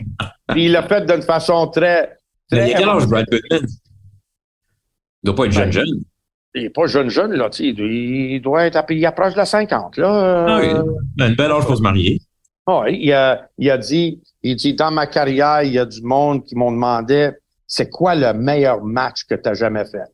puis 0.49 0.66
il 0.66 0.72
l'a 0.72 0.85
fait 0.85 1.05
d'une 1.05 1.22
façon 1.22 1.66
très... 1.68 2.16
très 2.51 2.70
il 2.70 2.75
a 2.75 2.79
quel 2.79 2.88
âge, 2.88 3.07
Brad 3.07 3.27
Goodman? 3.31 3.68
Il 5.22 5.27
doit 5.27 5.35
pas 5.35 5.46
être 5.46 5.53
jeune, 5.53 5.72
jeune 5.72 6.05
il 6.56 6.62
n'est 6.64 6.70
pas 6.70 6.86
jeune, 6.86 7.10
jeune, 7.10 7.34
là. 7.34 7.50
Il 7.58 8.40
doit 8.40 8.66
être, 8.66 8.82
il 8.90 9.04
approche 9.06 9.34
de 9.34 9.38
la 9.38 9.44
50, 9.44 9.98
là. 9.98 10.46
Ah 10.48 10.58
oui. 10.60 10.68
Ben, 11.16 11.28
une 11.28 11.36
belle 11.36 11.52
âge 11.52 11.66
pour 11.66 11.76
se 11.76 11.82
marier. 11.82 12.20
Ah 12.66 12.82
oui, 12.84 12.98
il 13.00 13.12
a, 13.12 13.48
il 13.58 13.70
a 13.70 13.78
dit, 13.78 14.20
il 14.42 14.56
dit, 14.56 14.74
dans 14.74 14.90
ma 14.90 15.06
carrière, 15.06 15.62
il 15.62 15.72
y 15.72 15.78
a 15.78 15.84
du 15.84 16.02
monde 16.02 16.44
qui 16.44 16.56
m'ont 16.56 16.72
demandé, 16.72 17.30
c'est 17.66 17.90
quoi 17.90 18.14
le 18.14 18.32
meilleur 18.32 18.82
match 18.82 19.24
que 19.24 19.34
tu 19.34 19.48
as 19.48 19.54
jamais 19.54 19.84
fait? 19.84 20.08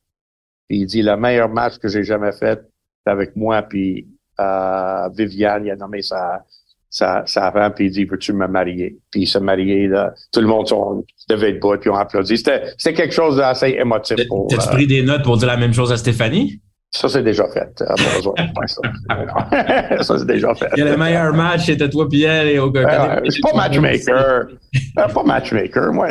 Puis 0.68 0.80
il 0.80 0.86
dit, 0.86 1.02
le 1.02 1.16
meilleur 1.16 1.48
match 1.48 1.78
que 1.78 1.88
j'ai 1.88 2.04
jamais 2.04 2.32
fait, 2.32 2.60
c'est 3.04 3.12
avec 3.12 3.36
moi, 3.36 3.62
puis 3.62 4.06
euh, 4.40 5.08
Viviane, 5.16 5.64
il 5.64 5.70
a 5.70 5.76
nommé 5.76 6.02
sa, 6.02 6.44
sa, 6.92 7.22
sa 7.24 7.50
femme, 7.50 7.72
puis 7.74 7.86
il 7.86 7.90
dit, 7.90 8.04
veux-tu 8.04 8.34
me 8.34 8.46
marier? 8.46 8.98
Puis 9.10 9.22
il 9.22 9.26
s'est 9.26 9.40
marié, 9.40 9.88
là. 9.88 10.12
Tout 10.30 10.42
le 10.42 10.46
monde 10.46 10.68
sont, 10.68 11.02
devait 11.28 11.50
être 11.50 11.60
beau, 11.60 11.74
puis 11.78 11.88
on 11.88 11.96
applaudi. 11.96 12.36
C'était, 12.36 12.92
quelque 12.92 13.14
chose 13.14 13.38
d'assez 13.38 13.78
émotif. 13.80 14.16
T'as-tu 14.16 14.68
euh, 14.68 14.72
pris 14.72 14.86
des 14.86 15.02
notes 15.02 15.24
pour 15.24 15.38
dire 15.38 15.48
la 15.48 15.56
même 15.56 15.72
chose 15.72 15.90
à 15.90 15.96
Stéphanie? 15.96 16.60
Ça, 16.90 17.08
c'est 17.08 17.22
déjà 17.22 17.48
fait. 17.48 17.80
Euh, 17.80 17.94
ça, 20.02 20.18
c'est 20.18 20.26
déjà 20.26 20.54
fait. 20.54 20.68
Il 20.76 20.80
y 20.80 20.82
a 20.86 20.90
le 20.90 20.98
meilleur 20.98 21.32
match, 21.32 21.64
c'était 21.64 21.88
toi 21.88 22.06
puis 22.06 22.24
elle 22.24 22.48
et 22.48 22.58
au 22.58 22.70
euh, 22.76 23.20
Je 23.24 23.30
suis 23.30 23.40
pas 23.40 23.56
matchmaker. 23.56 24.48
pas 24.94 25.22
matchmaker, 25.24 25.94
moi. 25.94 26.08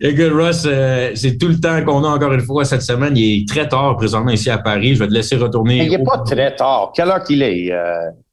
Écoute, 0.00 0.32
Russ, 0.32 0.66
c'est 1.14 1.36
tout 1.36 1.48
le 1.48 1.60
temps 1.60 1.84
qu'on 1.84 2.02
a 2.04 2.08
encore 2.08 2.32
une 2.32 2.40
fois 2.40 2.64
cette 2.64 2.80
semaine. 2.80 3.14
Il 3.14 3.42
est 3.42 3.46
très 3.46 3.68
tard 3.68 3.98
présentement 3.98 4.30
ici 4.30 4.48
à 4.48 4.56
Paris. 4.56 4.94
Je 4.94 5.00
vais 5.00 5.08
te 5.08 5.12
laisser 5.12 5.36
retourner. 5.36 5.84
il 5.84 5.90
n'est 5.90 6.02
pas 6.02 6.22
très 6.24 6.56
tard. 6.56 6.92
Quelle 6.96 7.10
heure 7.10 7.22
qu'il 7.22 7.42
est? 7.42 7.70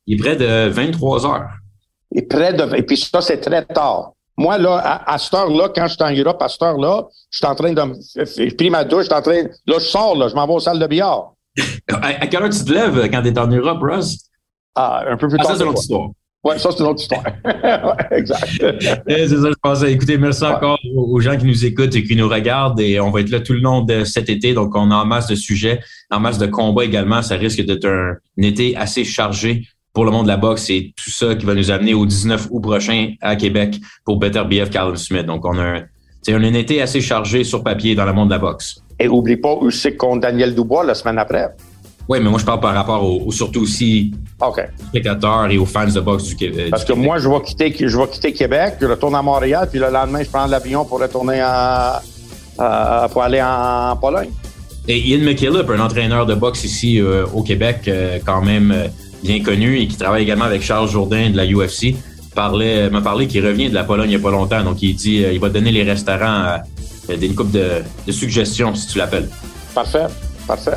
Il 0.07 0.15
est 0.15 0.23
près 0.23 0.35
de 0.35 0.69
23 0.69 1.25
heures. 1.25 1.49
Et 2.13 2.21
près 2.21 2.53
de, 2.53 2.75
et 2.75 2.83
puis 2.83 2.97
ça, 2.97 3.21
c'est 3.21 3.39
très 3.39 3.65
tard. 3.65 4.13
Moi, 4.37 4.57
là, 4.57 5.01
à, 5.05 5.17
cette 5.17 5.33
heure-là, 5.33 5.69
quand 5.73 5.87
je 5.87 5.93
suis 5.93 6.03
en 6.03 6.11
Europe, 6.11 6.41
à 6.41 6.49
cette 6.49 6.61
heure-là, 6.61 7.07
je 7.29 7.37
suis 7.37 7.45
en 7.45 7.55
train 7.55 7.71
de 7.71 7.81
me. 7.81 7.95
J'ai 8.35 8.51
pris 8.51 8.69
ma 8.69 8.83
douche, 8.83 9.03
je 9.03 9.05
suis 9.05 9.13
en 9.13 9.21
train. 9.21 9.43
Là, 9.65 9.75
je 9.79 9.85
sors, 9.85 10.15
là, 10.15 10.27
je 10.27 10.35
m'en 10.35 10.45
vais 10.45 10.53
aux 10.53 10.59
salles 10.59 10.79
de 10.79 10.87
billard. 10.87 11.33
à, 12.01 12.27
quelle 12.27 12.43
heure 12.43 12.49
tu 12.49 12.63
te 12.63 12.71
lèves 12.71 13.09
quand 13.09 13.21
tu 13.21 13.29
es 13.29 13.39
en 13.39 13.47
Europe, 13.47 13.79
Russ? 13.81 14.17
Ah, 14.75 15.05
un 15.07 15.15
peu 15.15 15.29
plus 15.29 15.37
tard. 15.37 15.47
Ah, 15.49 15.53
ça, 15.53 15.57
c'est 15.57 15.63
une 15.63 15.69
autre 15.69 15.81
histoire. 15.81 16.09
Oui, 16.43 16.59
ça, 16.59 16.69
c'est 16.71 16.79
une 16.79 16.89
autre 16.89 17.01
histoire. 17.01 17.23
ouais, 17.45 18.17
exact. 18.17 18.45
c'est 19.07 19.27
ça, 19.27 19.49
je 19.49 19.59
pensais. 19.61 19.91
Écoutez, 19.91 20.17
merci 20.17 20.43
encore 20.43 20.77
aux 20.95 21.19
gens 21.19 21.37
qui 21.37 21.45
nous 21.45 21.65
écoutent 21.65 21.95
et 21.95 22.03
qui 22.03 22.15
nous 22.15 22.29
regardent. 22.29 22.79
Et 22.81 22.99
on 22.99 23.09
va 23.09 23.21
être 23.21 23.31
là 23.31 23.39
tout 23.39 23.53
le 23.53 23.61
long 23.61 23.81
de 23.81 24.03
cet 24.03 24.29
été. 24.29 24.53
Donc, 24.53 24.75
on 24.75 24.91
a 24.91 24.95
en 24.95 25.05
masse 25.05 25.27
de 25.27 25.35
sujets, 25.35 25.79
en 26.11 26.19
masse 26.19 26.37
de 26.37 26.45
combats 26.45 26.83
également. 26.83 27.21
Ça 27.21 27.35
risque 27.35 27.61
d'être 27.61 27.87
un, 27.87 28.17
été 28.37 28.75
assez 28.75 29.05
chargé 29.05 29.65
pour 29.95 30.05
le 30.05 30.11
monde 30.11 30.25
de 30.25 30.27
la 30.27 30.37
boxe. 30.37 30.65
C'est 30.67 30.93
tout 30.95 31.09
ça 31.09 31.33
qui 31.33 31.45
va 31.45 31.55
nous 31.55 31.71
amener 31.71 31.95
au 31.95 32.05
19 32.05 32.49
août 32.51 32.59
prochain 32.59 33.13
à 33.21 33.35
Québec 33.35 33.79
pour 34.03 34.17
Better 34.17 34.43
BF 34.47 34.69
Carl 34.69 34.95
Smith. 34.97 35.25
Donc, 35.25 35.45
on 35.45 35.57
a 35.57 35.63
un, 35.63 35.83
un 36.27 36.53
été 36.53 36.81
assez 36.81 37.01
chargé 37.01 37.43
sur 37.43 37.63
papier 37.63 37.95
dans 37.95 38.05
le 38.05 38.13
monde 38.13 38.27
de 38.27 38.33
la 38.33 38.39
boxe. 38.39 38.83
Et 38.99 39.07
oublie 39.07 39.37
pas 39.37 39.53
aussi 39.53 39.95
contre 39.95 40.21
Daniel 40.21 40.53
Dubois 40.53 40.83
la 40.83 40.93
semaine 40.93 41.17
après. 41.17 41.47
Oui, 42.07 42.19
mais 42.21 42.29
moi, 42.29 42.39
je 42.39 42.45
parle 42.45 42.59
par 42.59 42.75
rapport 42.75 43.03
au, 43.03 43.31
surtout 43.31 43.61
aussi 43.61 44.13
aux 44.39 44.53
spectateurs 44.89 45.49
et 45.49 45.57
aux 45.57 45.65
fans 45.65 45.87
de 45.87 45.99
boxe 45.99 46.25
du 46.25 46.35
Québec. 46.35 46.67
Parce 46.69 46.85
que 46.85 46.93
moi, 46.93 47.17
je 47.17 47.27
vais, 47.27 47.41
quitter, 47.41 47.73
je 47.79 47.97
vais 47.97 48.07
quitter 48.07 48.31
Québec, 48.31 48.75
je 48.79 48.85
retourne 48.85 49.15
à 49.15 49.23
Montréal, 49.23 49.67
puis 49.71 49.79
le 49.79 49.89
lendemain, 49.89 50.21
je 50.21 50.29
prends 50.29 50.45
l'avion 50.45 50.85
pour 50.85 50.99
retourner 50.99 51.39
à, 51.41 52.01
pour 53.11 53.23
aller 53.23 53.41
en 53.41 53.95
Pologne. 53.95 54.29
Et 54.87 54.99
Ian 54.99 55.23
McKillop, 55.23 55.67
un 55.71 55.79
entraîneur 55.79 56.27
de 56.27 56.35
boxe 56.35 56.63
ici 56.63 57.01
euh, 57.01 57.25
au 57.33 57.41
Québec, 57.41 57.87
euh, 57.87 58.19
quand 58.23 58.43
même 58.43 58.71
euh, 58.71 58.87
bien 59.25 59.41
connu 59.43 59.79
et 59.79 59.87
qui 59.87 59.97
travaille 59.97 60.23
également 60.23 60.45
avec 60.45 60.61
Charles 60.61 60.89
Jourdain 60.89 61.29
de 61.29 61.37
la 61.37 61.45
UFC, 61.45 61.95
parlait, 62.33 62.89
m'a 62.89 63.01
parlé 63.01 63.27
qu'il 63.27 63.45
revient 63.45 63.69
de 63.69 63.73
la 63.73 63.83
Pologne 63.83 64.07
il 64.07 64.15
n'y 64.15 64.15
a 64.15 64.19
pas 64.19 64.31
longtemps. 64.31 64.63
Donc, 64.63 64.81
il 64.81 64.95
dit 64.95 65.23
il 65.31 65.39
va 65.39 65.49
donner 65.49 65.71
les 65.71 65.83
restaurants 65.83 66.57
des 67.07 67.29
coupes 67.29 67.51
de, 67.51 67.83
de 68.05 68.11
suggestions, 68.11 68.73
si 68.75 68.87
tu 68.87 68.97
l'appelles. 68.97 69.29
Parfait, 69.73 70.07
parfait. 70.47 70.71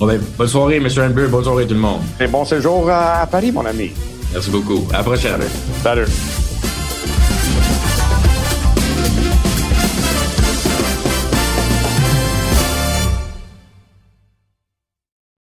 Ben, 0.00 0.20
bonne 0.36 0.48
soirée, 0.48 0.76
M. 0.76 0.86
Andrew. 0.98 1.28
Bonne 1.28 1.44
soirée, 1.44 1.66
tout 1.66 1.74
le 1.74 1.80
monde. 1.80 2.00
Et 2.20 2.26
bon 2.26 2.44
séjour 2.44 2.88
à 2.90 3.26
Paris, 3.26 3.50
mon 3.50 3.66
ami. 3.66 3.90
Merci 4.32 4.50
beaucoup. 4.50 4.86
À 4.92 4.98
la 4.98 5.02
prochaine. 5.02 5.40
Salut. 5.82 6.06